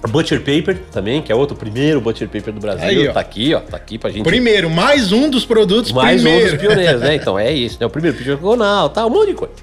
[0.05, 3.07] Butcher Paper também, que é outro primeiro Butcher Paper do Brasil.
[3.07, 3.13] Aí.
[3.13, 3.59] Tá aqui, ó.
[3.59, 6.51] Tá aqui pra gente Primeiro, mais um dos produtos mais um primeiro.
[6.51, 7.15] dos pioneiros, né?
[7.17, 7.85] Então é isso, né?
[7.87, 9.05] O primeiro pitch octagonal, tá?
[9.05, 9.53] Um monte de coisa.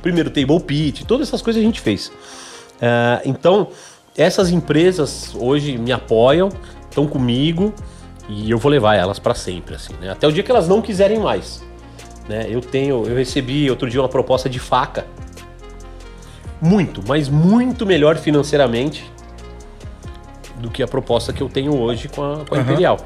[0.00, 2.10] Primeiro table pitch, todas essas coisas a gente fez.
[2.80, 3.68] Ah, então,
[4.16, 6.48] essas empresas hoje me apoiam,
[6.88, 7.72] estão comigo
[8.28, 10.10] e eu vou levar elas para sempre, assim, né?
[10.10, 11.62] Até o dia que elas não quiserem mais.
[12.28, 12.46] Né?
[12.48, 15.06] Eu tenho, eu recebi outro dia uma proposta de faca.
[16.60, 19.12] Muito, mas muito melhor financeiramente
[20.62, 22.62] do que a proposta que eu tenho hoje com a, com a Aham.
[22.70, 22.98] Imperial.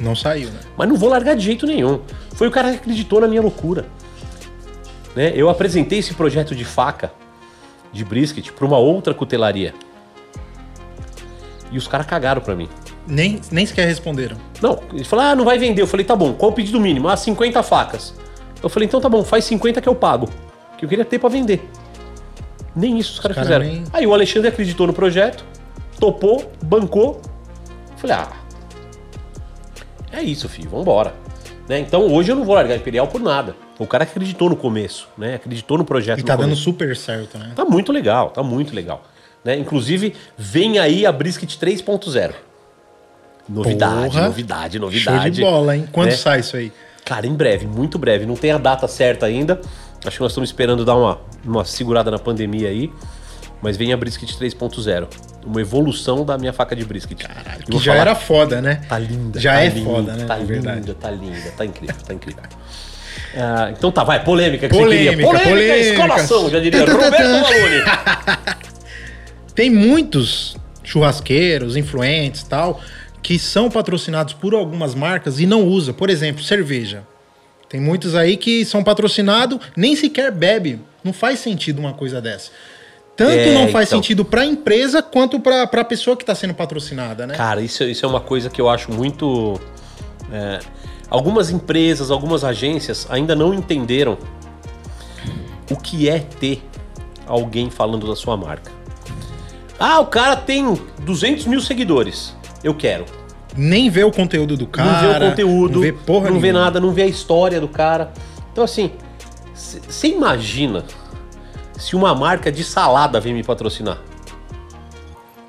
[0.00, 0.60] Não saiu, né?
[0.76, 2.00] Mas não vou largar de jeito nenhum.
[2.34, 3.84] Foi o cara que acreditou na minha loucura.
[5.14, 5.32] Né?
[5.34, 7.12] Eu apresentei esse projeto de faca,
[7.92, 9.74] de brisket, para uma outra cutelaria.
[11.70, 12.68] E os caras cagaram pra mim.
[13.06, 14.36] Nem, nem sequer responderam.
[14.62, 15.82] Não, eles falaram, ah, não vai vender.
[15.82, 17.08] Eu falei, tá bom, qual o pedido mínimo?
[17.08, 18.14] Ah, 50 facas.
[18.62, 20.28] Eu falei, então tá bom, faz 50 que eu pago.
[20.78, 21.68] Que eu queria ter pra vender.
[22.74, 23.64] Nem isso os caras caras fizeram.
[23.66, 25.44] nem- Aí o Alexandre acreditou no projeto,
[26.04, 27.20] topou, bancou.
[27.96, 28.32] Falei, ah,
[30.12, 31.14] é isso, filho, vambora.
[31.68, 31.78] Né?
[31.78, 33.56] Então hoje eu não vou largar a Imperial por nada.
[33.78, 35.34] O cara acreditou no começo, né?
[35.34, 36.62] Acreditou no projeto E no tá dando começo.
[36.62, 37.52] super certo, né?
[37.56, 39.02] Tá muito legal, tá muito legal.
[39.42, 39.56] Né?
[39.56, 42.34] Inclusive, vem aí a Brisket 3.0.
[43.48, 44.26] Novidade, Porra.
[44.26, 45.22] novidade, novidade.
[45.22, 45.88] Show de bola, hein?
[45.90, 46.16] Quando né?
[46.16, 46.72] sai isso aí?
[47.04, 48.24] Cara, em breve, muito breve.
[48.26, 49.60] Não tem a data certa ainda.
[50.06, 52.92] Acho que nós estamos esperando dar uma, uma segurada na pandemia aí.
[53.64, 55.08] Mas vem a Brisket 3.0.
[55.46, 57.26] Uma evolução da minha faca de brisket.
[57.26, 58.82] Caralho, Que já era foda, né?
[58.86, 59.40] Tá linda.
[59.40, 60.24] Já tá é linda, foda, né?
[60.26, 60.80] Tá verdade.
[60.80, 62.42] linda, tá linda, tá incrível, tá incrível.
[63.34, 65.26] Ah, então tá, vai, polêmica que você Polêmica, queria.
[65.26, 65.86] Polêmica, polêmicas.
[65.86, 66.84] exclamação, já diria.
[66.84, 68.56] Roberto Malone.
[69.54, 72.82] Tem muitos churrasqueiros, influentes e tal,
[73.22, 75.94] que são patrocinados por algumas marcas e não usa.
[75.94, 77.02] Por exemplo, cerveja.
[77.66, 80.80] Tem muitos aí que são patrocinados, nem sequer bebe.
[81.02, 82.50] Não faz sentido uma coisa dessa.
[83.16, 83.98] Tanto É, não faz então.
[83.98, 87.34] sentido para a empresa quanto para a pessoa que está sendo patrocinada, né?
[87.36, 89.60] Cara, isso, isso é uma coisa que eu acho muito.
[90.32, 90.58] é,
[91.08, 94.18] algumas empresas, algumas agências ainda não entenderam
[95.70, 96.62] o que é ter
[97.26, 98.70] alguém falando da sua marca.
[99.78, 102.34] Ah, o cara tem 200 mil seguidores.
[102.62, 103.04] Eu quero.
[103.56, 104.90] Nem vê o conteúdo do cara.
[104.90, 106.64] não vê o conteúdo, Não vê porra não vê nenhuma.
[106.64, 108.12] nada, não vê a história do cara.
[108.52, 108.90] Então, assim,
[109.54, 110.84] você imagina
[111.76, 113.98] se uma marca de salada vem me patrocinar?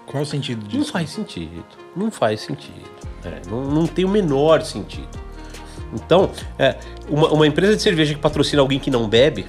[0.06, 0.92] Qual o sentido Não disso?
[0.92, 1.64] faz sentido.
[1.96, 2.90] Não faz sentido.
[3.24, 5.08] É, não, não tem o menor sentido.
[5.94, 6.76] Então, é,
[7.10, 9.46] uma, uma empresa de cerveja que patrocina alguém que não bebe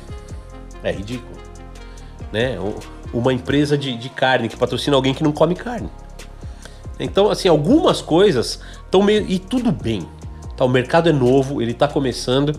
[0.82, 1.36] é ridículo.
[2.32, 2.56] Né?
[3.12, 5.90] Uma empresa de, de carne que patrocina alguém que não come carne.
[6.98, 9.26] Então, assim, algumas coisas estão meio.
[9.28, 10.08] E tudo bem.
[10.56, 12.58] Tá, o mercado é novo, ele tá começando.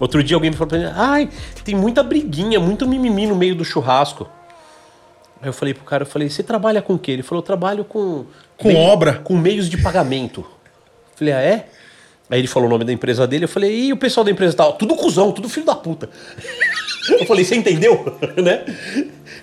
[0.00, 1.28] Outro dia alguém me falou pra mim: ai,
[1.64, 4.28] tem muita briguinha, muito mimimi no meio do churrasco.
[5.40, 7.12] Aí eu falei pro cara, eu falei, você trabalha com o quê?
[7.12, 8.26] Ele falou, eu trabalho com.
[8.56, 9.14] Com obra.
[9.14, 10.40] Com meios de pagamento.
[10.40, 11.68] Eu falei, ah, é?
[12.30, 14.56] Aí ele falou o nome da empresa dele, eu falei, e o pessoal da empresa
[14.56, 14.74] tal?
[14.74, 16.10] Tudo cuzão, tudo filho da puta.
[17.08, 18.18] Eu falei, você entendeu?
[18.36, 18.66] né?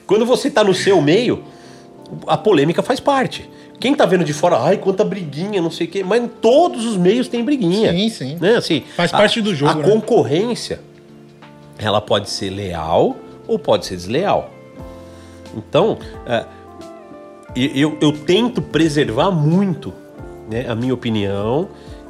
[0.06, 1.44] Quando você tá no seu meio,
[2.28, 3.50] a polêmica faz parte.
[3.80, 6.86] Quem tá vendo de fora, ai, quanta briguinha, não sei o quê, mas em todos
[6.86, 7.92] os meios tem briguinha.
[7.92, 8.38] Sim, sim.
[8.40, 8.56] Né?
[8.56, 9.84] Assim, Faz a- parte do jogo, A né?
[9.84, 10.80] concorrência,
[11.78, 13.16] ela pode ser leal
[13.48, 14.50] ou pode ser desleal.
[15.56, 16.46] Então, é,
[17.56, 19.94] eu, eu tento preservar muito
[20.50, 21.68] né, a minha opinião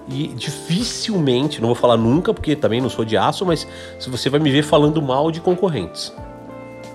[0.07, 3.67] e dificilmente, não vou falar nunca, porque também não sou de aço, mas
[3.99, 6.13] se você vai me ver falando mal de concorrentes.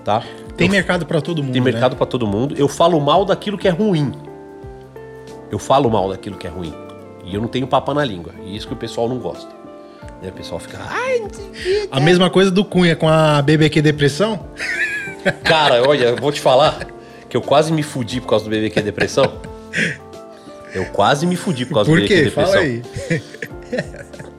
[0.03, 0.23] Tá?
[0.57, 1.51] Tem Eu- mercado pra todo mundo.
[1.53, 1.71] tem né?
[1.71, 2.55] mercado pra todo mundo.
[2.57, 4.11] Eu falo mal daquilo que é ruim.
[5.51, 6.73] Eu falo mal daquilo que é ruim.
[7.23, 8.33] E eu não tenho papa na língua.
[8.43, 9.51] E isso que o pessoal não gosta.
[10.21, 11.21] Né, O pessoal fica, ai.
[11.91, 14.47] A mesma coisa do Cunha com a BBQ Depressão.
[15.43, 16.87] Cara, olha, eu vou te falar
[17.29, 19.33] que eu quase me fudi por causa do BBQ Depressão.
[20.73, 22.23] Eu quase me fudi por causa Por do BBQ?
[22.23, 22.53] Depressão.
[22.53, 22.83] Fala aí.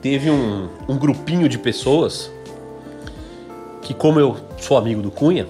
[0.01, 2.31] Teve um, um grupinho de pessoas
[3.83, 5.47] que, como eu sou amigo do Cunha,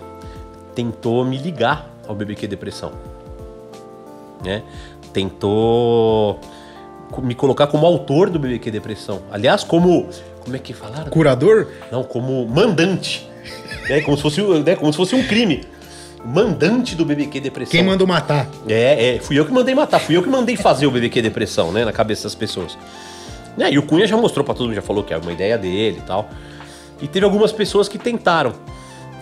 [0.75, 2.93] tentou me ligar ao BBQ Depressão.
[4.45, 4.63] Né?
[5.13, 6.39] Tentou
[7.21, 9.21] me colocar como autor do BBQ Depressão.
[9.31, 10.09] Aliás, como.
[10.41, 11.11] Como é que falaram?
[11.11, 11.69] Curador?
[11.91, 13.29] Não, como mandante.
[13.89, 14.01] né?
[14.01, 14.77] Como, se fosse, né?
[14.77, 15.65] como se fosse um crime.
[16.25, 17.73] Mandante do BBQ Depressão.
[17.73, 18.49] Quem mandou matar?
[18.69, 21.73] É, é, fui eu que mandei matar, fui eu que mandei fazer o BBQ Depressão,
[21.73, 22.79] né, na cabeça das pessoas.
[23.57, 25.59] Né, e o Cunha já mostrou pra todo mundo, já falou que é uma ideia
[25.59, 26.31] dele e tal.
[27.01, 28.53] E teve algumas pessoas que tentaram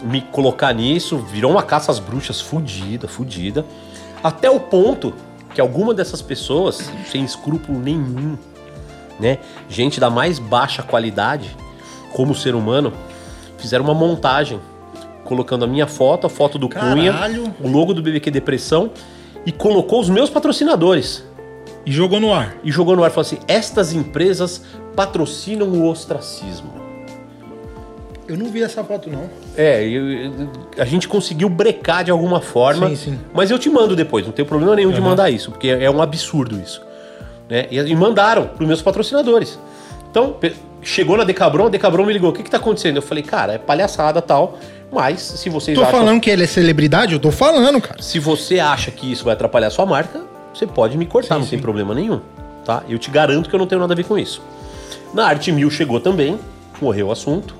[0.02, 3.64] me colocar nisso, virou uma caça às bruxas fudida, fudida.
[4.22, 5.14] Até o ponto
[5.54, 8.36] que alguma dessas pessoas, sem escrúpulo nenhum,
[9.18, 9.38] né,
[9.68, 11.56] gente da mais baixa qualidade,
[12.12, 12.92] como ser humano,
[13.58, 14.60] fizeram uma montagem
[15.24, 17.54] colocando a minha foto, a foto do Cunha, Caralho.
[17.60, 18.90] o logo do BBQ Depressão
[19.46, 21.24] e colocou os meus patrocinadores.
[21.86, 22.56] E jogou no ar.
[22.64, 24.62] E jogou no ar e falou assim: estas empresas
[24.94, 26.79] patrocinam o ostracismo.
[28.30, 29.28] Eu não vi essa foto, não.
[29.56, 30.32] É, eu- eu-
[30.78, 32.88] a gente conseguiu brecar de alguma forma.
[32.90, 33.18] Sim, sim.
[33.34, 35.08] Mas eu te mando depois, não tem problema nenhum de Aham.
[35.08, 36.80] mandar isso, porque é um absurdo isso.
[37.48, 37.66] Né?
[37.72, 39.58] E, e mandaram para os meus patrocinadores.
[40.10, 40.36] Então,
[40.80, 42.96] chegou na Decabron, a Decabron me ligou: o que, que tá acontecendo?
[42.96, 44.56] Eu falei, cara, é palhaçada tal,
[44.92, 45.98] mas se vocês Tô acham.
[45.98, 47.12] falando que ele é celebridade?
[47.12, 48.00] Eu tô falando, cara.
[48.00, 50.20] Se você acha que isso vai atrapalhar a sua marca,
[50.54, 51.62] você pode me cortar, Sim, não tem sim.
[51.62, 52.20] problema nenhum,
[52.64, 52.84] tá?
[52.88, 54.40] Eu te garanto que eu não tenho nada a ver com isso.
[55.12, 56.38] Na Arte Mil chegou também,
[56.80, 57.54] morreu o assunto.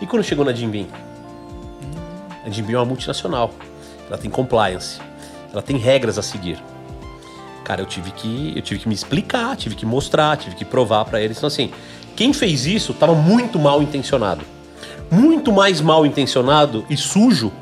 [0.00, 0.86] E quando chegou na Jim Beam?
[2.44, 3.52] A Jim Beam é uma multinacional.
[4.08, 4.98] Ela tem compliance.
[5.52, 6.58] Ela tem regras a seguir.
[7.64, 11.04] Cara, eu tive que, eu tive que me explicar, tive que mostrar, tive que provar
[11.04, 11.36] pra eles.
[11.36, 11.70] Então assim,
[12.16, 14.40] quem fez isso estava muito mal intencionado.
[15.10, 17.52] Muito mais mal intencionado e sujo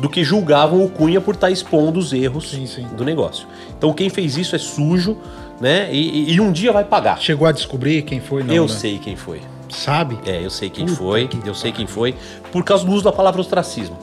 [0.00, 2.86] do que julgavam o Cunha por estar expondo os erros Sim, sim.
[2.96, 3.46] do negócio.
[3.76, 5.16] Então quem fez isso é sujo,
[5.60, 5.92] né?
[5.92, 7.20] E, e- e um dia vai pagar.
[7.20, 8.68] Chegou a descobrir quem foi, não, eu né?
[8.68, 9.40] sei quem foi.
[9.74, 10.18] Sabe?
[10.24, 12.14] É, eu sei quem Puta foi, que eu sei quem foi,
[12.52, 13.96] por causa do uso da palavra ostracismo.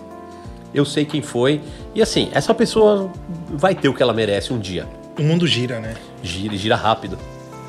[0.73, 1.61] Eu sei quem foi.
[1.95, 3.09] E assim, essa pessoa
[3.49, 4.87] vai ter o que ela merece um dia.
[5.17, 5.95] O mundo gira, né?
[6.21, 7.17] Gira e gira rápido.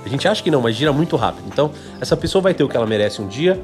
[0.04, 1.44] A gente acha que não, mas gira muito rápido.
[1.46, 3.60] Então, essa pessoa vai ter o que ela merece um dia.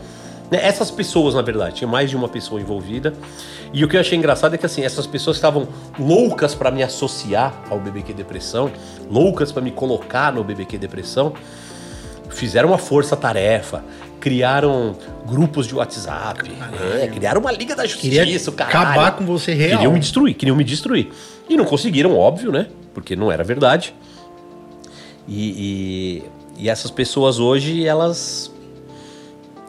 [0.50, 3.12] Né, Essas pessoas, na verdade, tinha mais de uma pessoa envolvida.
[3.72, 5.68] E o que eu achei engraçado é que assim, essas pessoas estavam
[5.98, 8.70] loucas pra me associar ao BBQ Depressão,
[9.10, 11.34] loucas pra me colocar no BBQ Depressão,
[12.30, 13.84] fizeram uma força-tarefa,
[14.20, 14.96] criaram
[15.26, 18.90] grupos de WhatsApp, né, criaram uma Liga da Justiça, caralho.
[18.90, 19.78] acabar com você real.
[19.78, 21.08] Queriam me destruir, queriam me destruir.
[21.48, 22.66] E não conseguiram, óbvio, né?
[22.92, 23.94] Porque não era verdade.
[25.26, 26.22] E,
[26.58, 28.52] e, e essas pessoas hoje, elas.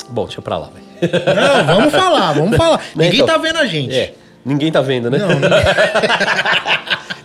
[0.10, 0.90] Bom, deixa pra lá, velho.
[1.36, 2.80] Não, vamos falar, vamos falar.
[2.96, 3.28] Né, Ninguém então?
[3.28, 3.96] tá vendo a gente.
[3.96, 5.18] É, ninguém tá vendo, né?
[5.18, 5.50] Não, não.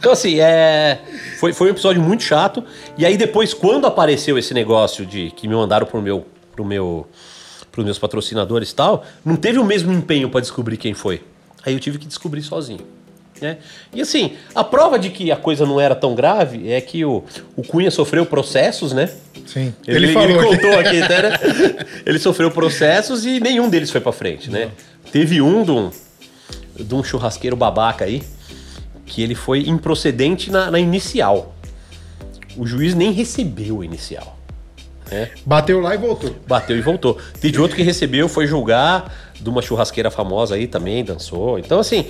[0.04, 0.98] Então, assim, é...
[1.40, 2.62] foi, foi um episódio muito chato.
[2.98, 6.26] E aí, depois, quando apareceu esse negócio de que me mandaram pro meu.
[6.54, 7.06] Pro meu
[7.74, 11.20] pros meus patrocinadores e tal, não teve o mesmo empenho pra descobrir quem foi.
[11.66, 12.86] Aí eu tive que descobrir sozinho.
[13.40, 13.58] Né?
[13.92, 17.24] E assim, a prova de que a coisa não era tão grave é que o,
[17.56, 19.10] o Cunha sofreu processos, né?
[19.44, 19.74] Sim.
[19.86, 21.86] Ele, ele, ele contou aqui, né?
[22.06, 24.70] Ele sofreu processos e nenhum deles foi pra frente, né?
[25.10, 25.90] Teve um de um,
[26.78, 28.22] de um churrasqueiro babaca aí,
[29.04, 31.54] que ele foi improcedente na, na inicial.
[32.56, 34.33] O juiz nem recebeu o inicial.
[35.10, 35.30] Né?
[35.44, 36.34] Bateu lá e voltou.
[36.46, 37.18] Bateu e voltou.
[37.40, 41.58] Teve outro que recebeu, foi julgar de uma churrasqueira famosa aí também, dançou.
[41.58, 42.06] Então, assim,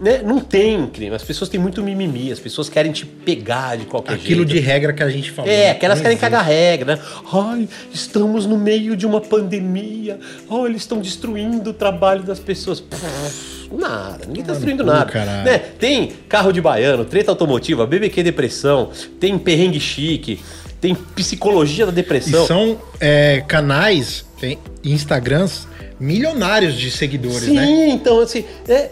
[0.00, 1.14] né, não tem crime.
[1.14, 4.52] As pessoas têm muito mimimi, as pessoas querem te pegar de qualquer Aquilo jeito.
[4.52, 5.50] de regra que a gente falou.
[5.50, 5.70] É, né?
[5.70, 6.30] aquelas Não querem existe.
[6.30, 7.02] cagar regra, né?
[7.32, 10.18] Ai, estamos no meio de uma pandemia.
[10.50, 12.78] Ai, eles estão destruindo o trabalho das pessoas.
[12.80, 15.10] Pff, nada, ninguém tá no destruindo nada.
[15.10, 15.44] caralho.
[15.44, 15.58] Né?
[15.58, 20.40] Tem carro de baiano, treta automotiva, BBQ depressão, tem perrengue chique,
[20.80, 22.46] tem psicologia da E depressão.
[22.46, 25.66] são é, canais, tem Instagrams
[25.98, 27.88] milionários de seguidores, Sim, né?
[27.88, 28.90] então assim, é,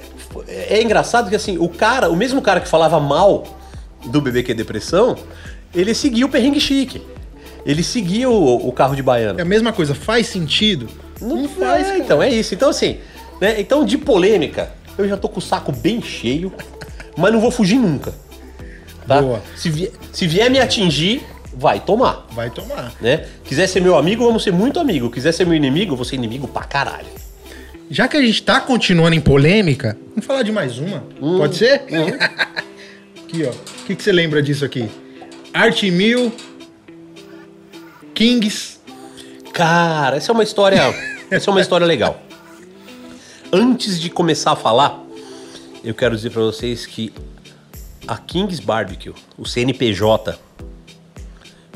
[0.48, 3.44] é engraçado que assim, o cara, o mesmo cara que falava mal
[4.06, 5.16] do BBQ Depressão,
[5.74, 7.02] ele seguia o perrengue chique.
[7.66, 9.38] Ele seguia o, o carro de baiano.
[9.38, 10.86] É a mesma coisa, faz sentido?
[11.20, 12.54] Não, faz, então é isso.
[12.54, 12.98] Então assim,
[13.40, 13.58] né?
[13.58, 16.52] Então de polêmica, eu já tô com o saco bem cheio,
[17.16, 18.12] mas não vou fugir nunca.
[19.06, 19.20] Tá?
[19.20, 19.42] Boa.
[19.56, 21.22] Se, vier, se vier me atingir,
[21.56, 22.26] vai tomar.
[22.32, 22.92] Vai tomar.
[23.00, 23.26] Né?
[23.44, 25.10] Quiser ser meu amigo, vamos ser muito amigo.
[25.10, 27.06] Quiser ser meu inimigo, vou ser inimigo pra caralho.
[27.90, 31.04] Já que a gente tá continuando em polêmica, vamos falar de mais uma?
[31.20, 31.38] Hum.
[31.38, 31.82] Pode ser?
[33.34, 33.50] aqui, ó.
[33.50, 34.88] O que, que você lembra disso aqui?
[35.52, 36.32] Art Mil,
[38.14, 38.78] Kings.
[39.52, 40.80] Cara, essa é uma história.
[41.30, 42.20] essa é uma história legal.
[43.52, 45.00] Antes de começar a falar,
[45.84, 47.12] eu quero dizer pra vocês que
[48.06, 50.38] a Kings Barbecue, o CNPJ,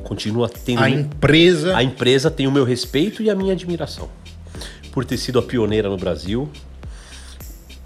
[0.09, 0.83] continua tendo.
[0.83, 1.77] A empresa.
[1.77, 4.09] A empresa tem o meu respeito e a minha admiração.
[4.91, 6.49] Por ter sido a pioneira no Brasil,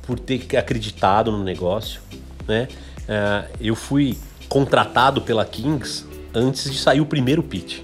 [0.02, 2.00] por ter acreditado no negócio,
[2.46, 2.68] né?
[3.08, 4.16] Ah, eu fui
[4.48, 7.80] contratado pela Kings antes de sair o primeiro pitch.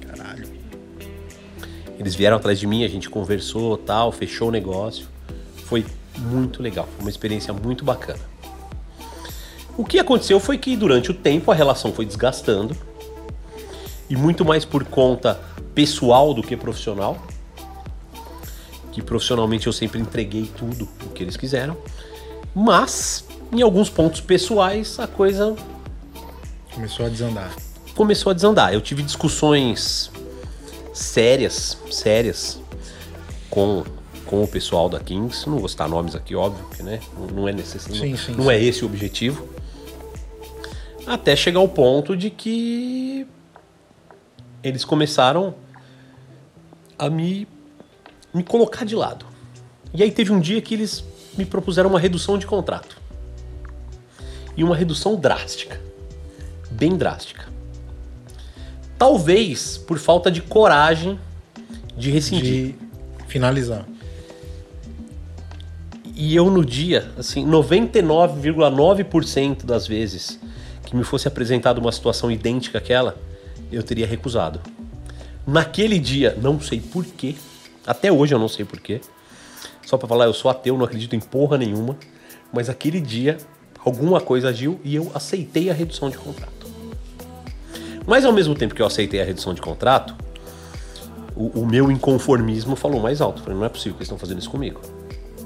[0.00, 0.48] Caralho.
[1.98, 5.06] Eles vieram atrás de mim, a gente conversou, tal, fechou o negócio.
[5.66, 5.84] Foi
[6.16, 8.20] muito legal, foi uma experiência muito bacana.
[9.76, 12.74] O que aconteceu foi que durante o tempo a relação foi desgastando
[14.08, 15.40] e muito mais por conta
[15.74, 17.16] pessoal do que profissional.
[18.92, 21.76] Que profissionalmente eu sempre entreguei tudo o que eles quiseram,
[22.54, 25.54] mas em alguns pontos pessoais a coisa
[26.74, 27.52] Começou a desandar.
[27.94, 28.72] começou a desandar.
[28.74, 30.10] Eu tive discussões
[30.92, 32.58] sérias, sérias
[33.50, 33.84] com,
[34.26, 35.48] com o pessoal da Kings.
[35.48, 36.98] Não vou citar nomes aqui, óbvio, porque né,
[37.32, 38.50] não- é necessário, Sim, sim, não sim.
[38.50, 39.48] é esse o objetivo.
[41.06, 43.26] Até chegar ao ponto de que
[44.62, 45.54] eles começaram
[46.98, 47.48] a me,
[48.34, 49.24] me colocar de lado.
[49.94, 51.04] E aí teve um dia que eles
[51.36, 52.98] me propuseram uma redução de contrato.
[54.56, 55.78] E uma redução drástica.
[56.70, 57.46] Bem drástica.
[58.98, 61.18] Talvez por falta de coragem
[61.96, 62.74] de rescindir.
[62.74, 62.76] De
[63.28, 63.86] finalizar.
[66.14, 70.40] E eu no dia, assim, 99,9% das vezes
[70.84, 73.16] que me fosse apresentada uma situação idêntica àquela,
[73.70, 74.60] eu teria recusado.
[75.46, 77.34] Naquele dia, não sei porquê,
[77.86, 79.00] até hoje eu não sei porquê,
[79.86, 81.96] só pra falar, eu sou ateu, não acredito em porra nenhuma,
[82.52, 83.38] mas aquele dia
[83.84, 86.66] alguma coisa agiu e eu aceitei a redução de contrato.
[88.06, 90.14] Mas ao mesmo tempo que eu aceitei a redução de contrato,
[91.34, 93.42] o, o meu inconformismo falou mais alto.
[93.42, 94.80] Falei, não é possível que eles estão fazendo isso comigo.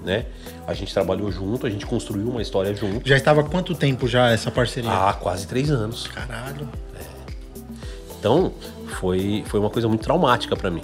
[0.04, 0.26] Né?
[0.66, 3.06] A gente trabalhou junto, a gente construiu uma história junto.
[3.08, 4.90] Já estava quanto tempo já essa parceria?
[4.90, 6.06] Há quase três anos.
[6.08, 6.68] Caralho.
[8.22, 8.52] Então,
[9.00, 10.82] foi, foi uma coisa muito traumática pra mim.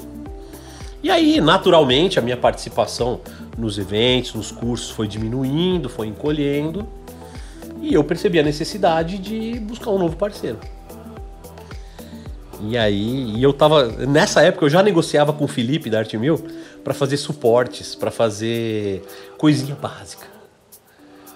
[1.01, 3.21] E aí, naturalmente, a minha participação
[3.57, 6.85] nos eventos, nos cursos foi diminuindo, foi encolhendo.
[7.81, 10.59] E eu percebi a necessidade de buscar um novo parceiro.
[12.61, 13.87] E aí, e eu tava.
[13.87, 16.45] Nessa época eu já negociava com o Felipe da Arte Mil
[16.83, 19.07] para fazer suportes, para fazer
[19.39, 20.27] coisinha básica.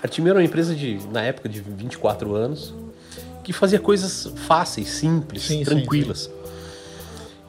[0.03, 2.75] A Arte Mil era uma empresa de, na época, de 24 anos,
[3.43, 6.31] que fazia coisas fáceis, simples, Sim, sim, tranquilas.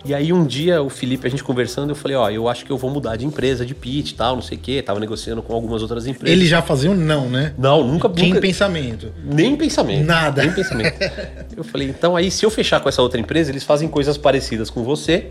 [0.05, 2.71] E aí um dia o Felipe, a gente conversando, eu falei, ó, eu acho que
[2.71, 4.81] eu vou mudar de empresa, de pitch e tal, não sei o quê.
[4.81, 6.37] Tava negociando com algumas outras empresas.
[6.37, 7.53] Eles já faziam não, né?
[7.57, 9.13] Não, nunca, Tinha nunca pensamento.
[9.23, 10.05] nem pensamento.
[10.05, 10.43] Nada.
[10.43, 10.97] Nem pensamento.
[11.55, 14.69] Eu falei, então aí se eu fechar com essa outra empresa, eles fazem coisas parecidas
[14.69, 15.29] com você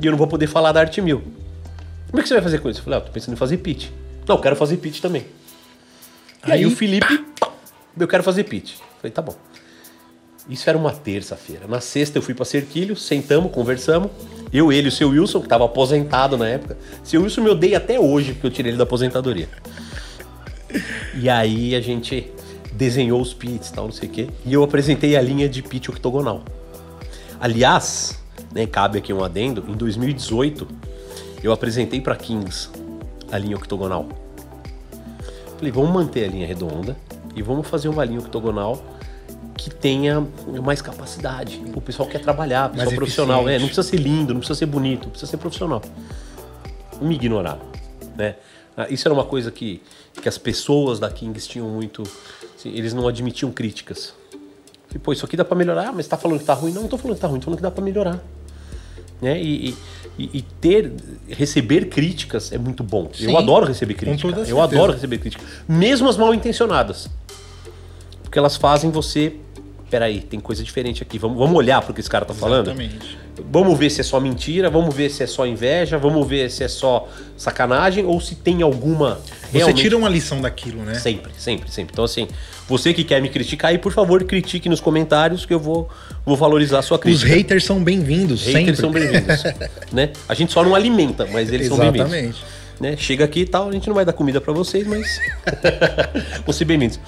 [0.00, 1.22] e eu não vou poder falar da Arte Mil.
[2.10, 2.80] Como é que você vai fazer com isso?
[2.80, 3.88] Eu falei, ah, tô pensando em fazer pitch.
[4.26, 5.26] Não, eu quero fazer pitch também.
[6.46, 7.24] E aí, Aí, o Felipe,
[7.98, 8.72] eu quero fazer pitch.
[8.72, 9.36] Eu falei, tá bom.
[10.48, 11.66] Isso era uma terça-feira.
[11.66, 14.10] Na sexta eu fui pra Cerquilho, sentamos, conversamos.
[14.50, 16.78] Eu, ele e o seu Wilson, que tava aposentado na época.
[17.04, 19.48] Seu Wilson me odeia até hoje, porque eu tirei ele da aposentadoria.
[21.14, 22.32] E aí a gente
[22.72, 24.28] desenhou os pits tal, não sei o quê.
[24.46, 26.42] E eu apresentei a linha de pit octogonal.
[27.38, 28.18] Aliás,
[28.52, 30.66] né, cabe aqui um adendo, em 2018
[31.42, 32.70] eu apresentei para Kings
[33.30, 34.08] a linha octogonal.
[35.56, 36.96] Falei, vamos manter a linha redonda
[37.34, 38.82] e vamos fazer uma linha octogonal
[39.58, 40.24] que tenha
[40.64, 41.60] mais capacidade.
[41.74, 43.38] O pessoal quer trabalhar, o pessoal Mais profissional.
[43.40, 43.60] É, eficiente.
[43.60, 45.82] não precisa ser lindo, não precisa ser bonito, precisa ser profissional.
[47.00, 47.60] Me ignoraram,
[48.16, 48.36] né?
[48.76, 49.82] Ah, Isso era uma coisa que,
[50.22, 52.04] que as pessoas da Kings tinham muito.
[52.56, 54.14] assim, eles não admitiam críticas.
[54.86, 56.72] Falei, pô, isso aqui dá pra melhorar, mas tá falando que tá ruim?
[56.72, 58.22] Não, não tô falando que tá ruim, tô falando que dá pra melhorar.
[59.20, 59.42] Né?
[59.42, 59.76] E, e-
[60.18, 60.92] e- e ter,
[61.28, 63.10] receber críticas é muito bom.
[63.12, 64.32] Sim, eu adoro receber crítica.
[64.32, 65.44] toda Eu adoro receber crítica.
[65.68, 67.10] Mesmo as mal intencionadas.
[68.22, 69.34] Porque elas fazem você.
[69.90, 71.18] Peraí, tem coisa diferente aqui.
[71.18, 72.66] Vamos, vamos olhar pro que esse cara tá falando?
[72.68, 73.18] Exatamente.
[73.50, 76.62] Vamos ver se é só mentira, vamos ver se é só inveja, vamos ver se
[76.64, 79.14] é só sacanagem ou se tem alguma.
[79.50, 80.94] Você realmente- tira uma lição daquilo, né?
[80.94, 81.92] Sempre, sempre, sempre.
[81.92, 82.28] Então, assim,
[82.68, 85.88] você que quer me criticar aí, por favor, critique nos comentários que eu vou,
[86.26, 87.32] vou valorizar a sua Os crítica.
[87.32, 88.60] haters são bem-vindos, sempre.
[88.60, 89.42] Haters são bem-vindos.
[89.92, 90.10] né?
[90.28, 92.12] A gente só não alimenta, mas eles são bem-vindos.
[92.12, 92.44] Exatamente.
[92.80, 92.96] Né?
[92.96, 95.18] Chega aqui e tal, a gente não vai dar comida pra vocês, mas
[96.44, 97.00] vão ser bem-vindos.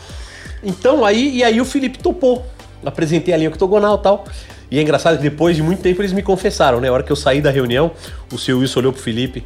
[0.62, 2.46] Então, aí, e aí o Felipe topou.
[2.84, 4.24] Apresentei a linha octogonal e tal.
[4.70, 6.88] E é engraçado que depois de muito tempo eles me confessaram, né?
[6.88, 7.90] A hora que eu saí da reunião,
[8.32, 9.44] o seu Wilson olhou pro Felipe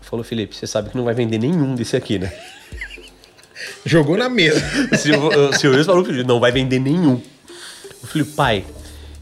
[0.00, 2.32] e falou: Felipe, você sabe que não vai vender nenhum desse aqui, né?
[3.84, 4.60] Jogou na mesa.
[4.92, 4.96] O
[5.58, 7.20] seu, Wilson falou Felipe: não vai vender nenhum.
[8.02, 8.64] Eu falei, pai,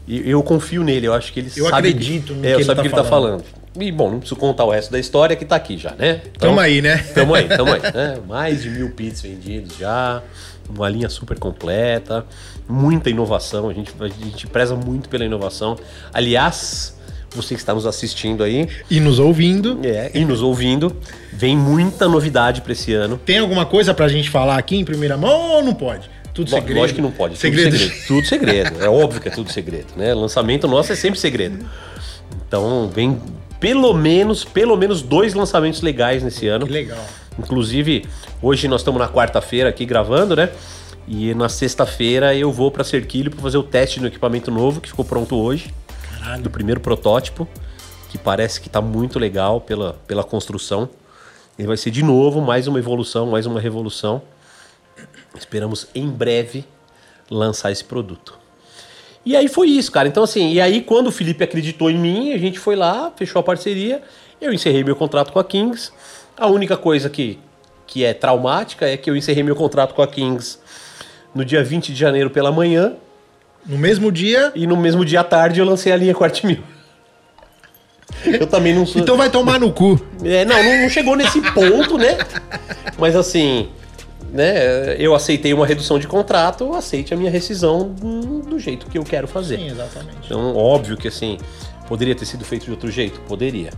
[0.07, 1.89] eu, eu confio nele, eu acho que ele Eu sabe.
[1.89, 3.43] acredito no é, que eu ele sabe tá o que ele tá falando.
[3.43, 3.61] falando.
[3.79, 6.21] E bom, não preciso contar o resto da história que tá aqui já, né?
[6.35, 6.97] Então, Tamo aí, né?
[7.13, 7.81] Tamo aí, tamo aí.
[7.93, 8.17] né?
[8.27, 10.21] Mais de mil pits vendidos já,
[10.69, 12.25] uma linha super completa,
[12.71, 15.77] muita inovação, a gente, a gente preza muito pela inovação.
[16.13, 16.97] Aliás,
[17.35, 19.79] você que está nos assistindo aí E nos ouvindo.
[19.83, 20.95] é, e nos ouvindo,
[21.31, 23.17] vem muita novidade para esse ano.
[23.17, 26.09] Tem alguma coisa pra gente falar aqui em primeira mão ou não pode?
[26.33, 26.79] Tudo Lo- segredo.
[26.79, 27.37] Lógico que não pode.
[27.37, 27.71] Segredo.
[27.71, 28.07] Tudo segredo.
[28.07, 28.83] Tudo segredo.
[28.83, 30.13] É óbvio que é tudo segredo, né?
[30.13, 31.65] Lançamento nosso é sempre segredo.
[32.47, 33.19] Então, vem
[33.59, 36.65] pelo menos, pelo menos dois lançamentos legais nesse ano.
[36.65, 37.05] Que legal.
[37.37, 38.05] Inclusive,
[38.41, 40.49] hoje nós estamos na quarta-feira aqui gravando, né?
[41.07, 44.89] E na sexta-feira eu vou para Cerquilho para fazer o teste no equipamento novo que
[44.89, 45.73] ficou pronto hoje,
[46.19, 46.43] Caralho.
[46.43, 47.47] do primeiro protótipo,
[48.09, 50.89] que parece que tá muito legal pela, pela construção.
[51.57, 54.21] Ele vai ser de novo mais uma evolução, mais uma revolução.
[55.37, 56.65] Esperamos em breve
[57.29, 58.39] lançar esse produto.
[59.25, 60.07] E aí foi isso, cara.
[60.07, 63.39] Então, assim, e aí quando o Felipe acreditou em mim, a gente foi lá, fechou
[63.39, 64.01] a parceria,
[64.39, 65.91] eu encerrei meu contrato com a Kings.
[66.35, 67.39] A única coisa que,
[67.85, 70.60] que é traumática é que eu encerrei meu contrato com a Kings
[71.33, 72.93] no dia 20 de janeiro pela manhã
[73.65, 76.59] No mesmo dia, e no mesmo dia à tarde eu lancei a linha Quart Mil.
[78.25, 79.01] Eu também não sou.
[79.01, 79.99] então vai tomar no cu.
[80.23, 82.17] É, não, não, não chegou nesse ponto, né?
[82.97, 83.69] Mas assim,
[84.31, 84.95] né?
[84.97, 88.97] Eu aceitei uma redução de contrato, eu aceite a minha rescisão do, do jeito que
[88.97, 89.57] eu quero fazer.
[89.57, 90.17] Sim, exatamente.
[90.25, 91.37] Então, óbvio que assim,
[91.87, 93.19] poderia ter sido feito de outro jeito?
[93.21, 93.71] Poderia.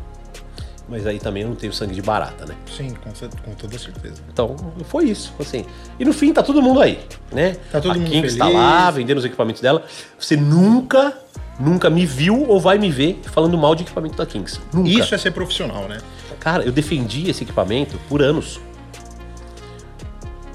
[0.87, 2.55] Mas aí também eu não tenho sangue de barata, né?
[2.65, 3.11] Sim, com,
[3.43, 4.21] com toda certeza.
[4.31, 4.55] Então,
[4.85, 5.65] foi isso, assim.
[5.97, 6.99] E no fim tá todo mundo aí,
[7.31, 7.55] né?
[7.71, 8.59] Tá todo a mundo Kinks tá feliz.
[8.59, 9.83] lá, vendendo os equipamentos dela.
[10.19, 11.13] Você nunca,
[11.57, 14.59] nunca me viu ou vai me ver falando mal de equipamento da Kings.
[14.73, 14.89] Nunca.
[14.89, 15.99] Isso é ser profissional, né?
[16.39, 18.59] Cara, eu defendi esse equipamento por anos.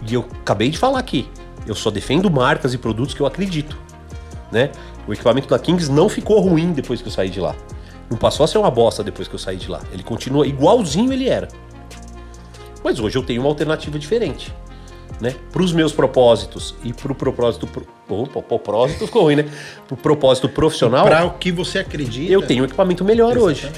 [0.06, 1.26] E eu acabei de falar aqui.
[1.66, 3.78] Eu só defendo marcas e produtos que eu acredito.
[4.52, 4.70] Né?
[5.06, 7.54] O equipamento da Kings não ficou ruim depois que eu saí de lá.
[8.10, 9.80] Não passou a ser uma bosta depois que eu saí de lá.
[9.92, 11.48] Ele continua igualzinho ele era.
[12.82, 14.54] Mas hoje eu tenho uma alternativa diferente.
[15.20, 15.34] Né?
[15.50, 17.66] Para os meus propósitos e para o propósito.
[17.66, 17.86] Pro...
[18.08, 19.50] Opa, o propósito ficou ruim, né?
[19.86, 22.32] Para o propósito profissional, Pra o que você acredita.
[22.32, 23.70] eu tenho um equipamento melhor hoje.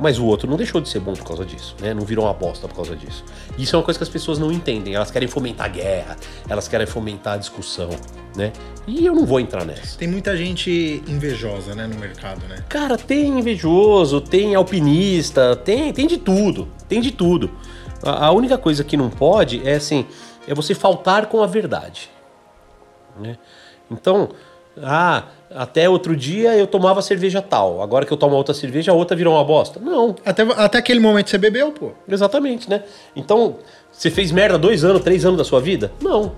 [0.00, 1.92] Mas o outro não deixou de ser bom por causa disso, né?
[1.92, 3.22] Não virou uma bosta por causa disso.
[3.58, 4.94] Isso é uma coisa que as pessoas não entendem.
[4.94, 6.16] Elas querem fomentar a guerra,
[6.48, 7.90] elas querem fomentar a discussão,
[8.34, 8.52] né?
[8.86, 9.98] E eu não vou entrar nessa.
[9.98, 12.64] Tem muita gente invejosa, né, no mercado, né?
[12.68, 17.50] Cara, tem invejoso, tem alpinista, tem, tem de tudo, tem de tudo.
[18.02, 20.06] A, a única coisa que não pode é assim,
[20.48, 22.10] é você faltar com a verdade.
[23.20, 23.36] Né?
[23.90, 24.30] Então,
[24.82, 25.24] ah,
[25.54, 29.16] até outro dia eu tomava cerveja tal, agora que eu tomo outra cerveja, a outra
[29.16, 29.80] virou uma bosta.
[29.80, 31.90] Não, Até, até aquele momento você bebeu, pô.
[32.08, 32.82] Exatamente, né?
[33.16, 33.56] Então,
[33.90, 35.92] você fez merda dois anos, três anos da sua vida?
[36.00, 36.32] Não.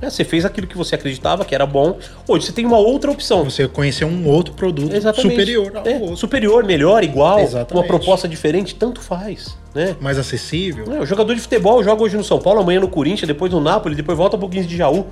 [0.00, 1.98] É, você fez aquilo que você acreditava que era bom.
[2.28, 3.42] Hoje você tem uma outra opção.
[3.44, 5.32] Você conheceu um outro produto Exatamente.
[5.32, 6.16] superior ao É, outro.
[6.16, 7.74] Superior, melhor, igual, Exatamente.
[7.74, 9.96] uma proposta diferente, tanto faz, né?
[10.00, 10.84] Mais acessível.
[10.94, 13.60] É, o jogador de futebol joga hoje no São Paulo, amanhã no Corinthians, depois no
[13.60, 15.04] Napoli, depois volta pro 15 de Jaú.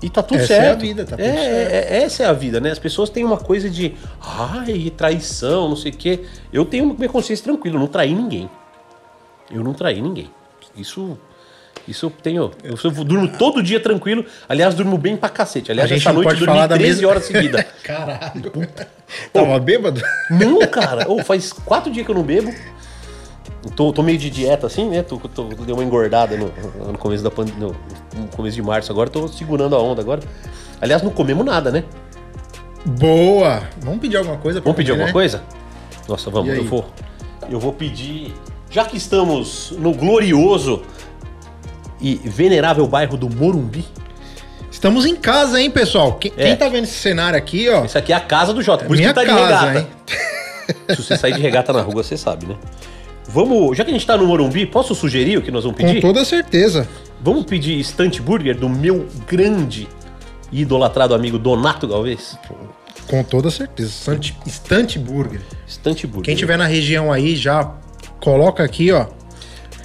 [0.00, 0.80] E tá tudo Essa é a certo.
[0.80, 1.72] vida, tá tudo É, certo.
[1.72, 2.70] é- é- essa é a vida, né?
[2.70, 6.20] As pessoas têm uma coisa de, ai, traição, não sei o quê.
[6.52, 8.48] Eu tenho minha consciência tranquila, eu não traí ninguém.
[9.50, 10.30] Eu não traí ninguém.
[10.76, 11.18] Isso
[11.86, 12.50] Isso eu tenho.
[12.62, 14.22] Eu, eu durmo todo dia tranquilo.
[14.46, 15.70] Aliás, durmo bem pra cacete.
[15.72, 17.64] Aliás, essa noite eu dormi falar da 13 mesma- horas seguidas.
[17.82, 18.52] Caralho.
[19.32, 20.02] Tava bêbado?
[20.30, 21.10] Não, cara.
[21.10, 22.52] Ô, faz quatro dias que eu não bebo.
[23.74, 25.02] Tô, tô meio de dieta assim, né?
[25.02, 26.52] Tô, tô, dei uma engordada no,
[26.92, 27.74] no começo da pand- no,
[28.16, 28.90] no começo de março.
[28.92, 30.20] Agora tô segurando a onda agora.
[30.80, 31.84] Aliás, não comemos nada, né?
[32.86, 33.62] Boa.
[33.80, 34.60] Vamos pedir alguma coisa?
[34.60, 35.12] pra Vamos pedir comer, alguma né?
[35.12, 35.42] coisa?
[36.08, 36.56] Nossa, vamos.
[36.56, 36.86] Eu vou,
[37.50, 38.32] eu vou pedir.
[38.70, 40.82] Já que estamos no glorioso
[42.00, 43.84] e venerável bairro do Morumbi,
[44.70, 46.12] Estamos em casa, hein, pessoal?
[46.14, 46.44] Quem, É.
[46.44, 47.84] quem tá vendo esse cenário aqui, ó?
[47.84, 48.84] essa aqui é a casa do Jota.
[48.84, 49.78] Por minha isso que tá de casa, regata.
[49.80, 49.86] hein?
[50.94, 52.54] Se você sair de regata na rua, você sabe, né?
[53.28, 55.86] Vamos, já que a gente tá no Morumbi, posso sugerir o que nós vamos Com
[55.86, 56.00] pedir?
[56.00, 56.88] toda certeza.
[57.20, 59.86] Vamos pedir Stunt Burger do meu grande
[60.50, 62.38] e idolatrado amigo Donato Galvez?
[63.06, 63.90] Com toda certeza.
[63.90, 65.42] Stunt, Stunt Burger.
[65.68, 66.24] Stunt Burger.
[66.24, 67.74] Quem tiver na região aí, já
[68.20, 69.06] coloca aqui, ó.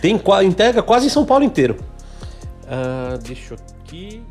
[0.02, 1.78] Tem entrega quase em São Paulo inteiro.
[2.68, 4.24] Ah, deixa eu aqui.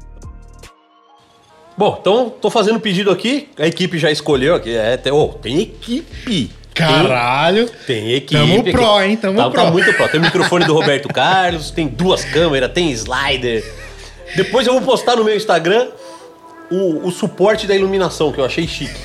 [1.77, 3.49] Bom, então tô fazendo pedido aqui.
[3.59, 4.75] A equipe já escolheu aqui.
[4.75, 6.51] É, tem, oh, tem equipe.
[6.75, 7.69] Caralho.
[7.87, 8.41] Tem, tem equipe.
[8.41, 8.73] Tamo aqui.
[8.73, 9.17] pró, hein?
[9.17, 9.65] Tamo tá, pró.
[9.65, 10.09] Tá muito pró.
[10.09, 13.65] Tem o microfone do Roberto Carlos, tem duas câmeras, tem slider.
[14.37, 15.89] Depois eu vou postar no meu Instagram
[16.71, 18.99] o, o suporte da iluminação, que eu achei chique.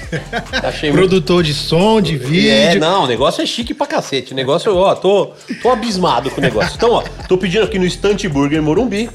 [0.64, 2.80] Achei muito Produtor de som, de é, vídeo.
[2.80, 4.32] não, o negócio é chique pra cacete.
[4.32, 5.32] O negócio, ó, tô,
[5.62, 6.74] tô abismado com o negócio.
[6.76, 9.10] Então, ó, tô pedindo aqui no Estante Burger Morumbi,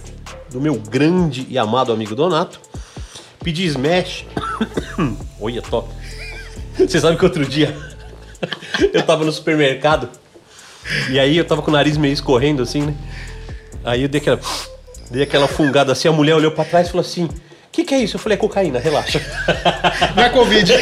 [0.50, 2.60] do meu grande e amado amigo Donato.
[3.42, 4.26] Pedi smash.
[5.40, 5.88] Olha, top.
[6.76, 7.74] Você sabe que outro dia
[8.92, 10.08] eu tava no supermercado
[11.10, 12.94] e aí eu tava com o nariz meio escorrendo assim, né?
[13.84, 14.40] Aí eu dei aquela,
[15.10, 17.30] dei aquela fungada assim, a mulher olhou pra trás e falou assim: O
[17.70, 18.16] que, que é isso?
[18.16, 19.20] Eu falei: É cocaína, relaxa.
[20.16, 20.72] Não é Covid.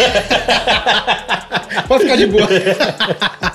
[1.89, 2.47] Pode ficar de boa.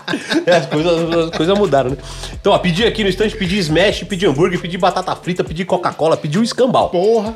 [0.45, 1.97] É, as coisas, as coisas mudaram, né?
[2.33, 6.15] Então, ó, pedi aqui no estante, pedi smash, pedi hambúrguer, pedi batata frita, pedi Coca-Cola,
[6.15, 7.35] pedi um escambau, Porra.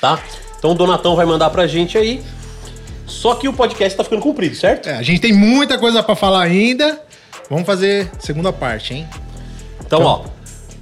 [0.00, 0.18] tá?
[0.58, 2.22] Então o Donatão vai mandar pra gente aí.
[3.08, 4.88] Só que o podcast tá ficando comprido, certo?
[4.88, 7.00] É, a gente tem muita coisa pra falar ainda.
[7.50, 9.08] Vamos fazer segunda parte, hein?
[9.84, 10.24] Então, ó,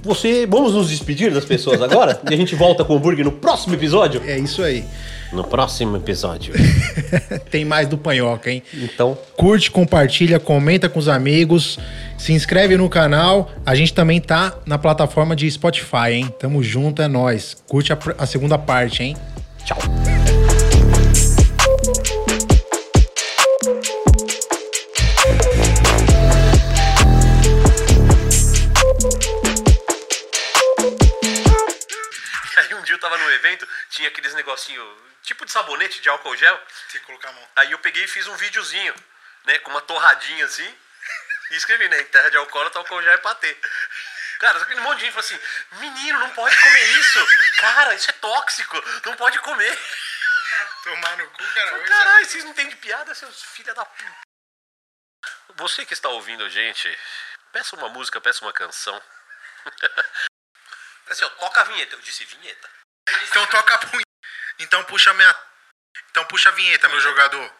[0.03, 0.45] você.
[0.45, 2.19] Vamos nos despedir das pessoas agora?
[2.29, 4.21] e a gente volta com o hambúrguer no próximo episódio?
[4.25, 4.83] É isso aí.
[5.31, 6.53] No próximo episódio.
[7.51, 8.63] Tem mais do Panhoca, hein?
[8.73, 11.77] Então, Curte, compartilha, comenta com os amigos,
[12.17, 13.49] se inscreve no canal.
[13.65, 16.33] A gente também tá na plataforma de Spotify, hein?
[16.39, 17.57] Tamo junto, é nóis.
[17.67, 19.17] Curte a, a segunda parte, hein?
[19.67, 20.16] tchau.
[34.47, 36.57] Negocinho, tipo de sabonete de álcool gel.
[36.91, 37.49] Tem que colocar a mão.
[37.57, 38.95] Aí eu peguei e fiz um videozinho,
[39.45, 40.79] né, com uma torradinha assim,
[41.51, 43.57] e escrevi, né, em terra de alcoólatra, álcool gel é patê.
[44.39, 47.27] Cara, aquele monte de gente falou assim, menino, não pode comer isso.
[47.59, 49.79] Cara, isso é tóxico, não pode comer.
[50.83, 51.83] Tomar no cu, cara.
[51.83, 54.21] Caralho, vocês não entendem de piada, seus filha da puta.
[55.55, 56.97] Você que está ouvindo a gente,
[57.51, 59.01] peça uma música, peça uma canção.
[61.09, 61.95] assim, ó, toca a vinheta.
[61.95, 62.69] Eu disse vinheta.
[63.23, 64.06] Então toca a punheta.
[64.59, 65.35] Então puxa a minha.
[66.09, 67.56] Então puxa a vinheta, meu jogador.